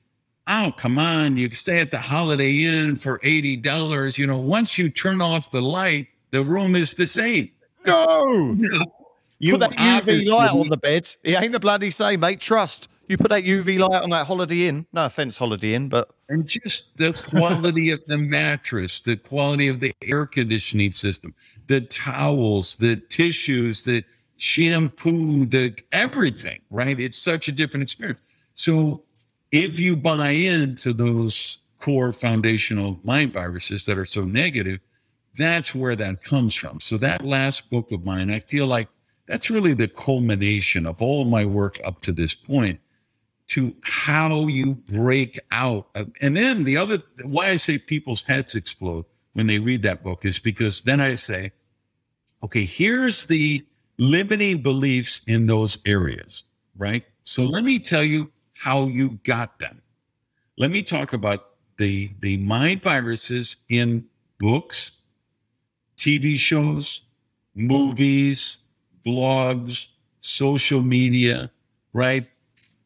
oh, 0.47 0.73
come 0.77 0.97
on, 0.97 1.37
you 1.37 1.49
stay 1.51 1.79
at 1.79 1.91
the 1.91 1.99
Holiday 1.99 2.63
Inn 2.63 2.95
for 2.95 3.19
$80, 3.19 4.17
you 4.17 4.25
know, 4.25 4.37
once 4.37 4.77
you 4.77 4.89
turn 4.89 5.21
off 5.21 5.51
the 5.51 5.61
light, 5.61 6.07
the 6.31 6.43
room 6.43 6.75
is 6.75 6.93
the 6.93 7.07
same. 7.07 7.51
No. 7.85 8.57
you 9.39 9.57
put 9.57 9.59
that 9.59 9.71
UV 9.71 10.27
light 10.27 10.51
on 10.51 10.69
the 10.69 10.77
bed. 10.77 11.09
It 11.23 11.41
ain't 11.41 11.55
a 11.55 11.59
bloody 11.59 11.89
same, 11.89 12.21
mate. 12.21 12.39
Trust. 12.39 12.89
You 13.07 13.17
put 13.17 13.29
that 13.29 13.43
UV 13.43 13.79
light 13.79 14.03
on 14.03 14.09
that 14.09 14.27
Holiday 14.27 14.67
Inn. 14.67 14.85
No 14.91 15.05
offense, 15.05 15.37
Holiday 15.37 15.73
Inn, 15.73 15.87
but. 15.87 16.11
And 16.27 16.45
just 16.45 16.97
the 16.97 17.13
quality 17.13 17.91
of 17.91 18.01
the 18.07 18.17
mattress, 18.17 18.99
the 18.99 19.15
quality 19.15 19.69
of 19.69 19.79
the 19.79 19.93
air 20.01 20.25
conditioning 20.25 20.91
system, 20.91 21.33
the 21.67 21.81
towels, 21.81 22.75
the 22.75 22.97
tissues, 22.97 23.83
the 23.83 24.03
shampoo, 24.35 25.45
the 25.45 25.73
everything, 25.93 26.59
right? 26.69 26.99
It's 26.99 27.17
such 27.17 27.47
a 27.47 27.53
different 27.53 27.83
experience. 27.83 28.19
So 28.53 29.03
if 29.51 29.79
you 29.79 29.95
buy 29.95 30.29
into 30.29 30.93
those 30.93 31.57
core 31.79 32.13
foundational 32.13 32.99
mind 33.03 33.33
viruses 33.33 33.85
that 33.85 33.97
are 33.97 34.05
so 34.05 34.25
negative, 34.25 34.79
that's 35.37 35.75
where 35.75 35.95
that 35.95 36.23
comes 36.23 36.55
from. 36.55 36.79
So 36.81 36.97
that 36.97 37.23
last 37.23 37.69
book 37.69 37.91
of 37.91 38.03
mine, 38.03 38.31
I 38.31 38.39
feel 38.39 38.67
like 38.67 38.89
that's 39.27 39.49
really 39.49 39.73
the 39.73 39.87
culmination 39.87 40.85
of 40.85 41.01
all 41.01 41.25
my 41.25 41.45
work 41.45 41.79
up 41.83 42.01
to 42.01 42.11
this 42.11 42.33
point 42.33 42.79
to 43.47 43.75
how 43.81 44.47
you 44.47 44.75
break 44.75 45.39
out. 45.51 45.87
And 46.21 46.35
then 46.35 46.63
the 46.63 46.77
other, 46.77 47.01
why 47.23 47.49
I 47.49 47.57
say 47.57 47.77
people's 47.77 48.23
heads 48.23 48.55
explode 48.55 49.05
when 49.33 49.47
they 49.47 49.59
read 49.59 49.83
that 49.83 50.03
book 50.03 50.25
is 50.25 50.39
because 50.39 50.81
then 50.81 50.99
I 50.99 51.15
say, 51.15 51.51
okay, 52.43 52.65
here's 52.65 53.25
the 53.27 53.65
limiting 53.99 54.61
beliefs 54.61 55.21
in 55.27 55.47
those 55.47 55.77
areas, 55.85 56.43
right? 56.77 57.05
So 57.23 57.43
let 57.43 57.63
me 57.63 57.79
tell 57.79 58.03
you 58.03 58.31
how 58.57 58.85
you 58.87 59.19
got 59.23 59.59
them. 59.59 59.81
Let 60.57 60.71
me 60.71 60.81
talk 60.81 61.13
about 61.13 61.51
the 61.77 62.11
the 62.21 62.37
mind 62.37 62.81
viruses 62.81 63.57
in 63.69 64.05
books, 64.39 64.91
TV 65.97 66.37
shows, 66.37 67.01
movies, 67.55 68.57
blogs, 69.05 69.87
social 70.21 70.81
media, 70.81 71.51
right? 71.93 72.27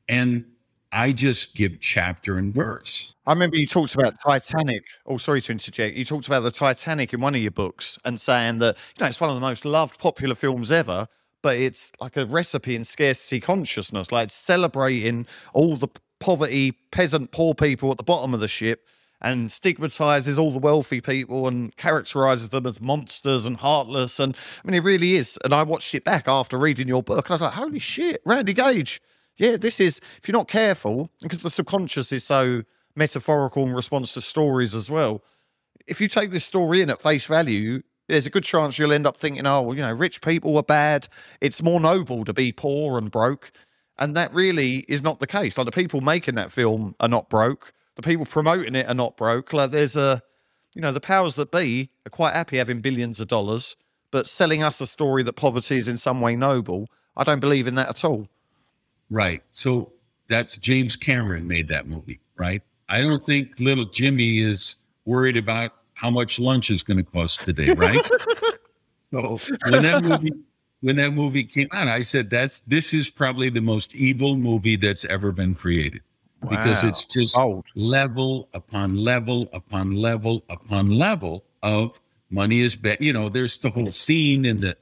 And 0.09 0.45
I 0.91 1.13
just 1.13 1.55
give 1.55 1.79
chapter 1.79 2.37
and 2.37 2.53
verse. 2.53 3.13
I 3.25 3.31
remember 3.31 3.55
you 3.55 3.65
talked 3.65 3.95
about 3.95 4.15
Titanic. 4.21 4.83
Oh, 5.05 5.15
sorry 5.15 5.39
to 5.41 5.51
interject. 5.53 5.95
You 5.95 6.03
talked 6.03 6.27
about 6.27 6.41
the 6.41 6.51
Titanic 6.51 7.13
in 7.13 7.21
one 7.21 7.33
of 7.33 7.41
your 7.41 7.51
books 7.51 7.97
and 8.03 8.19
saying 8.19 8.57
that 8.57 8.77
you 8.97 9.03
know 9.03 9.07
it's 9.07 9.21
one 9.21 9.29
of 9.29 9.35
the 9.37 9.41
most 9.41 9.63
loved 9.63 9.99
popular 9.99 10.35
films 10.35 10.69
ever, 10.71 11.07
but 11.41 11.57
it's 11.57 11.91
like 11.99 12.17
a 12.17 12.25
recipe 12.25 12.75
in 12.75 12.83
scarcity 12.83 13.39
consciousness, 13.39 14.11
like 14.11 14.29
celebrating 14.29 15.25
all 15.53 15.75
the 15.75 15.87
poverty, 16.19 16.73
peasant, 16.91 17.31
poor 17.31 17.53
people 17.53 17.91
at 17.91 17.97
the 17.97 18.03
bottom 18.03 18.33
of 18.33 18.39
the 18.39 18.47
ship 18.47 18.87
and 19.23 19.51
stigmatizes 19.51 20.39
all 20.39 20.51
the 20.51 20.59
wealthy 20.59 20.99
people 20.99 21.47
and 21.47 21.75
characterizes 21.77 22.49
them 22.49 22.65
as 22.65 22.81
monsters 22.81 23.45
and 23.45 23.57
heartless. 23.57 24.19
And 24.19 24.35
I 24.35 24.67
mean, 24.67 24.75
it 24.75 24.83
really 24.83 25.15
is. 25.15 25.37
And 25.43 25.53
I 25.53 25.61
watched 25.63 25.93
it 25.93 26.03
back 26.03 26.27
after 26.27 26.57
reading 26.57 26.87
your 26.87 27.03
book 27.03 27.25
and 27.25 27.31
I 27.31 27.33
was 27.35 27.41
like, 27.41 27.53
holy 27.53 27.79
shit, 27.79 28.21
Randy 28.25 28.53
Gage 28.53 28.99
yeah, 29.41 29.57
this 29.57 29.79
is, 29.79 29.99
if 30.17 30.27
you're 30.27 30.37
not 30.37 30.47
careful, 30.47 31.09
because 31.19 31.41
the 31.41 31.49
subconscious 31.49 32.11
is 32.11 32.23
so 32.23 32.61
metaphorical 32.95 33.63
in 33.63 33.73
response 33.73 34.13
to 34.13 34.21
stories 34.21 34.75
as 34.75 34.91
well, 34.91 35.23
if 35.87 35.99
you 35.99 36.07
take 36.07 36.29
this 36.31 36.45
story 36.45 36.81
in 36.81 36.91
at 36.91 37.01
face 37.01 37.25
value, 37.25 37.81
there's 38.11 38.25
a 38.25 38.29
good 38.29 38.43
chance 38.43 38.77
you'll 38.77 38.91
end 38.91 39.07
up 39.07 39.17
thinking, 39.17 39.47
oh, 39.47 39.61
well, 39.61 39.75
you 39.75 39.81
know, 39.81 39.93
rich 39.93 40.21
people 40.21 40.57
are 40.57 40.63
bad. 40.63 41.07
It's 41.39 41.63
more 41.63 41.79
noble 41.79 42.25
to 42.25 42.33
be 42.33 42.51
poor 42.51 42.97
and 42.97 43.09
broke. 43.09 43.51
And 43.97 44.15
that 44.17 44.33
really 44.33 44.79
is 44.87 45.01
not 45.01 45.19
the 45.19 45.27
case. 45.27 45.57
Like 45.57 45.65
the 45.65 45.71
people 45.71 46.01
making 46.01 46.35
that 46.35 46.51
film 46.51 46.93
are 46.99 47.07
not 47.07 47.29
broke. 47.29 47.73
The 47.95 48.01
people 48.01 48.25
promoting 48.25 48.75
it 48.75 48.87
are 48.87 48.93
not 48.93 49.15
broke. 49.15 49.53
Like 49.53 49.71
there's 49.71 49.95
a, 49.95 50.21
you 50.73 50.81
know, 50.81 50.91
the 50.91 50.99
powers 50.99 51.35
that 51.35 51.51
be 51.51 51.89
are 52.05 52.09
quite 52.09 52.33
happy 52.33 52.57
having 52.57 52.81
billions 52.81 53.19
of 53.19 53.27
dollars, 53.27 53.77
but 54.11 54.27
selling 54.27 54.61
us 54.61 54.81
a 54.81 54.87
story 54.87 55.23
that 55.23 55.33
poverty 55.33 55.77
is 55.77 55.87
in 55.87 55.97
some 55.97 56.19
way 56.19 56.35
noble, 56.35 56.89
I 57.15 57.23
don't 57.23 57.39
believe 57.39 57.65
in 57.65 57.75
that 57.75 57.89
at 57.89 58.03
all. 58.03 58.27
Right. 59.09 59.41
So 59.51 59.93
that's 60.27 60.57
James 60.57 60.95
Cameron 60.95 61.47
made 61.47 61.69
that 61.69 61.87
movie, 61.87 62.19
right? 62.35 62.61
I 62.89 63.01
don't 63.01 63.25
think 63.25 63.57
little 63.59 63.85
Jimmy 63.85 64.41
is 64.41 64.75
worried 65.05 65.37
about 65.37 65.71
how 66.01 66.09
much 66.09 66.39
lunch 66.39 66.71
is 66.71 66.81
going 66.81 66.97
to 66.97 67.03
cost 67.03 67.41
today, 67.41 67.73
right? 67.73 68.03
so 69.11 69.37
when 69.69 69.83
that 69.83 70.03
movie 70.03 70.33
when 70.79 70.95
that 70.95 71.11
movie 71.11 71.43
came 71.43 71.67
out, 71.71 71.87
I 71.87 72.01
said 72.01 72.31
that's 72.31 72.61
this 72.61 72.91
is 72.91 73.07
probably 73.07 73.49
the 73.49 73.61
most 73.61 73.93
evil 73.93 74.35
movie 74.35 74.77
that's 74.77 75.05
ever 75.05 75.31
been 75.31 75.53
created. 75.53 76.01
Wow. 76.41 76.49
Because 76.49 76.83
it's 76.83 77.05
just 77.05 77.37
Old. 77.37 77.67
level 77.75 78.49
upon 78.55 78.95
level 78.95 79.47
upon 79.53 79.91
level 79.91 80.43
upon 80.49 80.89
level 80.89 81.45
of 81.61 81.99
money 82.31 82.61
is 82.61 82.75
bad. 82.75 82.97
You 82.99 83.13
know, 83.13 83.29
there's 83.29 83.59
the 83.59 83.69
whole 83.69 83.91
scene 83.91 84.43
in 84.43 84.61
the 84.61 84.75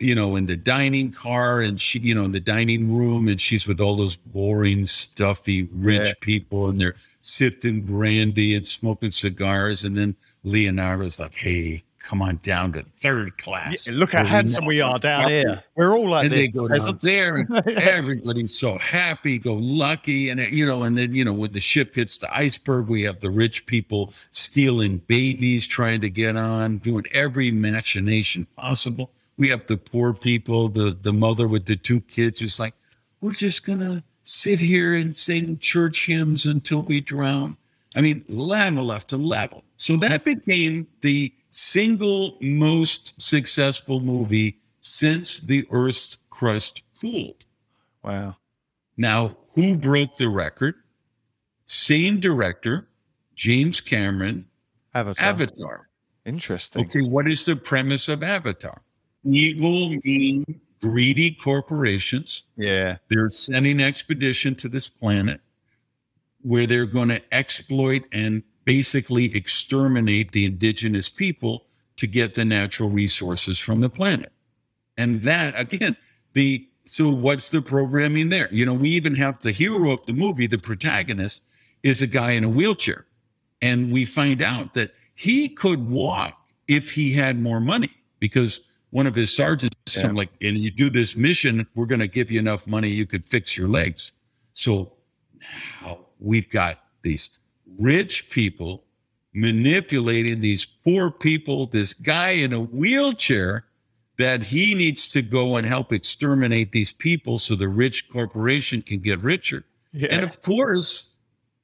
you 0.00 0.14
know, 0.14 0.36
in 0.36 0.46
the 0.46 0.56
dining 0.56 1.10
car 1.10 1.60
and 1.60 1.80
she, 1.80 1.98
you 1.98 2.14
know, 2.14 2.24
in 2.24 2.32
the 2.32 2.40
dining 2.40 2.94
room 2.94 3.26
and 3.26 3.40
she's 3.40 3.66
with 3.66 3.80
all 3.80 3.96
those 3.96 4.16
boring, 4.16 4.86
stuffy, 4.86 5.68
rich 5.72 6.08
yeah. 6.08 6.12
people 6.20 6.68
and 6.68 6.80
they're 6.80 6.94
sifting 7.20 7.82
brandy 7.82 8.54
and 8.54 8.66
smoking 8.66 9.10
cigars. 9.10 9.84
And 9.84 9.96
then 9.96 10.14
Leonardo's 10.50 11.18
like, 11.18 11.34
hey, 11.34 11.84
come 12.00 12.22
on 12.22 12.40
down 12.42 12.72
to 12.72 12.82
third 12.82 13.36
class. 13.38 13.86
Yeah, 13.86 13.94
look 13.94 14.12
how 14.12 14.24
handsome 14.24 14.64
we 14.64 14.80
are 14.80 14.98
down 14.98 15.28
here. 15.28 15.62
We're 15.76 15.92
all 15.92 16.08
like 16.08 16.24
and 16.24 16.32
this. 16.32 16.40
they 16.40 16.48
go 16.48 16.68
down 16.68 16.98
there 17.02 17.36
and 17.36 17.50
everybody's 17.66 18.58
so 18.58 18.78
happy, 18.78 19.38
go 19.38 19.54
lucky. 19.54 20.30
And, 20.30 20.40
you 20.40 20.64
know, 20.64 20.82
and 20.84 20.96
then, 20.96 21.14
you 21.14 21.24
know, 21.24 21.32
when 21.32 21.52
the 21.52 21.60
ship 21.60 21.94
hits 21.94 22.18
the 22.18 22.34
iceberg, 22.34 22.88
we 22.88 23.02
have 23.02 23.20
the 23.20 23.30
rich 23.30 23.66
people 23.66 24.12
stealing 24.30 24.98
babies, 24.98 25.66
trying 25.66 26.00
to 26.00 26.10
get 26.10 26.36
on, 26.36 26.78
doing 26.78 27.04
every 27.12 27.50
machination 27.50 28.46
possible 28.56 29.10
we 29.38 29.48
have 29.48 29.66
the 29.68 29.78
poor 29.78 30.12
people, 30.12 30.68
the 30.68 30.98
the 31.00 31.12
mother 31.12 31.48
with 31.48 31.64
the 31.64 31.76
two 31.76 32.02
kids 32.02 32.40
who's 32.40 32.58
like, 32.58 32.74
we're 33.20 33.32
just 33.32 33.64
gonna 33.64 34.02
sit 34.24 34.58
here 34.58 34.92
and 34.94 35.16
sing 35.16 35.58
church 35.58 36.06
hymns 36.06 36.44
until 36.44 36.82
we 36.82 37.00
drown. 37.00 37.56
I 37.96 38.00
mean, 38.00 38.24
level 38.28 38.92
after 38.92 39.16
level. 39.16 39.64
So 39.76 39.96
that 39.96 40.24
became 40.24 40.86
the 41.00 41.32
single 41.50 42.36
most 42.40 43.20
successful 43.20 44.00
movie 44.00 44.58
since 44.80 45.40
the 45.40 45.66
Earth's 45.70 46.16
crust 46.30 46.82
cooled. 47.00 47.44
Wow. 48.02 48.36
Now, 48.96 49.36
who 49.54 49.78
broke 49.78 50.16
the 50.16 50.28
record? 50.28 50.74
Same 51.66 52.20
director, 52.20 52.88
James 53.34 53.80
Cameron, 53.80 54.46
Avatar. 54.94 55.26
Avatar. 55.26 55.88
Interesting. 56.24 56.86
Okay, 56.86 57.02
what 57.02 57.30
is 57.30 57.44
the 57.44 57.56
premise 57.56 58.08
of 58.08 58.22
Avatar? 58.22 58.82
Evil, 59.24 59.96
mean, 60.04 60.60
greedy 60.80 61.32
corporations. 61.32 62.44
Yeah. 62.56 62.98
They're 63.08 63.30
sending 63.30 63.80
expedition 63.80 64.54
to 64.56 64.68
this 64.68 64.88
planet 64.88 65.40
where 66.48 66.66
they're 66.66 66.86
going 66.86 67.10
to 67.10 67.20
exploit 67.30 68.02
and 68.10 68.42
basically 68.64 69.36
exterminate 69.36 70.32
the 70.32 70.46
indigenous 70.46 71.10
people 71.10 71.66
to 71.98 72.06
get 72.06 72.34
the 72.34 72.44
natural 72.44 72.88
resources 72.88 73.58
from 73.58 73.82
the 73.82 73.90
planet. 73.90 74.32
And 74.96 75.20
that 75.22 75.60
again, 75.60 75.94
the 76.32 76.66
so 76.86 77.10
what's 77.10 77.50
the 77.50 77.60
programming 77.60 78.30
there? 78.30 78.48
You 78.50 78.64
know, 78.64 78.72
we 78.72 78.88
even 78.88 79.14
have 79.16 79.42
the 79.42 79.52
hero 79.52 79.92
of 79.92 80.06
the 80.06 80.14
movie, 80.14 80.46
the 80.46 80.56
protagonist, 80.56 81.42
is 81.82 82.00
a 82.00 82.06
guy 82.06 82.30
in 82.30 82.44
a 82.44 82.48
wheelchair. 82.48 83.04
And 83.60 83.92
we 83.92 84.06
find 84.06 84.40
out 84.40 84.72
that 84.72 84.94
he 85.14 85.50
could 85.50 85.90
walk 85.90 86.34
if 86.66 86.92
he 86.92 87.12
had 87.12 87.38
more 87.38 87.60
money 87.60 87.90
because 88.20 88.62
one 88.88 89.06
of 89.06 89.14
his 89.14 89.34
sergeants 89.36 89.76
yeah. 89.94 90.10
Like, 90.10 90.30
and 90.40 90.56
you 90.56 90.70
do 90.70 90.88
this 90.88 91.14
mission, 91.14 91.66
we're 91.74 91.86
going 91.86 92.00
to 92.00 92.08
give 92.08 92.30
you 92.30 92.38
enough 92.38 92.66
money 92.66 92.88
you 92.88 93.06
could 93.06 93.24
fix 93.24 93.56
your 93.56 93.68
legs. 93.68 94.12
So 94.54 94.92
now 95.84 96.07
we've 96.18 96.50
got 96.50 96.78
these 97.02 97.30
rich 97.78 98.30
people 98.30 98.84
manipulating 99.34 100.40
these 100.40 100.64
poor 100.64 101.10
people, 101.10 101.66
this 101.66 101.94
guy 101.94 102.30
in 102.30 102.52
a 102.52 102.60
wheelchair 102.60 103.64
that 104.16 104.42
he 104.42 104.74
needs 104.74 105.08
to 105.08 105.22
go 105.22 105.56
and 105.56 105.66
help 105.66 105.92
exterminate 105.92 106.72
these 106.72 106.92
people 106.92 107.38
so 107.38 107.54
the 107.54 107.68
rich 107.68 108.10
corporation 108.10 108.82
can 108.82 108.98
get 108.98 109.20
richer. 109.20 109.64
Yeah. 109.92 110.08
And 110.10 110.24
of 110.24 110.42
course, 110.42 111.10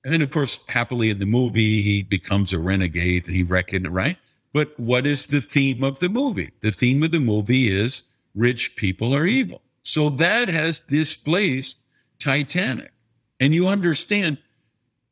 and 0.05 0.13
then 0.13 0.23
of 0.23 0.31
course, 0.31 0.61
happily 0.69 1.11
in 1.11 1.19
the 1.19 1.27
movie, 1.27 1.83
he 1.83 2.03
becomes 2.03 2.53
a 2.53 2.59
renegade 2.59 3.27
and 3.27 3.35
he 3.35 3.43
reckoned, 3.43 3.93
right? 3.93 4.19
But 4.53 4.79
what 4.79 5.05
is 5.05 5.27
the 5.27 5.41
theme 5.41 5.83
of 5.83 5.99
the 5.99 6.09
movie? 6.09 6.53
The 6.61 6.71
theme 6.71 7.03
of 7.03 7.11
the 7.11 7.19
movie 7.19 7.69
is 7.69 8.05
rich 8.37 8.77
people 8.77 9.15
are 9.15 9.27
evil. 9.27 9.63
So 9.83 10.09
that 10.11 10.49
has 10.49 10.79
displaced 10.79 11.77
Titanic. 12.21 12.93
And 13.41 13.55
you 13.55 13.69
understand 13.69 14.39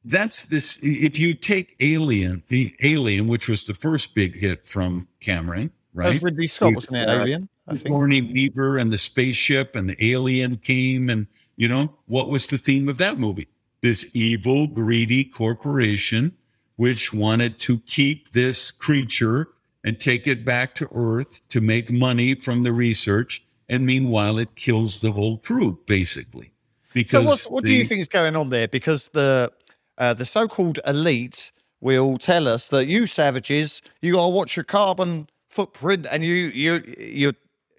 that's 0.04 0.44
this 0.46 0.78
if 0.82 1.18
you 1.18 1.34
take 1.34 1.76
Alien, 1.80 2.42
the 2.48 2.74
Alien, 2.82 3.28
which 3.28 3.48
was 3.48 3.64
the 3.64 3.74
first 3.74 4.14
big 4.14 4.36
hit 4.36 4.66
from 4.66 5.08
Cameron, 5.20 5.70
right? 5.94 6.12
That's 6.12 6.22
Ridley 6.22 6.46
Scott, 6.46 6.72
it? 6.72 6.94
Alien. 6.94 7.48
I 7.68 7.72
uh, 7.72 7.74
think. 7.74 8.32
Weaver 8.32 8.78
and 8.78 8.92
the 8.92 8.98
spaceship 8.98 9.76
and 9.76 9.88
the 9.88 10.12
alien 10.12 10.56
came, 10.56 11.08
and 11.08 11.26
you 11.56 11.68
know 11.68 11.94
what 12.06 12.28
was 12.28 12.46
the 12.46 12.58
theme 12.58 12.88
of 12.88 12.98
that 12.98 13.18
movie? 13.18 13.48
This 13.80 14.10
evil, 14.14 14.66
greedy 14.66 15.24
corporation 15.24 16.36
which 16.76 17.12
wanted 17.12 17.58
to 17.58 17.78
keep 17.80 18.32
this 18.32 18.70
creature 18.70 19.48
and 19.84 20.00
take 20.00 20.26
it 20.26 20.44
back 20.44 20.74
to 20.76 20.88
Earth 20.92 21.40
to 21.48 21.60
make 21.60 21.90
money 21.90 22.34
from 22.34 22.62
the 22.62 22.72
research, 22.72 23.44
and 23.68 23.84
meanwhile 23.84 24.38
it 24.38 24.54
kills 24.54 25.00
the 25.00 25.12
whole 25.12 25.38
crew, 25.38 25.78
basically. 25.86 26.51
Because 26.92 27.10
so, 27.10 27.22
what, 27.22 27.40
what 27.50 27.64
the, 27.64 27.68
do 27.68 27.74
you 27.74 27.84
think 27.84 28.00
is 28.00 28.08
going 28.08 28.36
on 28.36 28.48
there? 28.48 28.68
Because 28.68 29.08
the 29.08 29.52
uh, 29.98 30.14
the 30.14 30.26
so-called 30.26 30.80
elite 30.86 31.52
will 31.80 32.18
tell 32.18 32.48
us 32.48 32.68
that 32.68 32.86
you 32.86 33.06
savages, 33.06 33.82
you 34.00 34.14
gotta 34.14 34.30
watch 34.30 34.56
your 34.56 34.64
carbon 34.64 35.28
footprint 35.48 36.06
and 36.10 36.24
you 36.24 36.34
you 36.34 36.82
you 36.98 37.32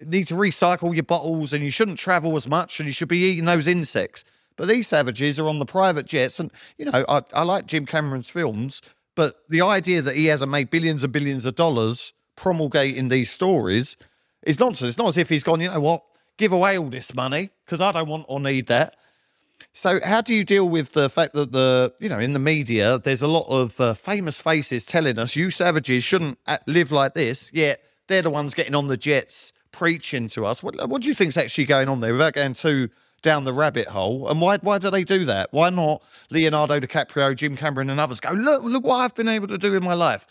need 0.04 0.26
to 0.28 0.34
recycle 0.34 0.94
your 0.94 1.02
bottles 1.02 1.52
and 1.52 1.64
you 1.64 1.70
shouldn't 1.70 1.98
travel 1.98 2.36
as 2.36 2.48
much 2.48 2.78
and 2.78 2.86
you 2.86 2.92
should 2.92 3.08
be 3.08 3.18
eating 3.18 3.46
those 3.46 3.66
insects. 3.66 4.24
But 4.56 4.68
these 4.68 4.86
savages 4.86 5.38
are 5.40 5.48
on 5.48 5.58
the 5.58 5.66
private 5.66 6.06
jets, 6.06 6.38
and 6.38 6.52
you 6.78 6.84
know 6.84 7.04
I, 7.08 7.22
I 7.32 7.42
like 7.42 7.66
Jim 7.66 7.86
Cameron's 7.86 8.30
films, 8.30 8.82
but 9.16 9.36
the 9.48 9.62
idea 9.62 10.02
that 10.02 10.14
he 10.14 10.26
hasn't 10.26 10.50
made 10.50 10.70
billions 10.70 11.02
and 11.02 11.12
billions 11.12 11.44
of 11.44 11.56
dollars 11.56 12.12
promulgating 12.36 13.08
these 13.08 13.30
stories 13.30 13.96
is 14.46 14.60
nonsense. 14.60 14.90
It's 14.90 14.98
not 14.98 15.08
as 15.08 15.18
if 15.18 15.28
he's 15.28 15.42
gone, 15.42 15.60
you 15.60 15.68
know 15.70 15.80
what, 15.80 16.04
give 16.36 16.52
away 16.52 16.78
all 16.78 16.90
this 16.90 17.14
money 17.14 17.50
because 17.64 17.80
I 17.80 17.92
don't 17.92 18.08
want 18.08 18.26
or 18.28 18.40
need 18.40 18.66
that. 18.66 18.96
So, 19.76 19.98
how 20.04 20.20
do 20.20 20.32
you 20.32 20.44
deal 20.44 20.68
with 20.68 20.92
the 20.92 21.10
fact 21.10 21.32
that 21.32 21.50
the, 21.50 21.92
you 21.98 22.08
know, 22.08 22.20
in 22.20 22.32
the 22.32 22.38
media, 22.38 23.00
there's 23.00 23.22
a 23.22 23.28
lot 23.28 23.48
of 23.48 23.80
uh, 23.80 23.92
famous 23.94 24.40
faces 24.40 24.86
telling 24.86 25.18
us 25.18 25.34
you 25.34 25.50
savages 25.50 26.04
shouldn't 26.04 26.38
live 26.68 26.92
like 26.92 27.14
this, 27.14 27.50
yet 27.52 27.82
they're 28.06 28.22
the 28.22 28.30
ones 28.30 28.54
getting 28.54 28.76
on 28.76 28.86
the 28.86 28.96
jets 28.96 29.52
preaching 29.72 30.28
to 30.28 30.46
us. 30.46 30.62
What, 30.62 30.88
what 30.88 31.02
do 31.02 31.08
you 31.08 31.14
think's 31.14 31.36
actually 31.36 31.64
going 31.64 31.88
on 31.88 31.98
there 31.98 32.12
without 32.12 32.34
going 32.34 32.52
too 32.52 32.88
down 33.22 33.42
the 33.42 33.52
rabbit 33.52 33.88
hole? 33.88 34.28
And 34.28 34.40
why 34.40 34.58
why 34.58 34.78
do 34.78 34.92
they 34.92 35.02
do 35.02 35.24
that? 35.24 35.48
Why 35.50 35.70
not 35.70 36.04
Leonardo 36.30 36.78
DiCaprio, 36.78 37.34
Jim 37.34 37.56
Cameron, 37.56 37.90
and 37.90 37.98
others 37.98 38.20
go, 38.20 38.30
look, 38.30 38.62
look 38.62 38.84
what 38.84 38.98
I've 38.98 39.16
been 39.16 39.26
able 39.26 39.48
to 39.48 39.58
do 39.58 39.74
in 39.74 39.82
my 39.82 39.94
life. 39.94 40.28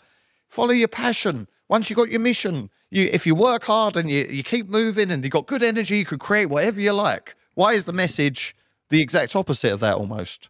Follow 0.48 0.72
your 0.72 0.88
passion. 0.88 1.48
Once 1.68 1.90
you 1.90 1.96
got 1.96 2.08
your 2.08 2.20
mission, 2.20 2.70
you 2.88 3.10
if 3.12 3.26
you 3.26 3.34
work 3.34 3.64
hard 3.64 3.98
and 3.98 4.10
you, 4.10 4.24
you 4.24 4.42
keep 4.42 4.70
moving 4.70 5.10
and 5.10 5.22
you've 5.22 5.32
got 5.32 5.46
good 5.46 5.62
energy, 5.62 5.98
you 5.98 6.06
could 6.06 6.20
create 6.20 6.46
whatever 6.46 6.80
you 6.80 6.92
like. 6.92 7.34
Why 7.52 7.74
is 7.74 7.84
the 7.84 7.92
message 7.92 8.56
the 8.94 9.02
exact 9.02 9.34
opposite 9.34 9.72
of 9.72 9.80
that 9.80 9.96
almost? 9.96 10.48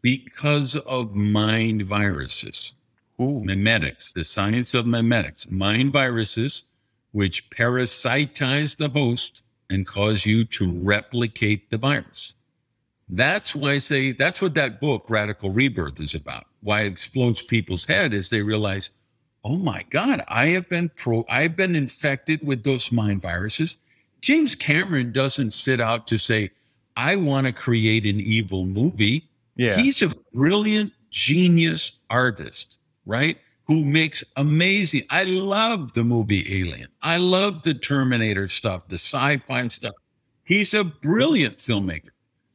Because 0.00 0.74
of 0.74 1.14
mind 1.14 1.82
viruses. 1.82 2.72
Ooh. 3.20 3.40
Memetics, 3.46 4.12
the 4.12 4.24
science 4.24 4.74
of 4.74 4.84
memetics, 4.84 5.48
mind 5.48 5.92
viruses, 5.92 6.64
which 7.12 7.50
parasitize 7.50 8.76
the 8.76 8.88
host 8.88 9.42
and 9.70 9.86
cause 9.86 10.26
you 10.26 10.44
to 10.44 10.72
replicate 10.72 11.70
the 11.70 11.78
virus. 11.78 12.34
That's 13.08 13.54
why 13.54 13.72
I 13.72 13.78
say 13.78 14.10
that's 14.10 14.42
what 14.42 14.54
that 14.54 14.80
book, 14.80 15.04
Radical 15.08 15.50
Rebirth, 15.50 16.00
is 16.00 16.14
about. 16.14 16.46
Why 16.62 16.82
it 16.82 16.92
explodes 16.92 17.42
people's 17.42 17.84
head 17.84 18.12
is 18.12 18.28
they 18.28 18.42
realize, 18.42 18.90
oh 19.44 19.56
my 19.56 19.84
God, 19.90 20.24
I 20.26 20.46
have 20.48 20.68
been 20.68 20.88
pro 20.88 21.24
I've 21.28 21.54
been 21.54 21.76
infected 21.76 22.44
with 22.44 22.64
those 22.64 22.90
mind 22.90 23.22
viruses. 23.22 23.76
James 24.20 24.56
Cameron 24.56 25.12
doesn't 25.12 25.52
sit 25.52 25.80
out 25.80 26.08
to 26.08 26.18
say, 26.18 26.50
I 26.96 27.16
want 27.16 27.46
to 27.46 27.52
create 27.52 28.04
an 28.04 28.20
evil 28.20 28.66
movie. 28.66 29.28
Yeah. 29.56 29.76
He's 29.76 30.02
a 30.02 30.12
brilliant, 30.32 30.92
genius 31.10 31.98
artist, 32.10 32.78
right? 33.06 33.38
Who 33.66 33.84
makes 33.84 34.24
amazing. 34.36 35.04
I 35.10 35.24
love 35.24 35.92
the 35.94 36.04
movie 36.04 36.60
Alien. 36.60 36.88
I 37.02 37.18
love 37.18 37.62
the 37.62 37.74
Terminator 37.74 38.48
stuff, 38.48 38.88
the 38.88 38.96
sci-fi 38.96 39.68
stuff. 39.68 39.94
He's 40.44 40.74
a 40.74 40.84
brilliant 40.84 41.58
filmmaker. 41.58 42.10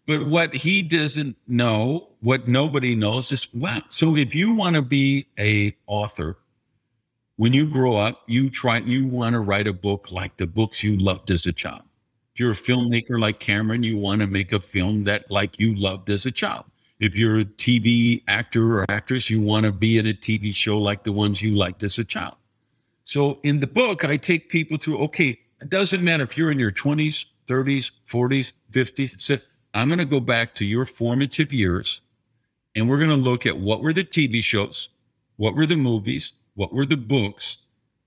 But 0.05 0.27
what 0.27 0.53
he 0.53 0.83
doesn't 0.83 1.35
know, 1.47 2.09
what 2.21 2.47
nobody 2.47 2.95
knows 2.95 3.31
is 3.31 3.53
wow. 3.53 3.81
So 3.89 4.15
if 4.15 4.33
you 4.33 4.55
want 4.55 4.75
to 4.75 4.81
be 4.81 5.27
a 5.37 5.75
author, 5.85 6.37
when 7.35 7.53
you 7.53 7.69
grow 7.69 7.97
up, 7.97 8.23
you 8.25 8.49
try 8.49 8.77
you 8.79 9.07
want 9.07 9.33
to 9.33 9.39
write 9.39 9.67
a 9.67 9.73
book 9.73 10.11
like 10.11 10.37
the 10.37 10.47
books 10.47 10.81
you 10.81 10.97
loved 10.97 11.29
as 11.29 11.45
a 11.45 11.53
child. 11.53 11.81
If 12.37 12.41
you're 12.41 12.51
a 12.51 12.53
filmmaker 12.53 13.19
like 13.19 13.39
Cameron, 13.39 13.81
you 13.81 13.97
want 13.97 14.21
to 14.21 14.27
make 14.27 14.53
a 14.53 14.59
film 14.59 15.05
that 15.05 15.31
like 15.31 15.59
you 15.59 15.73
loved 15.73 16.07
as 16.11 16.27
a 16.27 16.31
child. 16.31 16.65
If 16.99 17.17
you're 17.17 17.39
a 17.39 17.45
TV 17.45 18.21
actor 18.27 18.77
or 18.77 18.85
actress, 18.89 19.27
you 19.27 19.41
want 19.41 19.65
to 19.65 19.71
be 19.71 19.97
in 19.97 20.05
a 20.05 20.13
TV 20.13 20.53
show 20.53 20.77
like 20.77 21.03
the 21.03 21.11
ones 21.11 21.41
you 21.41 21.55
liked 21.55 21.81
as 21.81 21.97
a 21.97 22.03
child. 22.03 22.35
So 23.03 23.39
in 23.41 23.59
the 23.59 23.65
book, 23.65 24.05
I 24.05 24.17
take 24.17 24.49
people 24.49 24.77
through, 24.77 24.99
okay, 25.05 25.39
it 25.61 25.71
doesn't 25.71 26.03
matter 26.03 26.21
if 26.21 26.37
you're 26.37 26.51
in 26.51 26.59
your 26.59 26.71
20s, 26.71 27.25
30s, 27.47 27.89
40s, 28.07 28.51
50s. 28.71 29.19
So 29.19 29.39
I'm 29.73 29.87
going 29.87 29.97
to 29.97 30.05
go 30.05 30.19
back 30.19 30.53
to 30.57 30.65
your 30.65 30.85
formative 30.85 31.51
years 31.51 32.01
and 32.75 32.87
we're 32.87 32.99
going 32.99 33.09
to 33.09 33.15
look 33.15 33.47
at 33.47 33.57
what 33.57 33.81
were 33.81 33.93
the 33.93 34.03
TV 34.03 34.43
shows, 34.43 34.89
what 35.37 35.55
were 35.55 35.65
the 35.65 35.75
movies, 35.75 36.33
what 36.53 36.71
were 36.71 36.85
the 36.85 36.97
books 36.97 37.57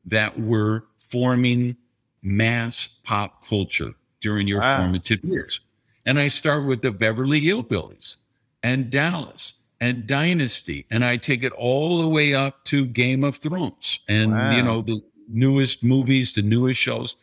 that 0.04 0.38
were 0.38 0.84
forming 1.00 1.76
mass 2.22 2.90
pop 3.02 3.44
culture 3.44 3.96
during 4.20 4.46
your 4.48 4.61
wow. 4.61 4.78
formative 4.78 5.24
years. 5.24 5.61
And 6.06 6.18
I 6.18 6.28
start 6.28 6.66
with 6.66 6.83
the 6.83 6.90
Beverly 6.90 7.40
Hillbillies 7.40 8.16
and 8.62 8.90
Dallas 8.90 9.54
and 9.80 10.06
Dynasty, 10.06 10.87
and 10.90 11.04
I 11.04 11.16
take 11.16 11.42
it 11.42 11.52
all 11.52 12.02
the 12.02 12.09
way 12.09 12.35
up 12.35 12.64
to 12.66 12.85
Game 12.85 13.24
of 13.24 13.37
Thrones 13.37 14.00
and 14.09 14.33
wow. 14.33 14.52
you 14.52 14.62
know 14.62 14.83
the 14.83 15.02
newest 15.28 15.83
movies, 15.83 16.33
the 16.33 16.42
newest 16.42 16.80
shows, 16.80 17.16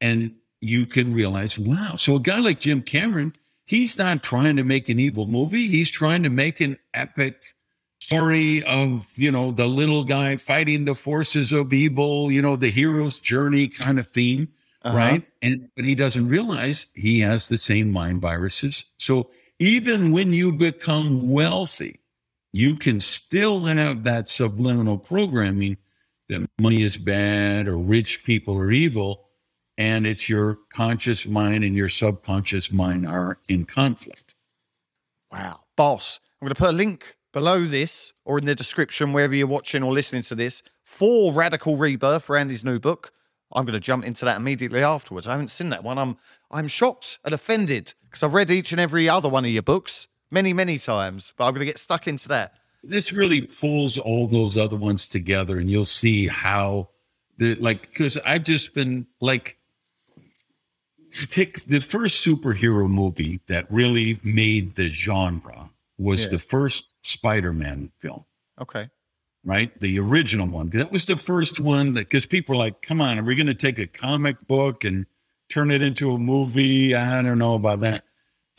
and 0.00 0.34
you 0.60 0.86
can 0.86 1.14
realize, 1.14 1.58
wow. 1.58 1.96
So 1.96 2.16
a 2.16 2.20
guy 2.20 2.38
like 2.38 2.60
Jim 2.60 2.82
Cameron, 2.82 3.34
he's 3.64 3.96
not 3.98 4.22
trying 4.22 4.56
to 4.56 4.64
make 4.64 4.88
an 4.88 4.98
evil 4.98 5.26
movie; 5.26 5.68
he's 5.68 5.90
trying 5.90 6.22
to 6.24 6.30
make 6.30 6.60
an 6.60 6.78
epic 6.92 7.54
story 8.00 8.62
of 8.64 9.10
you 9.14 9.30
know 9.30 9.50
the 9.50 9.66
little 9.66 10.04
guy 10.04 10.36
fighting 10.36 10.84
the 10.84 10.94
forces 10.94 11.52
of 11.52 11.72
evil, 11.72 12.30
you 12.30 12.42
know 12.42 12.56
the 12.56 12.70
hero's 12.70 13.18
journey 13.18 13.68
kind 13.68 13.98
of 13.98 14.08
theme 14.08 14.48
uh-huh. 14.84 14.96
right? 14.96 15.26
And 15.40 15.68
but 15.76 15.84
he 15.84 15.94
doesn't 15.94 16.28
realize 16.28 16.86
he 16.94 17.20
has 17.20 17.48
the 17.48 17.58
same 17.58 17.90
mind 17.90 18.20
viruses. 18.20 18.84
So 18.98 19.30
even 19.58 20.12
when 20.12 20.32
you 20.32 20.52
become 20.52 21.30
wealthy, 21.30 22.00
you 22.52 22.76
can 22.76 23.00
still 23.00 23.60
have 23.60 24.04
that 24.04 24.28
subliminal 24.28 24.98
programming 24.98 25.76
that 26.28 26.46
money 26.60 26.82
is 26.82 26.96
bad 26.96 27.68
or 27.68 27.78
rich 27.78 28.24
people 28.24 28.56
are 28.56 28.70
evil. 28.70 29.28
And 29.78 30.06
it's 30.06 30.28
your 30.28 30.58
conscious 30.72 31.26
mind 31.26 31.64
and 31.64 31.74
your 31.74 31.88
subconscious 31.88 32.70
mind 32.70 33.06
are 33.06 33.38
in 33.48 33.64
conflict. 33.64 34.34
Wow. 35.30 35.60
Boss, 35.76 36.20
I'm 36.40 36.46
going 36.46 36.54
to 36.54 36.58
put 36.58 36.70
a 36.70 36.76
link 36.76 37.16
below 37.32 37.66
this 37.66 38.12
or 38.24 38.38
in 38.38 38.44
the 38.44 38.54
description, 38.54 39.12
wherever 39.12 39.34
you're 39.34 39.46
watching 39.46 39.82
or 39.82 39.92
listening 39.92 40.22
to 40.24 40.34
this, 40.34 40.62
for 40.84 41.32
Radical 41.32 41.78
Rebirth, 41.78 42.28
Randy's 42.28 42.64
new 42.64 42.78
book. 42.78 43.12
I'm 43.54 43.64
going 43.64 43.74
to 43.74 43.80
jump 43.80 44.04
into 44.04 44.24
that 44.24 44.36
immediately 44.38 44.82
afterwards. 44.82 45.26
I 45.26 45.32
haven't 45.32 45.48
seen 45.48 45.68
that 45.70 45.84
one. 45.84 45.98
I'm 45.98 46.16
I'm 46.50 46.68
shocked 46.68 47.18
and 47.24 47.34
offended 47.34 47.94
because 48.04 48.22
I've 48.22 48.34
read 48.34 48.50
each 48.50 48.72
and 48.72 48.80
every 48.80 49.08
other 49.08 49.28
one 49.28 49.44
of 49.44 49.50
your 49.50 49.62
books 49.62 50.08
many, 50.30 50.52
many 50.52 50.78
times, 50.78 51.32
but 51.36 51.46
I'm 51.46 51.52
going 51.54 51.60
to 51.60 51.66
get 51.66 51.78
stuck 51.78 52.06
into 52.06 52.28
that. 52.28 52.54
This 52.82 53.12
really 53.12 53.42
pulls 53.42 53.96
all 53.98 54.26
those 54.26 54.56
other 54.56 54.76
ones 54.76 55.06
together, 55.08 55.58
and 55.58 55.70
you'll 55.70 55.84
see 55.84 56.26
how 56.26 56.88
the 57.38 57.54
like 57.56 57.82
because 57.82 58.16
I've 58.18 58.44
just 58.44 58.74
been 58.74 59.06
like 59.20 59.58
take 61.28 61.64
the 61.66 61.80
first 61.80 62.24
superhero 62.24 62.88
movie 62.88 63.40
that 63.46 63.70
really 63.70 64.18
made 64.24 64.74
the 64.74 64.88
genre 64.88 65.70
was 65.98 66.22
Yeah. 66.22 66.28
the 66.28 66.38
first 66.38 66.88
Spider-Man 67.02 67.92
film. 67.98 68.24
Okay. 68.60 68.88
Right? 69.44 69.78
The 69.80 69.98
original 69.98 70.46
one. 70.46 70.70
That 70.70 70.92
was 70.92 71.04
the 71.04 71.16
first 71.16 71.60
one 71.60 71.94
that 71.94 72.08
because 72.08 72.26
people 72.26 72.54
are 72.54 72.58
like, 72.58 72.82
come 72.82 73.00
on, 73.00 73.18
are 73.18 73.24
we 73.24 73.36
going 73.36 73.46
to 73.46 73.54
take 73.54 73.78
a 73.78 73.86
comic 73.86 74.46
book 74.46 74.84
and 74.84 75.06
turn 75.48 75.70
it 75.70 75.82
into 75.82 76.12
a 76.12 76.18
movie? 76.18 76.94
I 76.94 77.22
don't 77.22 77.38
know 77.38 77.54
about 77.54 77.80
that. 77.80 78.04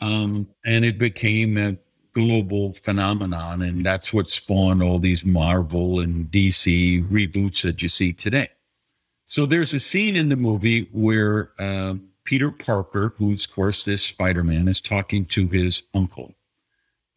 Um, 0.00 0.48
and 0.64 0.84
it 0.84 0.98
became 0.98 1.56
a 1.56 1.78
global 2.12 2.72
phenomenon, 2.74 3.60
and 3.60 3.84
that's 3.84 4.12
what 4.12 4.28
spawned 4.28 4.82
all 4.82 4.98
these 4.98 5.24
Marvel 5.24 6.00
and 6.00 6.30
DC 6.30 7.06
reboots 7.10 7.62
that 7.62 7.82
you 7.82 7.88
see 7.88 8.12
today. 8.12 8.48
So 9.26 9.46
there's 9.46 9.74
a 9.74 9.80
scene 9.80 10.16
in 10.16 10.28
the 10.28 10.36
movie 10.36 10.88
where 10.92 11.50
uh, 11.58 11.94
Peter 12.24 12.50
Parker, 12.50 13.14
who's 13.16 13.46
of 13.46 13.52
course 13.52 13.84
this 13.84 14.02
Spider-Man, 14.02 14.68
is 14.68 14.80
talking 14.80 15.24
to 15.26 15.48
his 15.48 15.82
uncle, 15.92 16.34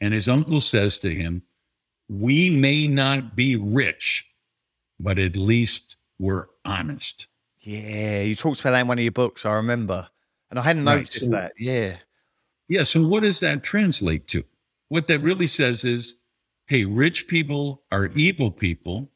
and 0.01 0.13
his 0.13 0.27
uncle 0.27 0.61
says 0.61 0.97
to 0.99 1.13
him, 1.13 1.43
we 2.09 2.49
may 2.49 2.87
not 2.87 3.35
be 3.35 3.55
rich, 3.55 4.25
but 4.99 5.17
at 5.19 5.35
least 5.35 5.95
we're 6.19 6.47
honest. 6.65 7.27
Yeah, 7.61 8.21
you 8.21 8.35
talked 8.35 8.59
about 8.61 8.71
that 8.71 8.81
in 8.81 8.87
one 8.87 8.97
of 8.97 9.03
your 9.03 9.11
books, 9.11 9.45
I 9.45 9.53
remember. 9.53 10.07
And 10.49 10.57
I 10.59 10.63
hadn't 10.63 10.85
Right, 10.85 10.95
noticed 10.99 11.25
so- 11.25 11.31
that. 11.31 11.53
Yeah. 11.59 11.97
Yeah. 12.69 12.83
So, 12.83 13.05
what 13.07 13.23
does 13.23 13.39
that 13.41 13.63
translate 13.63 14.27
to? 14.29 14.43
What 14.89 15.07
that 15.07 15.19
really 15.19 15.47
says 15.47 15.83
is 15.83 16.15
hey, 16.67 16.83
rich 16.85 17.27
people 17.27 17.83
are 17.91 18.07
evil 18.07 18.51
people. 18.51 19.09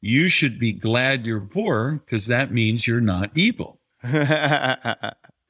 You 0.00 0.28
should 0.28 0.58
be 0.58 0.72
glad 0.72 1.24
you're 1.26 1.40
poor 1.40 2.02
because 2.04 2.26
that 2.26 2.52
means 2.52 2.86
you're 2.86 3.00
not 3.00 3.30
evil. 3.36 3.80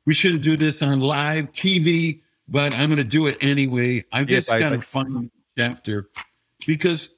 We 0.07 0.14
shouldn't 0.14 0.42
do 0.42 0.57
this 0.57 0.81
on 0.83 1.01
live 1.01 1.53
TV, 1.53 2.22
but 2.48 2.72
I'm 2.72 2.88
going 2.88 2.96
to 2.96 3.05
do 3.05 3.27
it 3.27 3.37
anyway. 3.42 4.07
I 4.11 4.20
Yeah, 4.20 4.24
just 4.24 4.48
got 4.48 4.62
a 4.62 4.77
baby. 4.77 4.81
fun 4.83 5.31
chapter 5.57 6.09
because 6.66 7.16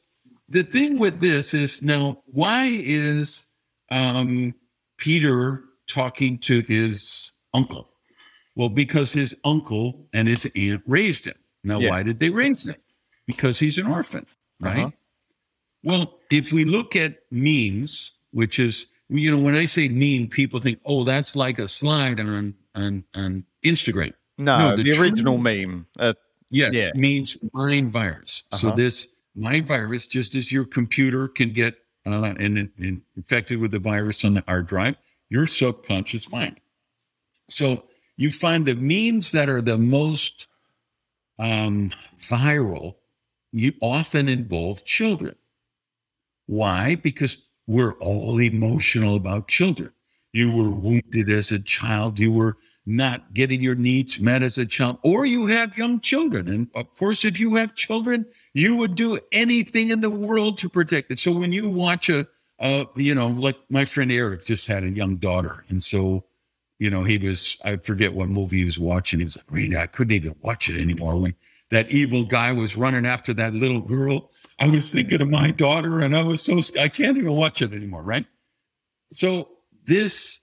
the 0.48 0.62
thing 0.62 0.98
with 0.98 1.20
this 1.20 1.55
is 1.55 1.83
now, 1.83 2.22
why 2.26 2.66
is 2.72 3.46
um, 3.90 4.55
Peter 4.96 5.62
talking 5.88 6.38
to 6.38 6.61
his 6.62 7.33
uncle? 7.55 7.88
Well, 8.57 8.68
because 8.68 9.12
his 9.12 9.35
uncle 9.44 10.07
and 10.12 10.29
his 10.29 10.50
aunt 10.57 10.83
raised 10.87 11.24
him. 11.24 11.37
Now, 11.64 11.79
Yeah. 11.79 11.90
why 11.90 12.03
did 12.03 12.20
they 12.20 12.31
raise 12.31 12.66
him? 12.68 12.76
Because 13.26 13.59
he's 13.59 13.79
an 13.79 13.87
orphan, 13.87 14.26
right? 14.61 14.79
Uh-huh. 14.79 14.90
Well, 15.83 16.18
if 16.31 16.53
we 16.53 16.64
look 16.64 16.96
at 16.96 17.18
memes, 17.31 18.12
which 18.33 18.59
is, 18.59 18.87
you 19.09 19.31
know, 19.31 19.38
when 19.38 19.55
I 19.55 19.66
say 19.66 19.88
meme, 19.88 20.29
people 20.29 20.61
think, 20.61 20.81
oh, 20.85 21.05
that's 21.05 21.35
like 21.37 21.59
a 21.59 21.68
slide 21.68 22.20
on 22.20 22.55
on 22.74 23.05
on 23.14 23.44
Instagram. 23.64 24.12
no, 24.38 24.59
No, 24.70 24.76
the, 24.76 24.83
the 24.83 24.92
true- 24.94 25.03
original 25.05 25.38
meme. 25.38 25.87
Uh, 25.98 26.14
Yeah, 26.50 26.70
Yeah. 26.72 26.90
means 26.94 27.37
mind 27.53 27.92
virus. 27.92 28.42
Uh-huh. 28.53 28.70
So 28.70 28.76
this 28.76 29.07
mind 29.35 29.66
virus, 29.66 30.07
just 30.07 30.35
as 30.35 30.53
your 30.53 30.64
computer 30.64 31.29
can 31.29 31.53
get 31.53 31.77
uh, 32.07 32.35
and, 32.38 32.71
and 32.79 33.03
infected 33.16 33.59
with 33.59 33.71
the 33.71 33.79
virus 33.79 34.25
on 34.25 34.35
the 34.35 34.45
hard 34.47 34.66
drive, 34.66 34.97
your 35.29 35.47
subconscious 35.47 36.31
mind. 36.31 36.61
So 37.49 37.85
you 38.16 38.31
find 38.31 38.66
the 38.66 38.75
memes 38.75 39.33
that 39.33 39.49
are 39.49 39.62
the 39.62 39.79
most 39.79 40.47
um, 41.38 41.90
viral, 42.19 42.97
you 43.53 43.73
often 43.81 44.29
involve 44.29 44.85
children. 44.85 45.35
Why? 46.47 46.97
Because 46.97 47.38
we're 47.66 47.95
all 47.95 48.40
emotional 48.40 49.16
about 49.16 49.49
children. 49.49 49.93
You 50.33 50.55
were 50.55 50.71
wounded 50.71 51.31
as 51.31 51.51
a 51.51 51.59
child. 51.59 52.19
You 52.19 52.33
were 52.33 52.57
not 52.87 53.35
getting 53.35 53.61
your 53.61 53.75
needs 53.75 54.21
met 54.21 54.43
as 54.43 54.59
a 54.59 54.66
child, 54.66 54.99
or 55.03 55.27
you 55.27 55.47
have 55.47 55.77
young 55.77 56.01
children. 56.01 56.49
And 56.49 56.69
of 56.75 56.95
course, 56.97 57.25
if 57.25 57.38
you 57.38 57.55
have 57.57 57.75
children, 57.75 58.27
you 58.55 58.77
would 58.77 58.95
do 58.95 59.19
anything 59.33 59.90
in 59.90 60.01
the 60.01 60.11
world 60.11 60.59
to 60.59 60.69
protect 60.69 61.11
it. 61.11 61.19
So 61.19 61.33
when 61.33 61.53
you 61.53 61.69
watch 61.69 62.09
a, 62.09 62.27
uh, 62.59 62.85
you 62.97 63.14
know, 63.14 63.29
like 63.29 63.57
my 63.71 63.85
friend 63.85 64.11
Eric 64.11 64.45
just 64.45 64.66
had 64.66 64.83
a 64.83 64.90
young 64.90 65.16
daughter. 65.16 65.64
And 65.69 65.83
so, 65.83 66.25
you 66.79 66.90
know, 66.90 67.05
he 67.05 67.19
was, 67.19 67.57
I 67.64 67.77
forget 67.77 68.14
what 68.14 68.29
movie 68.29 68.59
he 68.59 68.64
was 68.64 68.79
watching. 68.79 69.21
He 69.21 69.25
was 69.25 69.37
like, 69.37 69.51
Randy, 69.51 69.77
I 69.77 69.87
couldn't 69.87 70.12
even 70.14 70.35
watch 70.43 70.69
it 70.69 70.81
anymore. 70.81 71.16
When 71.16 71.35
that 71.71 71.90
evil 71.90 72.25
guy 72.25 72.53
was 72.53 72.77
running 72.77 73.07
after 73.07 73.33
that 73.35 73.55
little 73.55 73.81
girl, 73.81 74.31
I 74.59 74.69
was 74.69 74.90
thinking 74.90 75.21
of 75.21 75.29
my 75.29 75.51
daughter 75.51 76.01
and 76.01 76.16
I 76.16 76.23
was 76.23 76.43
so, 76.43 76.61
I 76.79 76.88
can't 76.88 77.16
even 77.16 77.33
watch 77.33 77.62
it 77.62 77.73
anymore. 77.73 78.03
Right. 78.03 78.27
So 79.12 79.49
this 79.85 80.40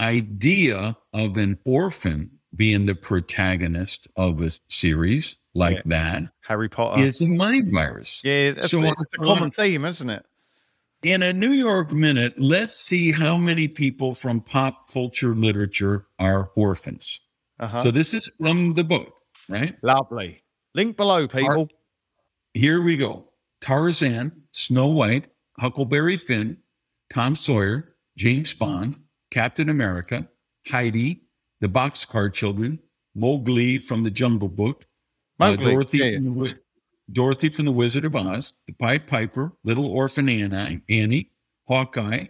idea 0.00 0.96
of 1.12 1.36
an 1.36 1.58
orphan 1.64 2.30
being 2.54 2.86
the 2.86 2.94
protagonist 2.94 4.08
of 4.16 4.40
a 4.40 4.50
series 4.68 5.36
like 5.54 5.76
Yeah. 5.76 5.82
that 5.86 6.22
Harry 6.42 6.68
Potter. 6.68 7.02
is 7.02 7.20
a 7.20 7.26
mind 7.26 7.70
virus. 7.72 8.20
yeah, 8.24 8.52
that's, 8.52 8.70
So 8.70 8.82
it's 8.82 9.14
a 9.14 9.18
common 9.18 9.50
theme, 9.50 9.84
isn't 9.84 10.08
it? 10.10 10.24
In 11.02 11.22
a 11.22 11.32
New 11.32 11.50
York 11.52 11.92
minute, 11.92 12.34
let's 12.38 12.74
see 12.74 13.12
how 13.12 13.36
many 13.36 13.68
people 13.68 14.14
from 14.14 14.40
pop 14.40 14.90
culture 14.90 15.34
literature 15.34 16.06
are 16.18 16.50
orphans. 16.56 17.20
Uh-huh. 17.60 17.82
So 17.84 17.90
this 17.90 18.14
is 18.14 18.30
from 18.40 18.74
the 18.74 18.84
book, 18.84 19.12
right? 19.48 19.76
Lovely. 19.82 20.42
Link 20.74 20.96
below, 20.96 21.28
people. 21.28 21.68
Here 22.54 22.82
we 22.82 22.96
go. 22.96 23.28
Tarzan, 23.60 24.42
Snow 24.52 24.86
White, 24.88 25.28
Huckleberry 25.58 26.16
Finn, 26.16 26.56
Tom 27.10 27.36
Sawyer, 27.36 27.94
James 28.16 28.52
Bond, 28.52 28.98
Captain 29.30 29.68
America, 29.68 30.28
Heidi, 30.68 31.22
the 31.60 31.68
Boxcar 31.68 32.32
Children, 32.32 32.78
Mowgli 33.14 33.78
from 33.78 34.04
the 34.04 34.10
Jungle 34.10 34.48
Book, 34.48 34.86
uh, 35.40 35.56
Dorothy, 35.56 35.98
yeah. 35.98 36.16
from 36.16 36.38
the, 36.38 36.58
Dorothy 37.10 37.48
from 37.48 37.64
the 37.64 37.72
Wizard 37.72 38.04
of 38.04 38.14
Oz, 38.14 38.60
the 38.66 38.72
Pied 38.72 39.06
Piper, 39.06 39.52
Little 39.64 39.86
Orphan 39.86 40.28
Anna, 40.28 40.80
Annie, 40.88 41.30
Hawkeye, 41.66 42.26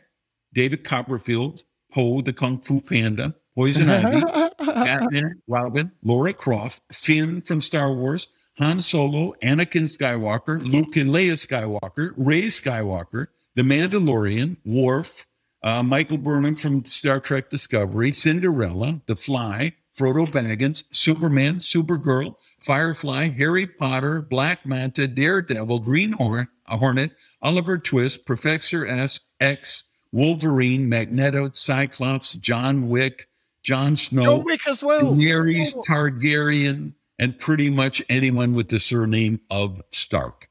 David 0.52 0.84
Copperfield, 0.84 1.62
Po 1.92 2.20
the 2.20 2.32
Kung 2.32 2.60
Fu 2.60 2.80
Panda, 2.80 3.34
Poison 3.54 3.88
Ivy, 3.90 4.20
Batman, 4.58 5.42
Robin, 5.48 5.92
Lara 6.02 6.32
Croft, 6.32 6.82
Finn 6.92 7.40
from 7.42 7.60
Star 7.60 7.92
Wars, 7.92 8.28
Han 8.58 8.80
Solo, 8.80 9.34
Anakin 9.42 9.84
Skywalker, 9.84 10.62
Luke 10.64 10.96
and 10.96 11.10
Leia 11.10 11.34
Skywalker, 11.34 12.12
Rey 12.16 12.44
Skywalker, 12.44 13.26
The 13.54 13.62
Mandalorian, 13.62 14.56
Worf, 14.64 15.26
uh, 15.62 15.82
Michael 15.82 16.18
Burnham 16.18 16.56
from 16.56 16.84
Star 16.84 17.20
Trek 17.20 17.50
Discovery, 17.50 18.12
Cinderella, 18.12 19.00
The 19.06 19.16
Fly, 19.16 19.74
Frodo 19.98 20.26
Baggins, 20.26 20.84
Superman, 20.92 21.56
Supergirl, 21.56 22.34
Firefly, 22.60 23.30
Harry 23.30 23.66
Potter, 23.66 24.22
Black 24.22 24.64
Manta, 24.64 25.06
Daredevil, 25.06 25.80
Green 25.80 26.12
Hornet, 26.12 27.12
Oliver 27.42 27.78
Twist, 27.78 28.24
Professor 28.24 28.86
S, 28.86 29.20
X, 29.40 29.84
Wolverine, 30.12 30.88
Magneto, 30.88 31.50
Cyclops, 31.52 32.34
John 32.34 32.88
Wick, 32.88 33.28
Jon 33.62 33.96
Snow, 33.96 34.22
John 34.22 34.44
Wick 34.44 34.66
as 34.66 34.82
well. 34.82 35.12
Daenerys 35.14 35.74
Targaryen, 35.86 36.94
and 37.18 37.38
pretty 37.38 37.70
much 37.70 38.02
anyone 38.08 38.54
with 38.54 38.68
the 38.68 38.80
surname 38.80 39.40
of 39.50 39.82
Stark. 39.90 40.48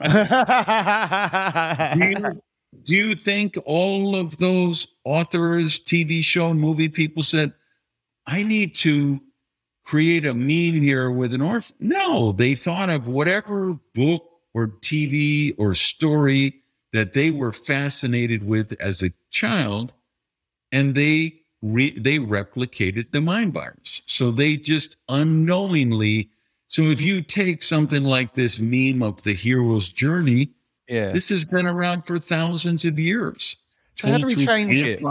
do 2.82 2.94
you 2.94 3.14
think 3.14 3.56
all 3.64 4.16
of 4.16 4.38
those 4.38 4.86
authors, 5.04 5.78
TV 5.78 6.22
show, 6.22 6.52
movie 6.54 6.88
people 6.88 7.22
said, 7.22 7.52
I 8.26 8.42
need 8.42 8.74
to 8.76 9.20
create 9.84 10.24
a 10.24 10.34
meme 10.34 10.80
here 10.82 11.10
with 11.10 11.34
an 11.34 11.42
orphan? 11.42 11.76
No, 11.80 12.32
they 12.32 12.54
thought 12.54 12.90
of 12.90 13.06
whatever 13.06 13.78
book 13.94 14.24
or 14.54 14.68
TV 14.68 15.54
or 15.58 15.74
story 15.74 16.62
that 16.92 17.12
they 17.12 17.30
were 17.30 17.52
fascinated 17.52 18.46
with 18.46 18.72
as 18.80 19.02
a 19.02 19.10
child, 19.30 19.92
and 20.70 20.94
they 20.94 21.40
re- 21.60 21.98
they 21.98 22.18
replicated 22.18 23.10
the 23.10 23.20
mind 23.20 23.52
virus. 23.52 24.02
So 24.06 24.30
they 24.30 24.56
just 24.56 24.96
unknowingly. 25.08 26.30
So 26.68 26.82
if 26.82 27.00
you 27.00 27.20
take 27.20 27.62
something 27.62 28.04
like 28.04 28.34
this 28.34 28.58
meme 28.58 29.02
of 29.02 29.22
the 29.22 29.34
hero's 29.34 29.88
journey, 29.88 30.50
yeah. 30.88 31.12
this 31.12 31.28
has 31.28 31.44
been 31.44 31.66
around 31.66 32.02
for 32.02 32.18
thousands 32.18 32.84
of 32.84 32.98
years. 32.98 33.56
So 33.94 34.08
how 34.08 34.18
do 34.18 34.26
we 34.26 34.36
change 34.36 34.80
it? 34.80 35.02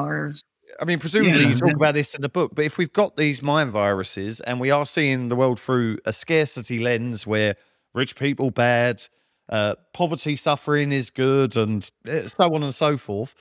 I 0.79 0.85
mean, 0.85 0.99
presumably 0.99 1.43
Yeah, 1.43 1.49
you 1.49 1.55
talk 1.55 1.73
about 1.73 1.93
this 1.93 2.15
in 2.15 2.21
the 2.21 2.29
book, 2.29 2.53
but 2.55 2.65
if 2.65 2.77
we've 2.77 2.91
got 2.91 3.15
these 3.15 3.41
mind 3.41 3.71
viruses 3.71 4.39
and 4.41 4.59
we 4.59 4.71
are 4.71 4.85
seeing 4.85 5.29
the 5.29 5.35
world 5.35 5.59
through 5.59 5.99
a 6.05 6.13
scarcity 6.13 6.79
lens 6.79 7.27
where 7.27 7.55
rich 7.93 8.15
people 8.15 8.49
bad, 8.51 9.05
uh, 9.49 9.75
poverty 9.93 10.35
suffering 10.35 10.91
is 10.91 11.09
good, 11.09 11.55
and 11.55 11.89
eh, 12.07 12.27
so 12.27 12.53
on 12.55 12.63
and 12.63 12.73
so 12.73 12.97
forth. 12.97 13.35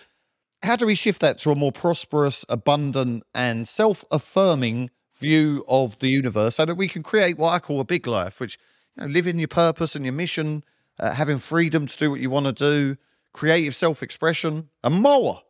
How 0.62 0.76
do 0.76 0.86
we 0.86 0.94
shift 0.94 1.20
that 1.20 1.38
to 1.38 1.50
a 1.50 1.54
more 1.54 1.72
prosperous, 1.72 2.44
abundant, 2.48 3.24
and 3.34 3.66
self 3.66 4.04
affirming 4.10 4.90
view 5.18 5.64
of 5.68 5.98
the 6.00 6.08
universe 6.08 6.56
so 6.56 6.64
that 6.64 6.74
we 6.74 6.88
can 6.88 7.02
create 7.02 7.38
what 7.38 7.52
I 7.52 7.58
call 7.60 7.80
a 7.80 7.84
big 7.84 8.06
life, 8.06 8.40
which, 8.40 8.58
you 8.96 9.02
know, 9.02 9.08
living 9.08 9.38
your 9.38 9.48
purpose 9.48 9.96
and 9.96 10.04
your 10.04 10.14
mission, 10.14 10.64
uh, 10.98 11.12
having 11.12 11.38
freedom 11.38 11.86
to 11.86 11.96
do 11.96 12.10
what 12.10 12.20
you 12.20 12.30
want 12.30 12.46
to 12.46 12.52
do, 12.52 12.96
creative 13.32 13.74
self 13.74 14.02
expression, 14.02 14.68
and 14.82 14.94
more? 14.94 15.42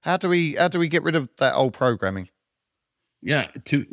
How 0.00 0.16
do 0.16 0.28
we 0.28 0.54
how 0.54 0.68
do 0.68 0.78
we 0.78 0.88
get 0.88 1.02
rid 1.02 1.16
of 1.16 1.28
that 1.38 1.54
old 1.54 1.74
programming? 1.74 2.28
Yeah, 3.22 3.48
to 3.66 3.86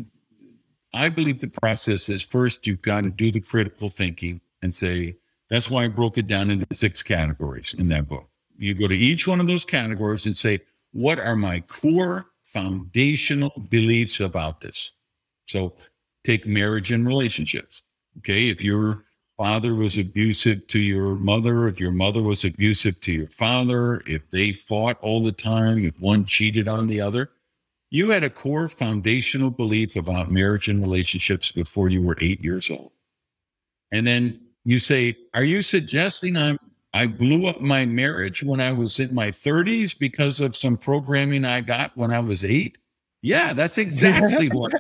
I 0.94 1.10
believe 1.10 1.42
the 1.42 1.50
process 1.50 2.10
is 2.10 2.24
first 2.24 2.66
you've 2.66 2.82
got 2.82 3.02
to 3.02 3.10
do 3.10 3.32
the 3.32 3.42
critical 3.42 3.90
thinking 3.90 4.42
and 4.62 4.74
say, 4.74 5.18
that's 5.50 5.70
why 5.70 5.84
I 5.84 5.88
broke 5.88 6.18
it 6.18 6.28
down 6.28 6.50
into 6.50 6.66
six 6.74 7.04
categories 7.04 7.76
in 7.78 7.90
that 7.90 8.08
book. 8.08 8.30
You 8.58 8.74
go 8.74 8.88
to 8.88 8.96
each 8.96 9.28
one 9.28 9.40
of 9.40 9.48
those 9.48 9.66
categories 9.66 10.26
and 10.26 10.36
say, 10.36 10.62
what 10.92 11.20
are 11.20 11.36
my 11.36 11.60
core 11.62 12.28
foundational 12.44 13.52
beliefs 13.70 14.20
about 14.20 14.62
this? 14.62 14.92
So 15.46 15.76
take 16.24 16.48
marriage 16.48 16.92
and 16.92 17.06
relationships. 17.06 17.82
Okay. 18.20 18.50
If 18.50 18.64
your 18.64 19.04
father 19.38 19.76
was 19.76 19.98
abusive 19.98 20.68
to 20.68 20.80
your 20.80 21.16
mother, 21.16 21.68
if 21.68 21.80
your 21.80 21.92
mother 21.92 22.24
was 22.24 22.44
abusive 22.44 23.00
to 23.02 23.12
your 23.12 23.28
father, 23.28 24.02
if 24.08 24.30
they 24.32 24.52
fought 24.52 24.98
all 25.02 25.24
the 25.24 25.32
time, 25.32 25.84
if 25.84 26.00
one 26.02 26.26
cheated 26.26 26.68
on 26.68 26.88
the 26.88 27.00
other, 27.00 27.30
you 27.90 28.10
had 28.10 28.24
a 28.24 28.30
core 28.30 28.68
foundational 28.68 29.50
belief 29.50 29.96
about 29.96 30.32
marriage 30.32 30.68
and 30.68 30.82
relationships 30.82 31.52
before 31.52 31.90
you 31.90 32.02
were 32.02 32.18
eight 32.20 32.44
years 32.44 32.70
old. 32.70 32.92
And 33.92 34.06
then 34.06 34.42
you 34.66 34.80
say, 34.80 35.16
Are 35.34 35.44
you 35.44 35.62
suggesting 35.62 36.36
I'm 36.36 36.58
I 36.94 37.06
blew 37.06 37.48
up 37.48 37.62
my 37.62 37.86
marriage 37.86 38.44
when 38.44 38.60
I 38.60 38.74
was 38.74 39.00
in 39.00 39.14
my 39.14 39.30
30s 39.30 39.98
because 39.98 40.40
of 40.40 40.56
some 40.56 40.78
programming 40.78 41.46
I 41.46 41.62
got 41.62 41.96
when 41.96 42.12
I 42.12 42.20
was 42.20 42.44
eight? 42.44 42.80
Yeah, 43.22 43.54
that's 43.54 43.78
exactly 43.78 44.48
what 44.48 44.74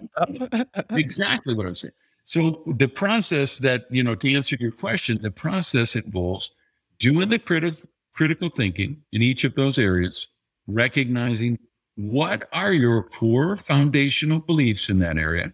exactly 0.90 1.54
what 1.54 1.68
I'm 1.68 1.76
saying. 1.76 1.94
So 2.28 2.62
the 2.66 2.90
process 2.90 3.58
that, 3.60 3.86
you 3.90 4.04
know, 4.04 4.14
to 4.14 4.36
answer 4.36 4.58
your 4.60 4.74
question, 4.74 5.18
the 5.22 5.32
process 5.32 5.96
involves 5.96 6.52
doing 7.00 7.30
the 7.30 7.40
criti- 7.40 7.88
critical 8.14 8.50
thinking 8.50 9.02
in 9.14 9.22
each 9.22 9.46
of 9.46 9.56
those 9.56 9.80
areas, 9.80 10.28
recognizing 10.68 11.58
what 11.96 12.50
are 12.52 12.74
your 12.74 13.02
core 13.04 13.56
foundational 13.56 14.42
beliefs 14.42 14.90
in 14.90 15.00
that 15.00 15.18
area? 15.18 15.54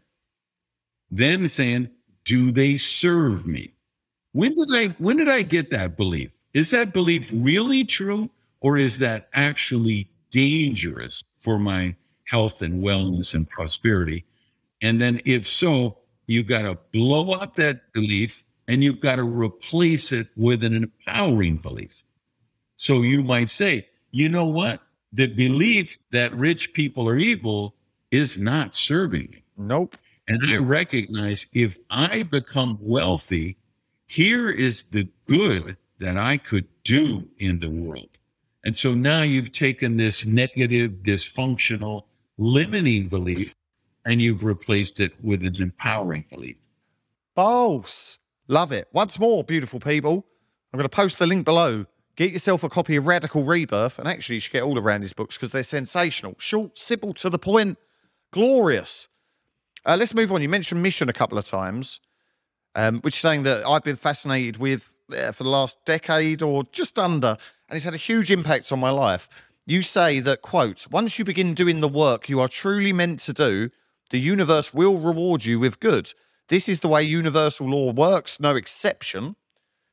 Then 1.11 1.47
saying, 1.47 1.91
do 2.26 2.51
they 2.51 2.78
serve 2.78 3.45
me? 3.45 3.76
When 4.32 4.55
did 4.55 4.69
I 4.71 4.95
when 4.97 5.17
did 5.17 5.30
I 5.30 5.43
get 5.43 5.69
that 5.69 5.95
belief? 5.95 6.32
Is 6.55 6.71
that 6.71 6.91
belief 6.91 7.30
really 7.32 7.84
true 7.84 8.32
or 8.61 8.80
is 8.80 8.97
that 8.97 9.30
actually 9.36 10.09
dangerous 10.32 11.24
for 11.39 11.59
my 11.59 11.95
health 12.26 12.63
and 12.63 12.84
wellness 12.84 13.36
and 13.36 13.47
prosperity? 13.47 14.26
And 14.82 14.99
then 14.99 15.21
if 15.24 15.47
so, 15.47 15.99
you've 16.34 16.47
got 16.47 16.63
to 16.63 16.77
blow 16.91 17.31
up 17.31 17.55
that 17.55 17.93
belief 17.93 18.43
and 18.67 18.84
you've 18.84 18.99
got 18.99 19.17
to 19.17 19.23
replace 19.23 20.11
it 20.11 20.27
with 20.36 20.63
an 20.63 20.75
empowering 20.75 21.57
belief. 21.57 22.03
So 22.75 23.01
you 23.01 23.23
might 23.23 23.49
say, 23.49 23.88
you 24.11 24.29
know 24.29 24.47
what? 24.47 24.81
the 25.13 25.27
belief 25.27 25.97
that 26.11 26.34
rich 26.34 26.73
people 26.73 27.07
are 27.07 27.17
evil 27.17 27.75
is 28.11 28.38
not 28.38 28.73
serving 28.73 29.29
me. 29.31 29.43
Nope. 29.55 29.95
And 30.27 30.41
I 30.49 30.57
recognize 30.57 31.45
if 31.53 31.77
I 31.89 32.23
become 32.23 32.79
wealthy, 32.81 33.57
here 34.07 34.49
is 34.49 34.84
the 34.91 35.07
good 35.27 35.77
that 35.99 36.17
I 36.17 36.38
could 36.38 36.65
do 36.84 37.27
in 37.38 37.59
the 37.59 37.69
world. 37.69 38.09
And 38.65 38.75
so 38.75 38.93
now 38.93 39.21
you've 39.21 39.51
taken 39.51 39.97
this 39.97 40.25
negative, 40.25 41.03
dysfunctional, 41.03 42.05
limiting 42.38 43.07
belief 43.07 43.53
and 44.06 44.22
you've 44.22 44.43
replaced 44.43 44.99
it 44.99 45.14
with 45.24 45.45
an 45.45 45.62
empowering 45.62 46.26
belief. 46.30 46.58
False. 47.36 48.20
Love 48.47 48.72
it. 48.72 48.88
Once 48.91 49.20
more, 49.20 49.43
beautiful 49.43 49.80
people. 49.80 50.26
I'm 50.72 50.78
going 50.78 50.89
to 50.89 50.95
post 50.95 51.20
the 51.20 51.28
link 51.28 51.45
below 51.45 51.86
Get 52.16 52.32
yourself 52.32 52.64
a 52.64 52.70
copy 52.70 52.95
of 52.95 53.08
Radical 53.08 53.43
Rebirth, 53.43 53.97
and 53.97 54.08
actually, 54.08 54.36
you 54.36 54.39
should 54.39 54.51
get 54.51 54.62
all 54.62 54.78
around 54.78 55.01
his 55.01 55.14
books 55.14 55.36
because 55.36 55.51
they're 55.51 55.64
sensational. 55.64 56.36
Short, 56.38 56.78
simple, 56.78 57.12
to 57.16 57.30
the 57.30 57.39
point, 57.39 57.80
glorious. 58.32 59.08
Uh, 59.84 59.97
let's 59.97 60.14
move 60.14 60.32
on. 60.32 60.43
You 60.43 60.49
mentioned 60.49 60.84
mission 60.84 61.10
a 61.10 61.14
couple 61.14 61.39
of 61.39 61.45
times, 61.45 62.01
um, 62.76 62.99
which 63.01 63.16
is 63.16 63.22
saying 63.22 63.43
that 63.43 63.66
I've 63.66 63.84
been 63.84 63.95
fascinated 63.95 64.58
with 64.58 64.93
uh, 65.12 65.32
for 65.32 65.43
the 65.43 65.49
last 65.49 65.84
decade 65.86 66.43
or 66.43 66.64
just 66.72 66.99
under, 66.99 67.36
and 67.68 67.76
it's 67.76 67.86
had 67.86 67.95
a 67.95 67.97
huge 67.97 68.30
impact 68.30 68.72
on 68.72 68.80
my 68.80 68.91
life. 68.91 69.28
You 69.66 69.82
say 69.82 70.20
that, 70.20 70.43
quote, 70.43 70.86
once 70.91 71.18
you 71.18 71.26
begin 71.26 71.56
doing 71.56 71.80
the 71.80 71.88
work 71.88 72.30
you 72.30 72.39
are 72.39 72.47
truly 72.47 72.93
meant 72.93 73.20
to 73.22 73.34
do, 73.34 73.72
the 74.14 74.20
universe 74.20 74.74
will 74.76 74.99
reward 74.99 75.43
you 75.43 75.59
with 75.59 75.80
good. 75.80 76.14
This 76.47 76.70
is 76.70 76.82
the 76.82 76.88
way 76.88 77.01
universal 77.01 77.68
law 77.68 77.91
works, 77.91 78.39
no 78.39 78.55
exception. 78.55 79.36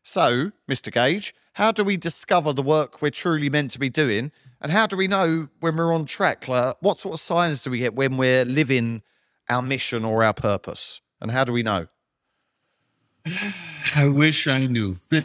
So, 0.02 0.52
Mr. 0.70 0.92
Gage, 0.92 1.34
how 1.54 1.72
do 1.72 1.82
we 1.82 1.96
discover 1.96 2.52
the 2.52 2.60
work 2.60 3.00
we're 3.00 3.12
truly 3.12 3.48
meant 3.48 3.70
to 3.70 3.78
be 3.78 3.88
doing? 3.88 4.30
And 4.60 4.70
how 4.70 4.86
do 4.86 4.94
we 4.94 5.08
know 5.08 5.48
when 5.60 5.74
we're 5.74 5.94
on 5.94 6.04
track? 6.04 6.48
Like, 6.48 6.76
what 6.80 6.98
sort 6.98 7.14
of 7.14 7.20
signs 7.20 7.62
do 7.62 7.70
we 7.70 7.78
get 7.78 7.94
when 7.94 8.18
we're 8.18 8.44
living 8.44 9.00
our 9.48 9.62
mission 9.62 10.04
or 10.04 10.22
our 10.22 10.34
purpose? 10.34 11.00
And 11.22 11.30
how 11.30 11.44
do 11.44 11.54
we 11.54 11.62
know? 11.62 11.86
I 13.96 14.06
wish 14.06 14.46
I 14.46 14.66
knew. 14.66 14.98
uh, 15.14 15.22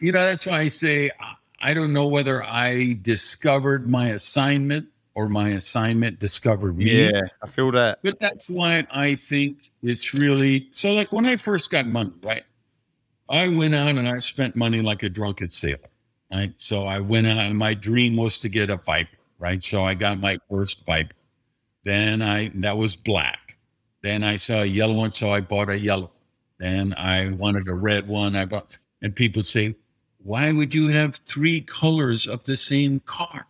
you 0.00 0.12
know, 0.12 0.24
that's 0.24 0.46
why 0.46 0.60
I 0.60 0.68
say 0.68 1.10
I 1.60 1.74
don't 1.74 1.92
know 1.92 2.06
whether 2.06 2.42
I 2.42 2.98
discovered 3.02 3.86
my 3.86 4.08
assignment 4.08 4.88
or 5.16 5.30
my 5.30 5.48
assignment 5.48 6.18
discovered 6.18 6.76
me. 6.76 7.06
Yeah, 7.06 7.22
I 7.42 7.46
feel 7.48 7.72
that. 7.72 8.00
But 8.02 8.20
that's 8.20 8.50
why 8.50 8.86
I 8.90 9.14
think 9.14 9.70
it's 9.82 10.12
really 10.12 10.68
so. 10.70 10.92
Like 10.92 11.10
when 11.10 11.24
I 11.24 11.36
first 11.36 11.70
got 11.70 11.86
money, 11.86 12.12
right? 12.22 12.44
I 13.28 13.48
went 13.48 13.74
out 13.74 13.96
and 13.96 14.06
I 14.06 14.18
spent 14.18 14.54
money 14.54 14.82
like 14.82 15.02
a 15.02 15.08
drunken 15.08 15.50
sailor, 15.50 15.88
right? 16.30 16.52
So 16.58 16.84
I 16.84 17.00
went 17.00 17.26
out 17.26 17.38
and 17.38 17.58
my 17.58 17.72
dream 17.72 18.14
was 18.14 18.38
to 18.40 18.50
get 18.50 18.68
a 18.68 18.76
Viper, 18.76 19.16
right? 19.38 19.64
So 19.64 19.84
I 19.84 19.94
got 19.94 20.20
my 20.20 20.38
first 20.50 20.84
Viper. 20.84 21.14
Then 21.82 22.20
I 22.20 22.50
that 22.56 22.76
was 22.76 22.94
black. 22.94 23.56
Then 24.02 24.22
I 24.22 24.36
saw 24.36 24.60
a 24.60 24.66
yellow 24.66 24.94
one, 24.94 25.12
so 25.12 25.30
I 25.30 25.40
bought 25.40 25.70
a 25.70 25.78
yellow. 25.78 26.12
Then 26.58 26.94
I 26.98 27.30
wanted 27.30 27.68
a 27.68 27.74
red 27.74 28.06
one. 28.06 28.36
I 28.36 28.44
bought, 28.44 28.76
and 29.00 29.16
people 29.16 29.42
say, 29.42 29.76
"Why 30.18 30.52
would 30.52 30.74
you 30.74 30.88
have 30.88 31.16
three 31.16 31.62
colors 31.62 32.26
of 32.26 32.44
the 32.44 32.58
same 32.58 33.00
car?" 33.00 33.46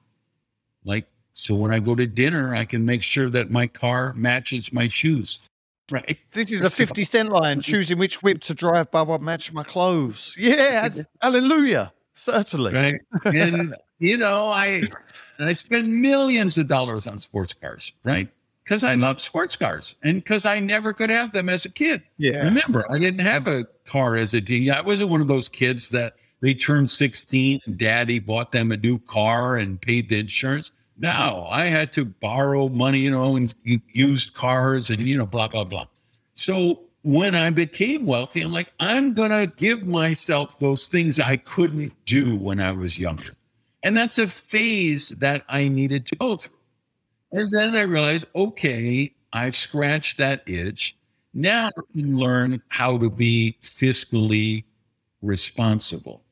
Like 0.84 1.08
so 1.36 1.54
when 1.54 1.70
I 1.70 1.80
go 1.80 1.94
to 1.94 2.06
dinner, 2.06 2.54
I 2.54 2.64
can 2.64 2.86
make 2.86 3.02
sure 3.02 3.28
that 3.28 3.50
my 3.50 3.66
car 3.66 4.14
matches 4.14 4.72
my 4.72 4.88
shoes. 4.88 5.38
Right. 5.90 6.18
This 6.32 6.50
is 6.50 6.62
a 6.62 6.70
50 6.70 7.04
cent 7.04 7.28
line 7.28 7.60
choosing 7.70 7.98
which 7.98 8.22
whip 8.22 8.40
to 8.42 8.54
drive 8.54 8.90
by 8.90 9.02
what 9.02 9.20
match 9.20 9.52
my 9.52 9.62
clothes. 9.62 10.34
Yeah. 10.38 10.88
hallelujah. 11.20 11.92
Certainly. 12.14 12.72
Right. 12.72 13.00
And, 13.26 13.74
you 13.98 14.16
know, 14.16 14.48
I, 14.48 14.84
I 15.38 15.52
spend 15.52 15.94
millions 15.94 16.56
of 16.56 16.68
dollars 16.68 17.06
on 17.06 17.18
sports 17.18 17.52
cars, 17.52 17.92
right? 18.02 18.28
Because 18.64 18.82
I 18.82 18.94
love 18.94 19.20
sports 19.20 19.56
cars 19.56 19.94
and 20.02 20.24
because 20.24 20.46
I 20.46 20.58
never 20.58 20.94
could 20.94 21.10
have 21.10 21.32
them 21.32 21.50
as 21.50 21.66
a 21.66 21.70
kid. 21.70 22.02
Yeah. 22.16 22.44
Remember, 22.44 22.84
I 22.90 22.98
didn't 22.98 23.20
have 23.20 23.46
a 23.46 23.66
car 23.84 24.16
as 24.16 24.32
a 24.32 24.40
teen. 24.40 24.70
I 24.70 24.80
wasn't 24.80 25.10
one 25.10 25.20
of 25.20 25.28
those 25.28 25.48
kids 25.48 25.90
that 25.90 26.16
they 26.40 26.54
turned 26.54 26.90
16 26.90 27.60
and 27.66 27.76
daddy 27.76 28.20
bought 28.20 28.52
them 28.52 28.72
a 28.72 28.78
new 28.78 28.98
car 29.00 29.58
and 29.58 29.80
paid 29.80 30.08
the 30.08 30.18
insurance. 30.18 30.72
No, 30.98 31.46
I 31.50 31.66
had 31.66 31.92
to 31.92 32.04
borrow 32.04 32.68
money, 32.68 33.00
you 33.00 33.10
know, 33.10 33.36
and 33.36 33.54
used 33.64 34.34
cars 34.34 34.88
and, 34.88 35.00
you 35.00 35.18
know, 35.18 35.26
blah, 35.26 35.48
blah, 35.48 35.64
blah. 35.64 35.86
So 36.34 36.80
when 37.02 37.34
I 37.34 37.50
became 37.50 38.06
wealthy, 38.06 38.40
I'm 38.40 38.52
like, 38.52 38.72
I'm 38.80 39.12
going 39.12 39.30
to 39.30 39.52
give 39.56 39.86
myself 39.86 40.58
those 40.58 40.86
things 40.86 41.20
I 41.20 41.36
couldn't 41.36 41.92
do 42.06 42.36
when 42.36 42.60
I 42.60 42.72
was 42.72 42.98
younger. 42.98 43.32
And 43.82 43.96
that's 43.96 44.18
a 44.18 44.26
phase 44.26 45.10
that 45.10 45.44
I 45.48 45.68
needed 45.68 46.06
to 46.06 46.16
go 46.16 46.36
through. 46.36 46.56
And 47.32 47.50
then 47.52 47.74
I 47.74 47.82
realized, 47.82 48.24
okay, 48.34 49.12
I've 49.32 49.54
scratched 49.54 50.18
that 50.18 50.42
itch. 50.48 50.96
Now 51.34 51.68
I 51.68 51.92
can 51.92 52.16
learn 52.16 52.62
how 52.68 52.96
to 52.98 53.10
be 53.10 53.58
fiscally 53.62 54.64
responsible 55.20 56.22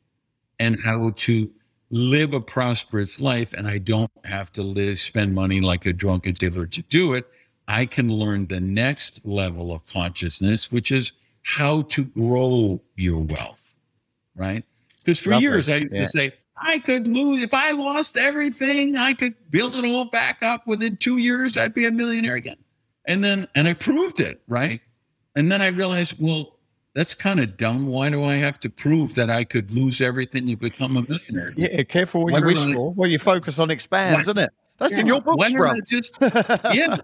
and 0.58 0.78
how 0.82 1.10
to 1.10 1.50
live 1.94 2.34
a 2.34 2.40
prosperous 2.40 3.20
life 3.20 3.52
and 3.52 3.68
I 3.68 3.78
don't 3.78 4.10
have 4.24 4.52
to 4.54 4.62
live, 4.62 4.98
spend 4.98 5.32
money 5.32 5.60
like 5.60 5.86
a 5.86 5.92
drunken 5.92 6.34
sailor 6.34 6.66
to 6.66 6.82
do 6.82 7.14
it. 7.14 7.26
I 7.68 7.86
can 7.86 8.08
learn 8.08 8.46
the 8.46 8.60
next 8.60 9.24
level 9.24 9.72
of 9.72 9.86
consciousness, 9.86 10.72
which 10.72 10.90
is 10.90 11.12
how 11.42 11.82
to 11.82 12.04
grow 12.04 12.80
your 12.96 13.22
wealth, 13.22 13.76
right? 14.34 14.64
Because 14.98 15.20
for 15.20 15.30
Love 15.30 15.42
years. 15.42 15.68
I 15.68 15.76
used 15.76 15.94
yeah. 15.94 16.00
to 16.00 16.06
say, 16.06 16.34
I 16.56 16.80
could 16.80 17.06
lose, 17.06 17.42
if 17.42 17.54
I 17.54 17.70
lost 17.70 18.16
everything, 18.16 18.96
I 18.96 19.14
could 19.14 19.34
build 19.50 19.76
it 19.76 19.84
all 19.84 20.06
back 20.06 20.42
up 20.42 20.66
within 20.66 20.96
two 20.96 21.18
years, 21.18 21.56
I'd 21.56 21.74
be 21.74 21.86
a 21.86 21.90
millionaire 21.92 22.34
again. 22.34 22.56
And 23.06 23.22
then, 23.22 23.46
and 23.54 23.68
I 23.68 23.74
proved 23.74 24.18
it, 24.18 24.42
right? 24.48 24.80
and 25.36 25.50
then 25.50 25.60
I 25.60 25.68
realized, 25.68 26.14
well, 26.18 26.53
that's 26.94 27.14
kind 27.14 27.40
of 27.40 27.56
dumb. 27.56 27.86
Why 27.88 28.08
do 28.10 28.24
I 28.24 28.34
have 28.34 28.58
to 28.60 28.70
prove 28.70 29.14
that 29.14 29.28
I 29.30 29.44
could 29.44 29.70
lose 29.70 30.00
everything 30.00 30.48
and 30.48 30.58
become 30.58 30.96
a 30.96 31.02
millionaire? 31.02 31.52
Yeah, 31.56 31.82
careful 31.82 32.24
what 32.24 32.38
you 32.40 32.44
wish 32.46 32.72
for. 32.72 32.92
Well, 32.94 33.10
you 33.10 33.18
focus 33.18 33.58
on 33.58 33.70
expands, 33.70 34.14
Why- 34.14 34.20
isn't 34.20 34.38
it? 34.38 34.50
That's 34.78 34.98
in 34.98 35.06
Yeah, 35.06 35.12
your 35.14 35.22
books, 35.22 35.36
why 35.36 35.52
bro. 35.52 35.68
don't 35.68 35.76
I 35.76 35.80
just 35.86 36.18
yeah. 36.74 36.96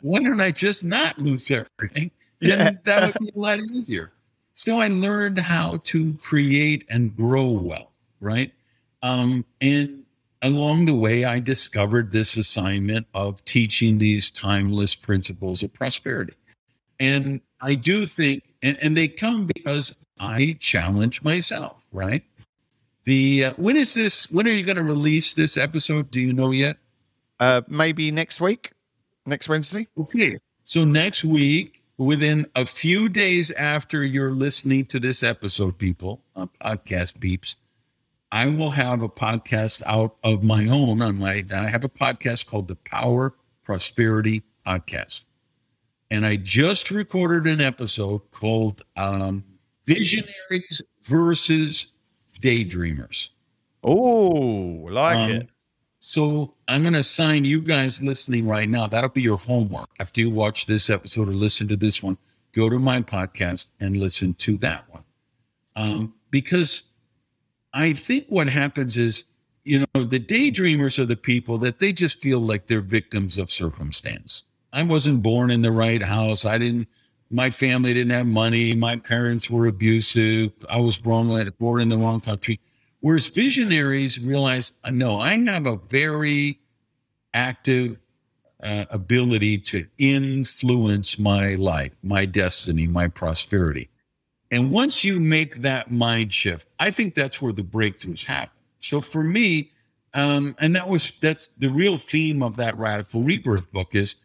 Why 0.00 0.22
don't 0.22 0.40
I 0.40 0.52
just 0.52 0.84
not 0.84 1.18
lose 1.18 1.50
everything? 1.50 2.10
Yeah. 2.40 2.70
That 2.84 3.14
would 3.14 3.18
be 3.26 3.32
a 3.34 3.38
lot 3.38 3.58
easier. 3.58 4.12
So 4.54 4.80
I 4.80 4.86
learned 4.88 5.38
how 5.38 5.78
to 5.84 6.14
create 6.14 6.84
and 6.88 7.16
grow 7.16 7.48
wealth, 7.48 7.92
right? 8.20 8.52
Um, 9.02 9.44
and 9.60 10.04
along 10.42 10.86
the 10.86 10.94
way, 10.94 11.24
I 11.24 11.40
discovered 11.40 12.12
this 12.12 12.36
assignment 12.36 13.06
of 13.14 13.44
teaching 13.44 13.98
these 13.98 14.30
timeless 14.30 14.94
principles 14.94 15.62
of 15.64 15.72
prosperity. 15.72 16.34
And 17.00 17.40
I 17.60 17.74
do 17.74 18.06
think, 18.06 18.42
and, 18.62 18.78
and 18.82 18.96
they 18.96 19.08
come 19.08 19.46
because 19.46 19.94
I 20.18 20.56
challenge 20.60 21.22
myself, 21.22 21.86
right? 21.92 22.24
The 23.04 23.46
uh, 23.46 23.52
when 23.56 23.76
is 23.76 23.94
this? 23.94 24.30
When 24.30 24.46
are 24.46 24.50
you 24.50 24.64
going 24.64 24.76
to 24.76 24.82
release 24.82 25.32
this 25.32 25.56
episode? 25.56 26.10
Do 26.10 26.20
you 26.20 26.32
know 26.32 26.50
yet? 26.50 26.76
Uh, 27.40 27.62
maybe 27.68 28.10
next 28.10 28.40
week, 28.40 28.72
next 29.24 29.48
Wednesday. 29.48 29.86
Okay. 29.98 30.38
So 30.64 30.84
next 30.84 31.24
week, 31.24 31.84
within 31.96 32.46
a 32.54 32.66
few 32.66 33.08
days 33.08 33.50
after 33.52 34.04
you're 34.04 34.32
listening 34.32 34.84
to 34.86 35.00
this 35.00 35.22
episode, 35.22 35.78
people, 35.78 36.22
on 36.36 36.50
podcast 36.62 37.18
beeps, 37.18 37.54
I 38.30 38.46
will 38.46 38.72
have 38.72 39.00
a 39.00 39.08
podcast 39.08 39.82
out 39.86 40.16
of 40.22 40.42
my 40.42 40.66
own 40.68 41.00
on 41.00 41.18
my 41.18 41.44
I 41.50 41.68
have 41.68 41.84
a 41.84 41.88
podcast 41.88 42.46
called 42.46 42.68
the 42.68 42.76
Power 42.76 43.34
Prosperity 43.64 44.42
Podcast. 44.66 45.24
And 46.10 46.24
I 46.24 46.36
just 46.36 46.90
recorded 46.90 47.50
an 47.52 47.60
episode 47.60 48.30
called 48.30 48.82
um, 48.96 49.44
Visionaries 49.86 50.80
versus 51.02 51.86
Daydreamers. 52.40 53.28
Oh, 53.82 54.86
like 54.90 55.16
Um, 55.16 55.30
it. 55.32 55.48
So 56.00 56.54
I'm 56.66 56.82
going 56.82 56.94
to 56.94 57.00
assign 57.00 57.44
you 57.44 57.60
guys 57.60 58.02
listening 58.02 58.46
right 58.46 58.68
now. 58.68 58.86
That'll 58.86 59.10
be 59.10 59.20
your 59.20 59.36
homework. 59.36 59.90
After 60.00 60.20
you 60.20 60.30
watch 60.30 60.66
this 60.66 60.88
episode 60.88 61.28
or 61.28 61.32
listen 61.32 61.68
to 61.68 61.76
this 61.76 62.02
one, 62.02 62.16
go 62.54 62.70
to 62.70 62.78
my 62.78 63.02
podcast 63.02 63.66
and 63.78 63.96
listen 63.96 64.32
to 64.34 64.56
that 64.58 64.88
one. 64.88 65.04
Um, 65.76 66.14
because 66.30 66.84
I 67.74 67.92
think 67.92 68.26
what 68.28 68.48
happens 68.48 68.96
is, 68.96 69.24
you 69.64 69.80
know, 69.94 70.04
the 70.04 70.18
daydreamers 70.20 70.98
are 70.98 71.04
the 71.04 71.16
people 71.16 71.58
that 71.58 71.78
they 71.78 71.92
just 71.92 72.22
feel 72.22 72.40
like 72.40 72.68
they're 72.68 72.80
victims 72.80 73.36
of 73.36 73.50
circumstance. 73.50 74.44
I 74.72 74.82
wasn't 74.82 75.22
born 75.22 75.50
in 75.50 75.62
the 75.62 75.72
right 75.72 76.02
house. 76.02 76.44
I 76.44 76.58
didn't, 76.58 76.88
my 77.30 77.50
family 77.50 77.94
didn't 77.94 78.12
have 78.12 78.26
money. 78.26 78.74
My 78.74 78.96
parents 78.96 79.48
were 79.50 79.66
abusive. 79.66 80.52
I 80.68 80.78
was 80.78 80.96
born, 80.96 81.30
in 81.80 81.88
the 81.88 81.98
wrong 81.98 82.20
country. 82.20 82.60
Whereas 83.00 83.28
visionaries 83.28 84.18
realize, 84.18 84.72
uh, 84.84 84.90
no, 84.90 85.20
I 85.20 85.36
have 85.36 85.66
a 85.66 85.76
very 85.76 86.58
active 87.32 87.98
uh, 88.62 88.86
ability 88.90 89.58
to 89.58 89.86
influence 89.98 91.18
my 91.18 91.54
life, 91.54 91.92
my 92.02 92.24
destiny, 92.24 92.86
my 92.86 93.08
prosperity. 93.08 93.88
And 94.50 94.70
once 94.70 95.04
you 95.04 95.20
make 95.20 95.62
that 95.62 95.90
mind 95.90 96.32
shift, 96.32 96.66
I 96.78 96.90
think 96.90 97.14
that's 97.14 97.40
where 97.40 97.52
the 97.52 97.62
breakthroughs 97.62 98.24
happen. 98.24 98.56
So 98.80 99.00
for 99.00 99.22
me, 99.22 99.70
um, 100.14 100.56
and 100.58 100.74
that 100.74 100.88
was 100.88 101.12
that's 101.20 101.48
the 101.48 101.68
real 101.68 101.98
theme 101.98 102.42
of 102.42 102.56
that 102.56 102.76
radical 102.78 103.22
rebirth 103.22 103.70
book 103.72 103.94
is 103.94 104.16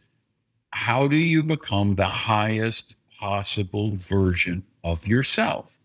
how 0.74 1.07
do 1.07 1.15
you 1.17 1.43
become 1.43 1.95
the 1.95 2.05
highest 2.05 2.95
possible 3.19 3.91
version 3.95 4.63
of 4.84 5.05
yourself? 5.07 5.78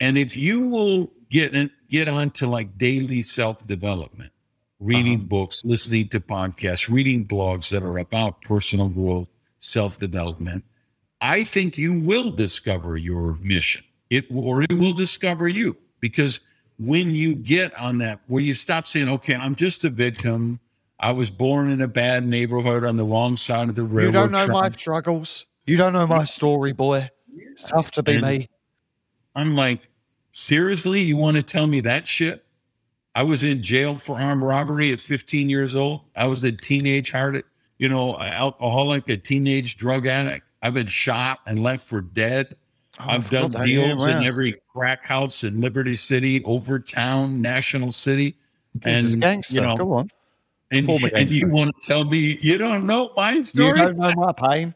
And 0.00 0.18
if 0.18 0.36
you 0.36 0.68
will 0.68 1.10
get 1.30 1.54
in, 1.54 1.70
get 1.88 2.08
onto 2.08 2.46
like 2.46 2.76
daily 2.78 3.22
self 3.22 3.66
development, 3.66 4.32
reading 4.80 5.18
Uh-huh. 5.18 5.26
books, 5.28 5.62
listening 5.64 6.08
to 6.10 6.20
podcasts, 6.20 6.88
reading 6.88 7.26
blogs 7.26 7.70
that 7.70 7.82
are 7.82 7.98
about 7.98 8.40
personal 8.42 8.88
growth, 8.88 9.28
self 9.58 9.98
development, 9.98 10.64
I 11.22 11.44
think 11.44 11.78
you 11.78 12.00
will 12.00 12.30
discover 12.30 12.96
your 12.96 13.34
mission. 13.40 13.84
It 14.10 14.26
or 14.30 14.62
it 14.62 14.72
will 14.72 14.92
discover 14.92 15.48
you 15.48 15.76
because 16.00 16.40
when 16.78 17.10
you 17.10 17.34
get 17.34 17.74
on 17.78 17.98
that, 17.98 18.20
where 18.26 18.42
you 18.42 18.54
stop 18.54 18.86
saying, 18.86 19.08
"Okay, 19.08 19.34
I'm 19.34 19.54
just 19.54 19.84
a 19.84 19.90
victim. 19.90 20.60
I 21.00 21.12
was 21.12 21.30
born 21.30 21.70
in 21.70 21.80
a 21.80 21.88
bad 21.88 22.26
neighborhood 22.26 22.84
on 22.84 22.96
the 22.96 23.04
wrong 23.04 23.36
side 23.36 23.68
of 23.68 23.74
the 23.74 23.82
railroad." 23.84 24.06
You 24.06 24.12
don't 24.12 24.32
know 24.32 24.46
my 24.48 24.70
struggles. 24.70 25.46
You 25.66 25.76
don't 25.76 25.92
know 25.92 26.06
my 26.06 26.24
story, 26.24 26.72
boy. 26.72 27.08
It's 27.36 27.64
tough 27.64 27.90
to 27.92 28.02
be 28.02 28.16
And- 28.16 28.22
me. 28.26 28.48
I'm 29.34 29.56
like, 29.56 29.88
seriously, 30.32 31.02
you 31.02 31.16
want 31.16 31.36
to 31.36 31.42
tell 31.42 31.66
me 31.66 31.80
that 31.82 32.06
shit? 32.06 32.44
I 33.14 33.22
was 33.22 33.42
in 33.42 33.62
jail 33.62 33.98
for 33.98 34.18
armed 34.18 34.42
robbery 34.42 34.92
at 34.92 35.00
15 35.00 35.48
years 35.50 35.74
old. 35.74 36.02
I 36.16 36.26
was 36.26 36.44
a 36.44 36.52
teenage 36.52 37.10
heart, 37.10 37.44
you 37.78 37.88
know, 37.88 38.18
alcoholic, 38.18 39.08
a 39.08 39.16
teenage 39.16 39.76
drug 39.76 40.06
addict. 40.06 40.44
I've 40.62 40.74
been 40.74 40.86
shot 40.86 41.40
and 41.46 41.62
left 41.62 41.86
for 41.88 42.00
dead. 42.00 42.56
Oh, 43.00 43.04
I've 43.08 43.30
done 43.30 43.50
deals 43.50 44.06
in 44.06 44.22
every 44.24 44.60
crack 44.72 45.04
house 45.04 45.42
in 45.44 45.60
Liberty 45.60 45.96
City, 45.96 46.44
Overtown, 46.44 47.40
National 47.40 47.92
City. 47.92 48.36
This 48.74 49.04
is 49.04 49.12
and, 49.14 49.22
gangster. 49.22 49.54
you 49.54 49.60
know, 49.62 49.76
Go 49.76 49.92
on. 49.94 50.10
And, 50.70 50.88
and 50.88 51.30
you 51.30 51.48
want 51.48 51.74
to 51.80 51.86
tell 51.86 52.04
me 52.04 52.38
you 52.40 52.56
don't 52.56 52.86
know 52.86 53.12
my 53.16 53.42
story? 53.42 53.80
You 53.80 53.86
don't 53.86 53.98
know 53.98 54.14
my 54.14 54.32
pain. 54.32 54.74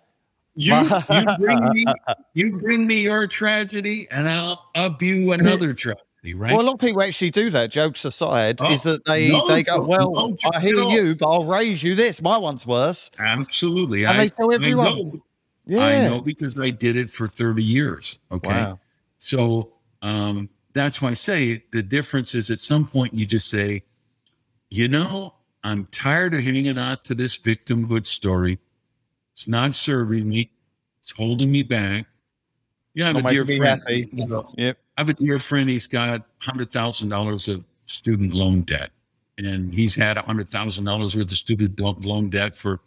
You, 0.57 0.75
you 1.11 1.27
bring 1.39 1.69
me 1.71 1.87
you 2.35 2.59
bring 2.59 2.87
me 2.87 3.03
your 3.03 3.27
tragedy 3.27 4.09
and 4.11 4.29
I'll 4.29 4.71
up 4.75 5.03
you 5.03 5.33
another 5.33 5.73
tragedy, 5.73 6.35
right? 6.35 6.53
Well, 6.53 6.61
a 6.61 6.67
lot 6.67 6.75
of 6.75 6.81
people 6.81 7.03
actually 7.03 7.31
do 7.31 7.51
that. 7.51 7.71
Jokes 7.71 8.05
aside, 8.05 8.61
is 8.63 8.87
Oh, 8.87 8.93
that 8.93 9.05
they 9.05 9.31
no, 9.31 9.47
they 9.49 9.63
go, 9.63 9.83
"Well, 9.83 10.13
no, 10.13 10.37
I 10.53 10.61
hear 10.61 10.77
you, 10.77 11.17
but 11.17 11.29
I'll 11.29 11.45
raise 11.45 11.83
you 11.83 11.95
this. 11.95 12.23
My 12.23 12.39
one's 12.39 12.67
worse." 12.67 13.11
Absolutely. 13.19 14.05
And 14.05 14.17
I, 14.17 14.25
they 14.25 14.29
tell 14.29 14.53
everyone. 14.53 14.87
I 14.87 14.93
know, 14.93 15.25
Yeah. 15.67 15.85
I 15.85 16.05
know 16.05 16.21
because 16.21 16.59
I 16.59 16.71
did 16.71 16.97
it 16.97 17.11
for 17.11 17.27
30 17.27 17.63
years. 17.63 18.19
Okay. 18.31 18.49
Wow. 18.49 18.79
So 19.19 19.73
um, 20.03 20.49
that's 20.73 21.01
why 21.01 21.11
I 21.11 21.15
say 21.15 21.65
the 21.73 21.83
difference 21.83 22.35
is 22.35 22.51
at 22.51 22.61
some 22.61 22.87
point 22.87 23.15
you 23.15 23.27
just 23.27 23.49
say, 23.49 23.83
you 24.71 24.89
know, 24.89 25.35
I'm 25.65 25.87
tired 25.87 26.35
of 26.35 26.41
hanging 26.41 26.77
on 26.77 26.99
to 27.05 27.15
this 27.15 27.39
victimhood 27.39 28.07
story. 28.07 28.59
It's 29.33 29.49
not 29.49 29.75
serving 29.75 30.29
me. 30.29 30.51
It's 31.01 31.11
holding 31.13 31.51
me 31.51 31.63
back. 31.63 32.05
Oh, 32.07 32.11
yeah, 32.93 33.05
I 33.09 33.13
have 33.15 33.27
a 33.27 33.31
dear 33.31 33.47
friend. 33.47 33.83
you 33.89 34.27
know, 34.27 34.53
Yep. 34.57 34.79
I 34.97 35.01
have 35.01 35.09
a 35.09 35.15
dear 35.15 35.39
friend. 35.41 35.69
He's 35.69 35.87
got 35.89 36.23
hundred 36.39 36.71
thousand 36.71 37.09
dollars 37.09 37.49
of 37.49 37.65
student 37.87 38.35
loan 38.35 38.61
debt, 38.61 38.91
and 39.39 39.75
he's 39.75 39.97
had 39.97 40.17
hundred 40.19 40.51
thousand 40.51 40.85
dollars 40.85 41.17
worth 41.17 41.31
of 41.33 41.37
student 41.37 41.81
loan 41.81 42.29
debt 42.29 42.57
for 42.57 42.81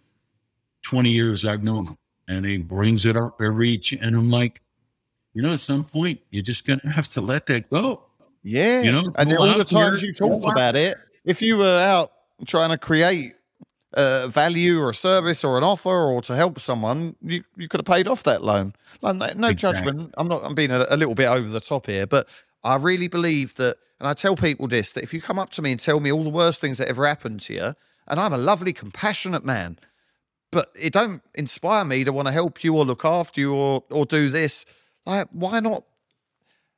twenty 0.84 1.10
years. 1.10 1.44
I've 1.44 1.64
known 1.64 1.88
him, 1.88 1.98
and 2.30 2.46
he 2.46 2.58
brings 2.58 3.06
it 3.06 3.18
up 3.18 3.42
every. 3.42 3.82
And 4.00 4.16
I'm 4.16 4.30
like, 4.32 4.62
you 5.34 5.42
know, 5.42 5.52
at 5.52 5.60
some 5.60 5.84
point, 5.84 6.22
you're 6.30 6.44
just 6.44 6.66
gonna 6.66 6.90
have 6.90 7.10
to 7.10 7.22
let 7.22 7.48
that 7.48 7.70
go. 7.70 8.04
Yeah. 8.44 8.82
You 8.84 8.92
know, 8.94 9.12
and 9.18 9.36
all 9.36 9.58
the 9.58 9.66
times 9.66 10.02
you 10.04 10.14
talked 10.14 10.46
about 10.46 10.78
it, 10.78 10.98
if 11.26 11.42
you 11.42 11.58
were 11.58 11.80
out 11.82 12.12
trying 12.46 12.70
to 12.70 12.78
create 12.78 13.34
a 13.94 14.28
value 14.28 14.80
or 14.80 14.90
a 14.90 14.94
service 14.94 15.44
or 15.44 15.58
an 15.58 15.64
offer 15.64 15.90
or 15.90 16.22
to 16.22 16.36
help 16.36 16.60
someone, 16.60 17.16
you, 17.22 17.44
you 17.56 17.68
could 17.68 17.80
have 17.80 17.86
paid 17.86 18.08
off 18.08 18.24
that 18.24 18.44
loan. 18.44 18.74
Like, 19.02 19.16
no, 19.16 19.48
Exactly. 19.48 19.56
judgment. 19.56 20.14
I'm 20.18 20.28
not. 20.28 20.44
I'm 20.44 20.56
being 20.56 20.72
a, 20.72 20.86
a 20.90 20.98
little 20.98 21.16
bit 21.16 21.28
over 21.28 21.48
the 21.48 21.60
top 21.60 21.86
here, 21.88 22.06
but 22.06 22.28
I 22.64 22.76
really 22.76 23.08
believe 23.08 23.56
that, 23.56 23.78
and 24.00 24.08
I 24.08 24.14
tell 24.14 24.36
people 24.36 24.68
this: 24.68 24.92
that 24.92 25.04
if 25.04 25.14
you 25.14 25.22
come 25.22 25.40
up 25.40 25.52
to 25.52 25.62
me 25.62 25.72
and 25.72 25.80
tell 25.80 26.00
me 26.00 26.12
all 26.12 26.24
the 26.24 26.30
worst 26.30 26.62
things 26.62 26.78
that 26.80 26.88
ever 26.90 27.08
happened 27.08 27.42
to 27.42 27.54
you, 27.54 27.76
and 28.08 28.20
I'm 28.20 28.34
a 28.34 28.38
lovely, 28.38 28.74
compassionate 28.74 29.46
man, 29.46 29.80
but 30.52 30.70
it 30.80 30.94
don't 30.94 31.22
inspire 31.36 31.86
me 31.86 32.04
to 32.04 32.12
want 32.12 32.28
to 32.28 32.32
help 32.32 32.64
you 32.64 32.76
or 32.76 32.86
look 32.86 33.06
after 33.06 33.40
you 33.40 33.54
or 33.54 33.84
or 33.90 34.06
do 34.06 34.30
this. 34.30 34.66
Like, 35.06 35.28
why 35.32 35.60
not 35.60 35.86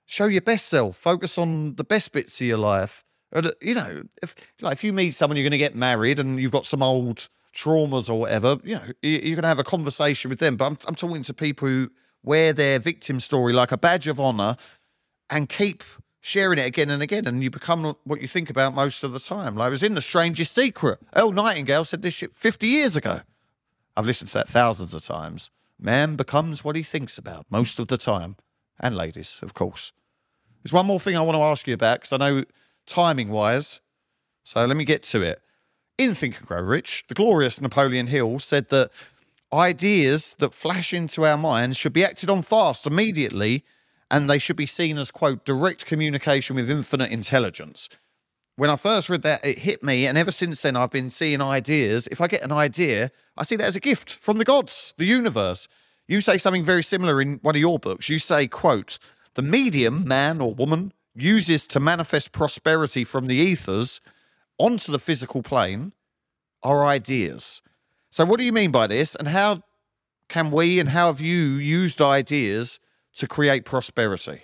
show 0.06 0.26
your 0.26 0.42
best 0.42 0.68
self? 0.68 0.98
Focus 0.98 1.38
on 1.38 1.76
the 1.76 1.84
best 1.84 2.12
bits 2.12 2.40
of 2.40 2.48
your 2.48 2.58
life. 2.60 3.04
Uh, 3.32 3.52
you 3.62 3.76
know, 3.76 4.04
if 4.24 4.36
like 4.62 4.74
if 4.74 4.84
you 4.84 4.92
meet 4.94 5.12
someone 5.14 5.38
you're 5.38 5.44
going 5.44 5.52
to 5.52 5.58
get 5.58 5.76
married 5.76 6.20
and 6.20 6.40
you've 6.40 6.52
got 6.52 6.66
some 6.66 6.82
old 6.82 7.28
traumas 7.54 8.10
or 8.10 8.20
whatever, 8.20 8.58
you 8.64 8.76
know, 8.76 8.84
you- 9.02 9.20
you're 9.24 9.36
going 9.36 9.44
to 9.44 9.48
have 9.48 9.60
a 9.60 9.64
conversation 9.64 10.30
with 10.30 10.40
them. 10.40 10.56
But 10.56 10.66
I'm 10.66 10.78
I'm 10.88 10.96
talking 10.96 11.22
to 11.24 11.34
people 11.34 11.68
who 11.68 11.92
wear 12.24 12.54
their 12.54 12.80
victim 12.80 13.20
story 13.20 13.54
like 13.54 13.72
a 13.72 13.78
badge 13.78 14.08
of 14.08 14.20
honor 14.20 14.56
and 15.30 15.48
keep 15.48 15.84
sharing 16.22 16.60
it 16.60 16.66
again 16.66 16.90
and 16.90 17.02
again, 17.02 17.26
and 17.28 17.42
you 17.44 17.50
become 17.50 17.96
what 18.04 18.20
you 18.22 18.28
think 18.28 18.50
about 18.50 18.74
most 18.76 19.04
of 19.04 19.14
the 19.14 19.20
time. 19.20 19.56
Like 19.56 19.68
it 19.68 19.72
was 19.72 19.84
in 19.84 19.94
The 19.96 20.02
Strangest 20.02 20.54
Secret. 20.54 21.00
Earl 21.16 21.32
Nightingale 21.32 21.86
said 21.86 22.02
this 22.02 22.14
shit 22.16 22.34
50 22.34 22.68
years 22.68 22.96
ago. 22.98 23.22
I've 23.96 24.06
listened 24.06 24.30
to 24.30 24.34
that 24.36 24.50
thousands 24.50 24.94
of 24.94 25.04
times. 25.04 25.50
Man 25.80 26.16
becomes 26.18 26.64
what 26.64 26.76
he 26.76 26.84
thinks 26.84 27.18
about 27.18 27.46
most 27.50 27.80
of 27.80 27.88
the 27.88 27.98
time. 27.98 28.36
And 28.82 28.96
ladies, 28.98 29.40
of 29.42 29.54
course. 29.54 29.94
There's 30.64 30.74
one 30.74 30.86
more 30.86 31.00
thing 31.00 31.16
I 31.16 31.22
want 31.22 31.38
to 31.38 31.42
ask 31.42 31.68
you 31.68 31.74
about 31.74 32.00
because 32.02 32.12
I 32.14 32.18
know 32.18 32.44
timing 32.90 33.30
wise. 33.30 33.80
So 34.44 34.66
let 34.66 34.76
me 34.76 34.84
get 34.84 35.04
to 35.04 35.22
it. 35.22 35.42
In 35.98 36.14
Think 36.16 36.40
and 36.40 36.48
Grow 36.48 36.62
Rich, 36.62 37.06
the 37.08 37.14
glorious 37.14 37.62
Napoleon 37.62 38.08
Hill 38.08 38.40
said 38.40 38.70
that 38.70 38.90
ideas 39.54 40.36
that 40.40 40.54
flash 40.54 40.94
into 40.94 41.26
our 41.26 41.38
minds 41.38 41.78
should 41.78 41.94
be 41.94 42.06
acted 42.06 42.30
on 42.30 42.42
fast, 42.42 42.88
immediately, 42.88 43.64
and 44.10 44.30
they 44.30 44.38
should 44.38 44.56
be 44.56 44.66
seen 44.66 44.98
as, 44.98 45.12
quote, 45.12 45.46
direct 45.46 45.86
communication 45.86 46.56
with 46.56 46.70
infinite 46.70 47.12
intelligence. 47.12 47.90
When 48.56 48.70
I 48.70 48.76
first 48.76 49.08
read 49.08 49.22
that, 49.22 49.46
it 49.46 49.60
hit 49.60 49.84
me. 49.84 50.06
And 50.06 50.18
ever 50.18 50.32
since 50.32 50.62
then, 50.62 50.76
I've 50.76 50.92
been 50.92 51.10
seeing 51.10 51.42
ideas. 51.42 52.08
If 52.08 52.20
I 52.20 52.28
get 52.28 52.42
an 52.42 52.52
idea, 52.52 53.12
I 53.38 53.44
see 53.44 53.56
that 53.56 53.66
as 53.66 53.76
a 53.76 53.80
gift 53.80 54.16
from 54.16 54.38
the 54.38 54.46
gods, 54.46 54.94
the 54.98 55.06
universe. 55.06 55.68
You 56.08 56.22
say 56.22 56.38
something 56.38 56.64
very 56.64 56.84
similar 56.84 57.22
in 57.22 57.40
one 57.42 57.56
of 57.56 57.62
your 57.62 57.80
books. 57.80 58.10
You 58.10 58.20
say, 58.20 58.48
quote, 58.48 59.00
the 59.36 59.42
medium, 59.42 60.08
man 60.08 60.42
or 60.42 60.54
woman, 60.54 60.92
uses 61.22 61.68
to 61.68 61.80
manifest 61.80 62.32
prosperity 62.32 63.04
from 63.04 63.28
the 63.28 63.36
ethers 63.36 64.02
onto 64.58 64.92
the 64.92 65.00
physical 65.00 65.42
plane 65.42 65.94
are 66.64 66.86
ideas. 66.86 67.62
So, 68.10 68.26
what 68.26 68.38
do 68.38 68.44
you 68.44 68.54
mean 68.54 68.72
by 68.72 68.88
this? 68.88 69.16
And 69.16 69.28
how 69.28 69.64
can 70.28 70.52
we 70.52 70.80
and 70.80 70.90
how 70.90 71.08
have 71.08 71.22
you 71.22 71.38
used 71.38 72.02
ideas 72.02 72.80
to 73.16 73.28
create 73.28 73.66
prosperity? 73.66 74.42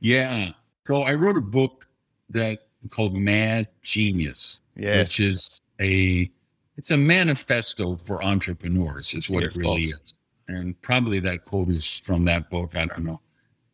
Yeah. 0.00 0.52
So, 0.86 1.02
I 1.02 1.14
wrote 1.14 1.36
a 1.36 1.42
book 1.42 1.86
that 2.30 2.66
called 2.90 3.14
Mad 3.14 3.68
Genius, 3.82 4.60
yes. 4.76 5.08
which 5.08 5.20
is 5.20 5.60
a 5.80 6.30
it's 6.76 6.90
a 6.90 6.96
manifesto 6.96 7.96
for 7.96 8.22
entrepreneurs, 8.22 9.14
is 9.14 9.30
what 9.30 9.42
yes, 9.42 9.56
it 9.56 9.60
really 9.60 9.82
is. 9.82 10.14
And 10.48 10.80
probably 10.82 11.18
that 11.20 11.44
quote 11.44 11.70
is 11.70 11.98
from 11.98 12.24
that 12.26 12.50
book. 12.50 12.76
I 12.76 12.84
don't 12.84 13.04
know, 13.04 13.20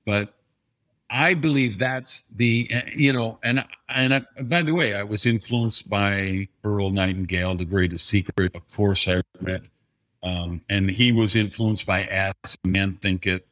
but 0.06 0.34
I 1.12 1.34
believe 1.34 1.78
that's 1.78 2.22
the 2.28 2.70
you 2.96 3.12
know, 3.12 3.38
and 3.44 3.62
and 3.90 4.14
I, 4.14 4.42
by 4.42 4.62
the 4.62 4.72
way, 4.72 4.94
I 4.94 5.02
was 5.02 5.26
influenced 5.26 5.90
by 5.90 6.48
Earl 6.64 6.88
Nightingale, 6.88 7.54
The 7.54 7.66
Greatest 7.66 8.06
Secret. 8.06 8.56
Of 8.56 8.68
course, 8.72 9.06
I 9.06 9.20
read, 9.42 9.68
um, 10.22 10.62
and 10.70 10.90
he 10.90 11.12
was 11.12 11.36
influenced 11.36 11.84
by 11.84 12.04
As 12.04 12.56
Man 12.64 12.94
Thinketh 12.94 13.42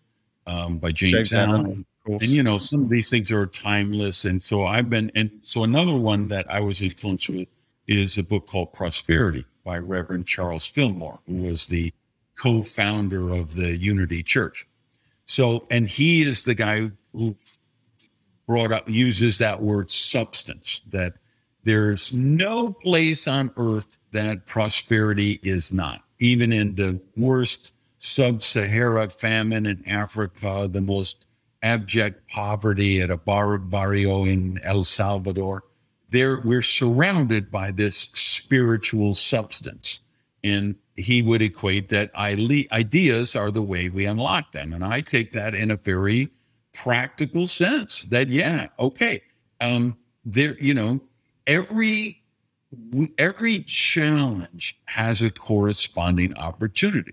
um, 0.46 0.78
by 0.78 0.90
James, 0.90 1.12
James 1.12 1.32
Allen. 1.34 1.84
And 2.06 2.22
you 2.22 2.42
know, 2.42 2.56
some 2.56 2.84
of 2.84 2.88
these 2.88 3.10
things 3.10 3.30
are 3.30 3.46
timeless, 3.46 4.24
and 4.24 4.42
so 4.42 4.64
I've 4.64 4.88
been. 4.88 5.12
And 5.14 5.30
so 5.42 5.62
another 5.62 5.94
one 5.94 6.28
that 6.28 6.50
I 6.50 6.60
was 6.60 6.80
influenced 6.80 7.28
with 7.28 7.48
is 7.86 8.16
a 8.16 8.22
book 8.22 8.46
called 8.46 8.72
Prosperity 8.72 9.44
by 9.64 9.76
Reverend 9.76 10.26
Charles 10.26 10.66
Fillmore, 10.66 11.20
who 11.26 11.42
was 11.42 11.66
the 11.66 11.92
co-founder 12.38 13.30
of 13.34 13.54
the 13.54 13.76
Unity 13.76 14.22
Church. 14.22 14.66
So, 15.26 15.66
and 15.70 15.86
he 15.86 16.22
is 16.22 16.42
the 16.42 16.54
guy 16.54 16.78
who 16.80 16.92
brought 18.46 18.72
up 18.72 18.88
uses 18.88 19.38
that 19.38 19.62
word 19.62 19.90
substance 19.90 20.80
that 20.90 21.14
there's 21.64 22.12
no 22.12 22.72
place 22.72 23.28
on 23.28 23.50
earth 23.56 23.98
that 24.12 24.46
prosperity 24.46 25.38
is 25.42 25.72
not. 25.72 26.02
Even 26.18 26.52
in 26.52 26.74
the 26.74 27.00
worst 27.16 27.72
sub-sahara 27.98 29.10
famine 29.10 29.66
in 29.66 29.86
africa 29.86 30.66
the 30.72 30.80
most 30.80 31.26
abject 31.62 32.26
poverty 32.30 33.02
at 33.02 33.10
a 33.10 33.16
barrio 33.18 34.24
in 34.24 34.58
el 34.64 34.82
salvador 34.84 35.62
there 36.10 36.40
we're 36.40 36.62
surrounded 36.62 37.50
by 37.50 37.70
this 37.70 38.08
spiritual 38.14 39.14
substance. 39.14 40.00
And 40.42 40.76
he 40.96 41.22
would 41.22 41.42
equate 41.42 41.88
that 41.90 42.10
ideas 42.14 43.36
are 43.36 43.50
the 43.50 43.62
way 43.62 43.88
we 43.88 44.06
unlock 44.06 44.52
them. 44.52 44.72
And 44.72 44.84
i 44.84 45.00
take 45.00 45.32
that 45.32 45.54
in 45.54 45.70
a 45.70 45.76
very 45.76 46.30
practical 46.72 47.46
sense 47.46 48.04
that 48.04 48.28
yeah 48.28 48.68
okay 48.78 49.22
um 49.60 49.96
there 50.24 50.56
you 50.60 50.72
know 50.72 51.00
every 51.46 52.22
every 53.18 53.60
challenge 53.60 54.80
has 54.84 55.20
a 55.20 55.30
corresponding 55.30 56.36
opportunity 56.36 57.12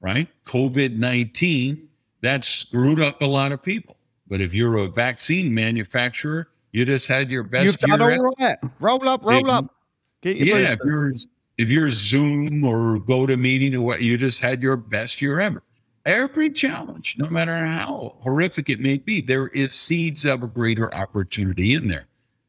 right? 0.00 0.28
Covid-19 0.44 1.86
that 2.22 2.44
screwed 2.44 3.00
up 3.00 3.20
a 3.22 3.26
lot 3.26 3.52
of 3.52 3.62
people. 3.62 3.96
But 4.28 4.40
if 4.40 4.54
you're 4.54 4.76
a 4.76 4.86
vaccine 4.86 5.52
manufacturer 5.52 6.48
you 6.72 6.84
just 6.84 7.08
had 7.08 7.30
your 7.30 7.42
best 7.42 7.64
you've 7.64 7.78
done 7.78 8.00
all 8.00 8.08
right. 8.08 8.58
Roll 8.78 9.08
up 9.08 9.24
roll 9.24 9.48
it, 9.48 9.50
up 9.50 9.74
yeah 10.22 10.72
if 10.72 10.78
you're 10.84 11.12
if 11.58 11.68
you're 11.68 11.90
zoom 11.90 12.64
or 12.64 13.00
GoToMeeting 13.00 13.74
or 13.74 13.82
what 13.82 14.02
you 14.02 14.16
just 14.16 14.38
had 14.38 14.62
your 14.62 14.76
best 14.76 15.20
year 15.20 15.40
ever 15.40 15.64
every 16.04 16.50
challenge, 16.50 17.16
no 17.18 17.28
matter 17.28 17.54
how 17.54 18.16
horrific 18.20 18.68
it 18.68 18.80
may 18.80 18.98
be, 18.98 19.20
there 19.20 19.48
is 19.48 19.74
seeds 19.74 20.24
of 20.24 20.42
a 20.42 20.46
greater 20.46 20.92
opportunity 20.94 21.74
in 21.74 21.88
there. 21.88 22.06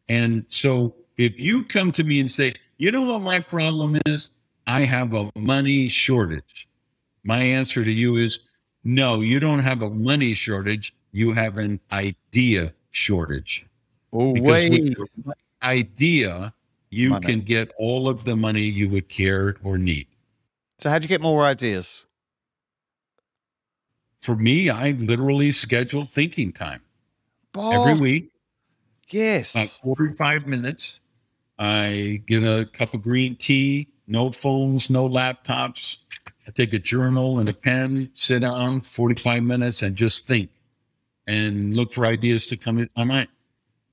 And 0.10 0.46
so 0.48 0.96
if 1.18 1.40
you 1.40 1.64
come 1.64 1.92
to 1.94 2.04
me 2.04 2.20
and 2.20 2.30
say, 2.30 2.54
you 2.78 2.92
know 2.92 3.04
what 3.04 3.22
my 3.22 3.40
problem 3.40 4.00
is? 4.06 4.32
I 4.68 4.82
have 4.82 5.14
a 5.14 5.30
money 5.36 5.88
shortage. 5.88 6.68
My 7.24 7.38
answer 7.38 7.84
to 7.84 7.92
you 7.92 8.18
is 8.18 8.40
no, 8.84 9.22
you 9.22 9.40
don't 9.40 9.60
have 9.60 9.82
a 9.82 9.90
money 9.90 10.34
shortage. 10.34 10.94
You 11.12 11.34
have 11.34 11.58
an 11.58 11.80
idea 11.92 12.74
shortage. 12.92 13.66
Oh, 14.14 14.34
wait. 14.42 14.96
idea, 15.62 16.54
you 16.90 17.12
money. 17.12 17.26
can 17.26 17.42
get 17.42 17.72
all 17.78 18.10
of 18.10 18.24
the 18.24 18.36
money 18.36 18.64
you 18.64 18.90
would 18.90 19.10
care 19.10 19.56
or 19.64 19.78
need. 19.78 20.08
So, 20.78 20.90
how'd 20.90 21.04
you 21.04 21.10
get 21.10 21.22
more 21.22 21.46
ideas? 21.46 22.06
For 24.22 24.36
me, 24.36 24.70
I 24.70 24.92
literally 24.92 25.52
schedule 25.52 26.06
thinking 26.06 26.54
time 26.54 26.82
every 27.58 28.00
week. 28.00 28.32
Yes. 29.10 29.56
About 29.56 29.98
45 29.98 30.48
minutes. 30.48 31.00
I 31.60 32.22
get 32.26 32.44
a 32.44 32.66
cup 32.66 32.94
of 32.94 33.02
green 33.02 33.36
tea, 33.36 33.88
no 34.08 34.32
phones, 34.32 34.90
no 34.90 35.08
laptops. 35.08 35.98
I 36.48 36.52
take 36.52 36.74
a 36.74 36.80
journal 36.80 37.40
and 37.40 37.50
a 37.50 37.54
pen, 37.54 38.10
sit 38.14 38.40
down 38.40 38.82
45 38.82 39.44
minutes 39.44 39.82
and 39.82 39.96
just 39.96 40.28
think 40.28 40.50
and 41.28 41.76
look 41.76 41.92
for 41.92 42.06
ideas 42.06 42.46
to 42.48 42.58
come 42.58 42.80
in 42.80 42.90
my 42.96 43.04
mind. 43.04 43.28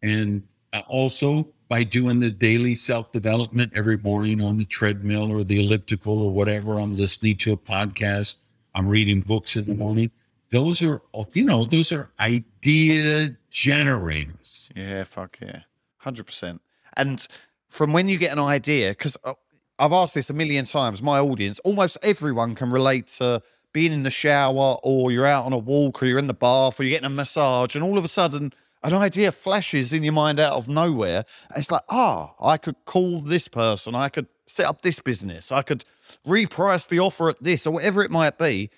And 0.02 0.44
also 0.86 1.48
by 1.68 1.84
doing 1.84 2.20
the 2.20 2.30
daily 2.30 2.74
self 2.74 3.12
development 3.12 3.72
every 3.74 3.98
morning 3.98 4.40
on 4.40 4.56
the 4.56 4.64
treadmill 4.64 5.30
or 5.30 5.44
the 5.44 5.60
elliptical 5.60 6.22
or 6.22 6.30
whatever, 6.32 6.78
I'm 6.78 6.96
listening 6.96 7.36
to 7.38 7.52
a 7.52 7.56
podcast 7.56 8.36
I'm 8.78 8.86
reading 8.86 9.22
books 9.22 9.56
in 9.56 9.64
the 9.64 9.74
morning. 9.74 10.10
Those 10.50 10.80
are, 10.82 11.02
you 11.32 11.44
know, 11.44 11.64
those 11.64 11.92
are 11.92 12.10
idea 12.18 13.36
generators. 13.50 14.70
Yeah, 14.74 15.04
fuck 15.04 15.38
yeah. 15.42 15.60
100%. 16.04 16.60
And 16.96 17.26
from 17.68 17.92
when 17.92 18.08
you 18.08 18.18
get 18.18 18.32
an 18.32 18.38
idea, 18.38 18.90
because 18.90 19.16
uh, 19.24 19.34
I've 19.78 19.92
asked 19.92 20.14
this 20.14 20.30
a 20.30 20.34
million 20.34 20.64
times, 20.64 21.02
my 21.02 21.18
audience, 21.20 21.58
almost 21.60 21.98
everyone 22.02 22.54
can 22.54 22.70
relate 22.70 23.08
to 23.18 23.42
being 23.72 23.92
in 23.92 24.02
the 24.02 24.10
shower 24.10 24.78
or 24.82 25.12
you're 25.12 25.26
out 25.26 25.44
on 25.44 25.52
a 25.52 25.58
walk 25.58 26.02
or 26.02 26.06
you're 26.06 26.18
in 26.18 26.26
the 26.26 26.34
bath 26.34 26.80
or 26.80 26.84
you're 26.84 26.90
getting 26.90 27.06
a 27.06 27.10
massage 27.10 27.74
and 27.74 27.84
all 27.84 27.98
of 27.98 28.04
a 28.04 28.08
sudden 28.08 28.52
an 28.82 28.94
idea 28.94 29.32
flashes 29.32 29.92
in 29.92 30.02
your 30.02 30.12
mind 30.12 30.40
out 30.40 30.54
of 30.54 30.68
nowhere. 30.68 31.24
It's 31.56 31.70
like, 31.70 31.82
ah, 31.88 32.32
oh, 32.38 32.46
I 32.48 32.56
could 32.56 32.76
call 32.84 33.20
this 33.20 33.48
person. 33.48 33.94
I 33.94 34.08
could 34.08 34.26
set 34.46 34.66
up 34.66 34.82
this 34.82 35.00
business. 35.00 35.52
I 35.52 35.62
could 35.62 35.84
reprice 36.26 36.88
the 36.88 37.00
offer 37.00 37.28
at 37.28 37.42
this 37.42 37.66
or 37.66 37.74
whatever 37.74 38.02
it 38.02 38.10
might 38.10 38.38
be. 38.38 38.70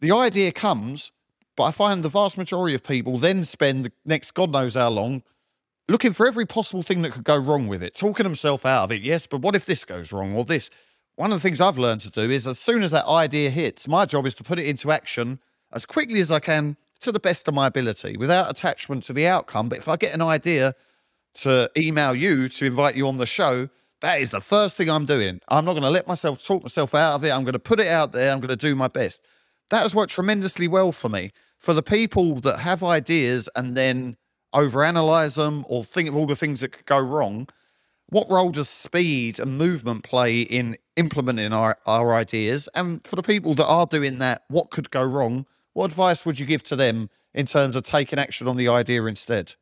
The 0.00 0.12
idea 0.12 0.52
comes, 0.52 1.10
but 1.56 1.64
I 1.64 1.70
find 1.72 2.04
the 2.04 2.08
vast 2.08 2.38
majority 2.38 2.74
of 2.74 2.84
people 2.84 3.18
then 3.18 3.42
spend 3.42 3.84
the 3.84 3.92
next 4.04 4.32
God 4.32 4.50
knows 4.50 4.74
how 4.74 4.88
long 4.90 5.22
looking 5.88 6.12
for 6.12 6.26
every 6.26 6.46
possible 6.46 6.82
thing 6.82 7.02
that 7.02 7.12
could 7.12 7.24
go 7.24 7.36
wrong 7.36 7.66
with 7.66 7.82
it, 7.82 7.94
talking 7.94 8.24
themselves 8.24 8.64
out 8.64 8.84
of 8.84 8.92
it. 8.92 9.02
Yes, 9.02 9.26
but 9.26 9.40
what 9.40 9.56
if 9.56 9.66
this 9.66 9.84
goes 9.84 10.12
wrong 10.12 10.34
or 10.34 10.44
this? 10.44 10.70
One 11.16 11.32
of 11.32 11.38
the 11.38 11.42
things 11.42 11.60
I've 11.60 11.78
learned 11.78 12.02
to 12.02 12.10
do 12.10 12.30
is 12.30 12.46
as 12.46 12.60
soon 12.60 12.82
as 12.82 12.92
that 12.92 13.06
idea 13.06 13.50
hits, 13.50 13.88
my 13.88 14.04
job 14.04 14.26
is 14.26 14.34
to 14.36 14.44
put 14.44 14.58
it 14.58 14.66
into 14.66 14.92
action 14.92 15.40
as 15.72 15.84
quickly 15.84 16.20
as 16.20 16.30
I 16.30 16.38
can 16.38 16.76
to 17.00 17.10
the 17.10 17.20
best 17.20 17.48
of 17.48 17.54
my 17.54 17.66
ability 17.66 18.16
without 18.16 18.50
attachment 18.50 19.02
to 19.04 19.12
the 19.12 19.26
outcome. 19.26 19.68
But 19.68 19.78
if 19.78 19.88
I 19.88 19.96
get 19.96 20.14
an 20.14 20.22
idea 20.22 20.74
to 21.34 21.70
email 21.76 22.14
you 22.14 22.48
to 22.50 22.66
invite 22.66 22.94
you 22.94 23.08
on 23.08 23.16
the 23.16 23.26
show, 23.26 23.68
that 24.00 24.20
is 24.20 24.30
the 24.30 24.40
first 24.40 24.76
thing 24.76 24.88
I'm 24.88 25.06
doing. 25.06 25.40
I'm 25.48 25.64
not 25.64 25.72
going 25.72 25.82
to 25.82 25.90
let 25.90 26.06
myself 26.06 26.44
talk 26.44 26.62
myself 26.62 26.94
out 26.94 27.14
of 27.14 27.24
it. 27.24 27.30
I'm 27.30 27.42
going 27.42 27.54
to 27.54 27.58
put 27.58 27.80
it 27.80 27.88
out 27.88 28.12
there. 28.12 28.32
I'm 28.32 28.38
going 28.38 28.48
to 28.48 28.56
do 28.56 28.76
my 28.76 28.88
best. 28.88 29.22
That 29.70 29.82
has 29.82 29.94
worked 29.94 30.12
tremendously 30.12 30.68
well 30.68 30.92
for 30.92 31.08
me. 31.08 31.32
For 31.58 31.74
the 31.74 31.82
people 31.82 32.40
that 32.40 32.60
have 32.60 32.82
ideas 32.82 33.48
and 33.56 33.76
then 33.76 34.16
overanalyze 34.54 35.36
them 35.36 35.64
or 35.68 35.84
think 35.84 36.08
of 36.08 36.16
all 36.16 36.26
the 36.26 36.36
things 36.36 36.60
that 36.60 36.72
could 36.72 36.86
go 36.86 36.98
wrong, 37.00 37.48
what 38.10 38.30
role 38.30 38.50
does 38.50 38.68
speed 38.68 39.38
and 39.38 39.58
movement 39.58 40.04
play 40.04 40.40
in 40.40 40.78
implementing 40.96 41.52
our, 41.52 41.76
our 41.86 42.14
ideas? 42.14 42.68
And 42.74 43.06
for 43.06 43.16
the 43.16 43.22
people 43.22 43.54
that 43.56 43.66
are 43.66 43.86
doing 43.86 44.18
that, 44.18 44.44
what 44.48 44.70
could 44.70 44.90
go 44.90 45.04
wrong? 45.04 45.46
What 45.74 45.86
advice 45.86 46.24
would 46.24 46.40
you 46.40 46.46
give 46.46 46.62
to 46.64 46.76
them 46.76 47.10
in 47.34 47.46
terms 47.46 47.76
of 47.76 47.82
taking 47.82 48.18
action 48.18 48.48
on 48.48 48.56
the 48.56 48.68
idea 48.68 49.04
instead? 49.04 49.54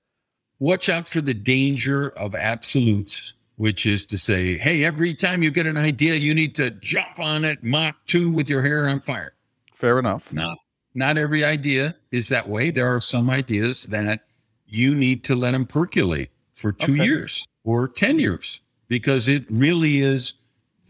Watch 0.58 0.88
out 0.88 1.08
for 1.08 1.20
the 1.20 1.34
danger 1.34 2.10
of 2.10 2.34
absolutes 2.34 3.34
which 3.56 3.86
is 3.86 4.06
to 4.06 4.18
say, 4.18 4.56
hey, 4.56 4.84
every 4.84 5.14
time 5.14 5.42
you 5.42 5.50
get 5.50 5.66
an 5.66 5.76
idea, 5.76 6.14
you 6.14 6.34
need 6.34 6.54
to 6.54 6.70
jump 6.70 7.18
on 7.18 7.44
it, 7.44 7.62
Mach 7.62 7.96
2 8.06 8.30
with 8.30 8.48
your 8.48 8.62
hair 8.62 8.86
on 8.88 9.00
fire. 9.00 9.32
Fair 9.76 9.98
enough. 9.98 10.32
Not, 10.32 10.56
not 10.94 11.18
every 11.18 11.44
idea 11.44 11.94
is 12.10 12.30
that 12.30 12.48
way. 12.48 12.70
There 12.70 12.86
are 12.86 13.00
some 13.00 13.28
ideas 13.28 13.84
that 13.84 14.22
you 14.66 14.94
need 14.94 15.22
to 15.24 15.36
let 15.36 15.50
them 15.50 15.66
percolate 15.66 16.30
for 16.54 16.72
two 16.72 16.94
okay. 16.94 17.04
years 17.04 17.46
or 17.62 17.86
10 17.86 18.18
years 18.18 18.60
because 18.88 19.28
it 19.28 19.44
really 19.50 20.00
is 20.00 20.32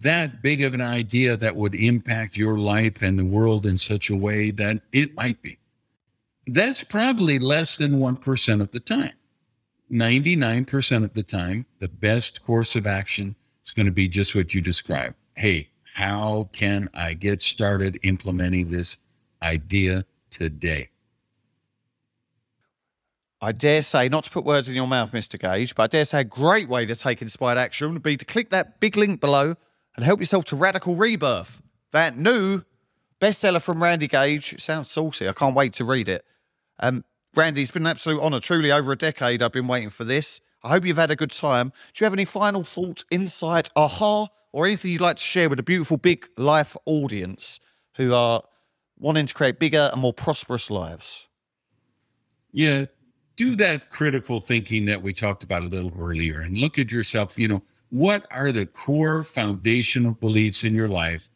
that 0.00 0.40
big 0.40 0.62
of 0.62 0.72
an 0.72 0.80
idea 0.80 1.36
that 1.36 1.56
would 1.56 1.74
impact 1.74 2.36
your 2.36 2.58
life 2.60 3.02
and 3.02 3.18
the 3.18 3.24
world 3.24 3.66
in 3.66 3.76
such 3.76 4.08
a 4.08 4.16
way 4.16 4.52
that 4.52 4.82
it 4.92 5.16
might 5.16 5.42
be. 5.42 5.58
That's 6.46 6.84
probably 6.84 7.40
less 7.40 7.76
than 7.76 7.98
1% 7.98 8.60
of 8.60 8.70
the 8.70 8.78
time. 8.78 9.14
99% 9.90 11.02
of 11.02 11.14
the 11.14 11.24
time, 11.24 11.66
the 11.80 11.88
best 11.88 12.44
course 12.44 12.76
of 12.76 12.86
action 12.86 13.34
is 13.64 13.72
going 13.72 13.86
to 13.86 13.92
be 13.92 14.06
just 14.06 14.36
what 14.36 14.54
you 14.54 14.60
described. 14.60 15.16
Hey, 15.34 15.70
how 15.96 16.50
can 16.52 16.90
I 16.92 17.14
get 17.14 17.40
started 17.40 17.98
implementing 18.02 18.70
this 18.70 18.98
idea 19.42 20.04
today? 20.28 20.90
I 23.40 23.52
dare 23.52 23.80
say, 23.80 24.10
not 24.10 24.24
to 24.24 24.30
put 24.30 24.44
words 24.44 24.68
in 24.68 24.74
your 24.74 24.86
mouth, 24.86 25.12
Mr. 25.12 25.40
Gage, 25.40 25.74
but 25.74 25.84
I 25.84 25.86
dare 25.86 26.04
say 26.04 26.20
a 26.20 26.24
great 26.24 26.68
way 26.68 26.84
to 26.84 26.94
take 26.94 27.22
inspired 27.22 27.56
action 27.56 27.94
would 27.94 28.02
be 28.02 28.18
to 28.18 28.26
click 28.26 28.50
that 28.50 28.78
big 28.78 28.98
link 28.98 29.22
below 29.22 29.54
and 29.96 30.04
help 30.04 30.20
yourself 30.20 30.44
to 30.46 30.56
Radical 30.56 30.96
Rebirth, 30.96 31.62
that 31.92 32.18
new 32.18 32.60
bestseller 33.18 33.62
from 33.62 33.82
Randy 33.82 34.06
Gage. 34.06 34.52
It 34.52 34.60
sounds 34.60 34.90
saucy. 34.90 35.26
I 35.26 35.32
can't 35.32 35.54
wait 35.54 35.72
to 35.74 35.84
read 35.84 36.10
it. 36.10 36.26
Um, 36.78 37.06
Randy, 37.34 37.62
it's 37.62 37.70
been 37.70 37.84
an 37.84 37.90
absolute 37.92 38.20
honour. 38.20 38.40
Truly, 38.40 38.70
over 38.70 38.92
a 38.92 38.98
decade, 38.98 39.42
I've 39.42 39.52
been 39.52 39.66
waiting 39.66 39.88
for 39.88 40.04
this. 40.04 40.42
I 40.62 40.68
hope 40.68 40.84
you've 40.84 40.98
had 40.98 41.10
a 41.10 41.16
good 41.16 41.30
time. 41.30 41.70
Do 41.94 42.02
you 42.02 42.04
have 42.04 42.12
any 42.12 42.26
final 42.26 42.64
thoughts, 42.64 43.06
insight, 43.10 43.70
aha, 43.74 44.26
or 44.56 44.64
anything 44.64 44.90
you'd 44.90 45.02
like 45.02 45.18
to 45.18 45.22
share 45.22 45.50
with 45.50 45.58
a 45.58 45.62
beautiful 45.62 45.98
big 45.98 46.26
life 46.38 46.78
audience 46.86 47.60
who 47.94 48.14
are 48.14 48.40
wanting 48.98 49.26
to 49.26 49.34
create 49.34 49.58
bigger 49.58 49.90
and 49.92 50.00
more 50.00 50.14
prosperous 50.14 50.70
lives? 50.70 51.28
Yeah, 52.52 52.86
do 53.36 53.54
that 53.56 53.90
critical 53.90 54.40
thinking 54.40 54.86
that 54.86 55.02
we 55.02 55.12
talked 55.12 55.44
about 55.44 55.62
a 55.62 55.66
little 55.66 55.92
earlier 55.98 56.40
and 56.40 56.56
look 56.56 56.78
at 56.78 56.90
yourself. 56.90 57.38
You 57.38 57.48
know, 57.48 57.62
what 57.90 58.26
are 58.30 58.50
the 58.50 58.64
core 58.64 59.22
foundational 59.24 60.12
beliefs 60.12 60.64
in 60.64 60.74
your 60.74 60.88
life? 60.88 61.28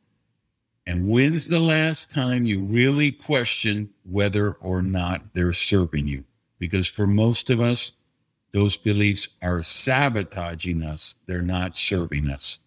And 0.87 1.07
when's 1.07 1.47
the 1.47 1.61
last 1.61 2.11
time 2.11 2.47
you 2.47 2.64
really 2.64 3.12
question 3.12 3.91
whether 4.11 4.53
or 4.53 4.81
not 4.81 5.35
they're 5.35 5.53
serving 5.53 6.07
you? 6.07 6.25
Because 6.59 6.89
for 6.89 7.07
most 7.07 7.51
of 7.51 7.61
us, 7.61 7.93
those 8.55 8.79
beliefs 8.79 9.29
are 9.43 9.62
sabotaging 9.62 10.83
us, 10.83 11.16
they're 11.27 11.43
not 11.43 11.77
serving 11.77 12.31
us. 12.31 12.61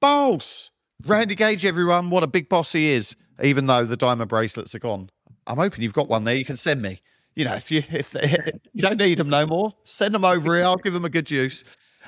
Boss! 0.00 0.70
Randy 1.06 1.34
Gage, 1.34 1.66
everyone. 1.66 2.08
What 2.08 2.22
a 2.22 2.26
big 2.26 2.48
boss 2.48 2.72
he 2.72 2.90
is, 2.90 3.16
even 3.42 3.66
though 3.66 3.84
the 3.84 3.96
diamond 3.96 4.30
bracelets 4.30 4.74
are 4.74 4.78
gone. 4.78 5.10
I'm 5.46 5.58
hoping 5.58 5.82
you've 5.82 5.92
got 5.92 6.08
one 6.08 6.24
there 6.24 6.34
you 6.34 6.44
can 6.44 6.56
send 6.56 6.80
me. 6.80 7.02
You 7.36 7.44
know, 7.44 7.54
if 7.54 7.70
you 7.70 7.82
if 7.90 8.10
they, 8.10 8.34
you 8.72 8.82
don't 8.82 8.96
need 8.96 9.18
them 9.18 9.28
no 9.28 9.46
more, 9.46 9.74
send 9.84 10.14
them 10.14 10.24
over 10.24 10.56
here. 10.56 10.64
I'll 10.64 10.76
give 10.76 10.94
them 10.94 11.04
a 11.04 11.10
good 11.10 11.30
use. 11.30 11.64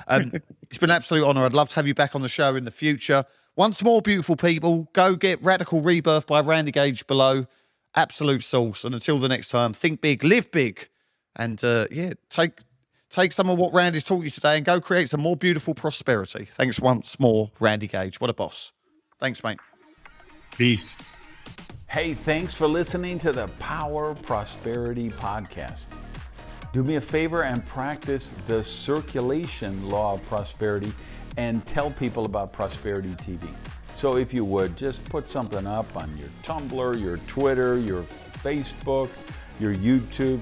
Um, 0.07 0.31
it's 0.63 0.79
been 0.79 0.89
an 0.89 0.95
absolute 0.95 1.25
honor. 1.25 1.45
I'd 1.45 1.53
love 1.53 1.69
to 1.69 1.75
have 1.75 1.87
you 1.87 1.93
back 1.93 2.15
on 2.15 2.21
the 2.21 2.27
show 2.27 2.55
in 2.55 2.65
the 2.65 2.71
future. 2.71 3.23
Once 3.55 3.83
more, 3.83 4.01
beautiful 4.01 4.35
people, 4.35 4.89
go 4.93 5.15
get 5.15 5.43
Radical 5.43 5.81
Rebirth 5.81 6.25
by 6.25 6.41
Randy 6.41 6.71
Gage 6.71 7.05
below. 7.05 7.45
Absolute 7.95 8.43
sauce. 8.43 8.83
And 8.83 8.95
until 8.95 9.19
the 9.19 9.29
next 9.29 9.49
time, 9.49 9.71
think 9.71 10.01
big, 10.01 10.23
live 10.23 10.49
big, 10.51 10.89
and 11.35 11.63
uh, 11.63 11.85
yeah, 11.91 12.13
take 12.31 12.53
take 13.13 13.31
some 13.31 13.49
of 13.49 13.59
what 13.59 13.73
Randy's 13.73 14.03
taught 14.03 14.23
you 14.23 14.31
today 14.31 14.57
and 14.57 14.65
go 14.65 14.81
create 14.81 15.09
some 15.09 15.21
more 15.21 15.37
beautiful 15.37 15.75
prosperity. 15.75 16.45
Thanks 16.51 16.79
once 16.79 17.19
more, 17.19 17.51
Randy 17.59 17.87
Gage. 17.87 18.19
What 18.19 18.29
a 18.29 18.33
boss. 18.33 18.71
Thanks, 19.19 19.43
mate. 19.43 19.59
Peace. 20.57 20.97
Hey, 21.87 22.15
thanks 22.15 22.55
for 22.55 22.67
listening 22.67 23.19
to 23.19 23.31
the 23.31 23.47
Power 23.59 24.15
Prosperity 24.15 25.11
Podcast. 25.11 25.85
Do 26.73 26.83
me 26.83 26.95
a 26.95 27.01
favor 27.01 27.43
and 27.43 27.63
practice 27.67 28.33
the 28.47 28.63
circulation 28.63 29.89
law 29.89 30.15
of 30.15 30.25
prosperity 30.25 30.91
and 31.37 31.65
tell 31.67 31.91
people 31.91 32.25
about 32.25 32.51
Prosperity 32.51 33.09
TV. 33.09 33.47
So 33.95 34.17
if 34.17 34.33
you 34.33 34.43
would, 34.43 34.75
just 34.75 35.05
put 35.05 35.29
something 35.29 35.67
up 35.67 35.95
on 35.95 36.17
your 36.17 36.29
Tumblr, 36.43 36.99
your 36.99 37.17
Twitter, 37.27 37.77
your 37.77 38.03
Facebook, 38.43 39.09
your 39.59 39.75
YouTube. 39.75 40.41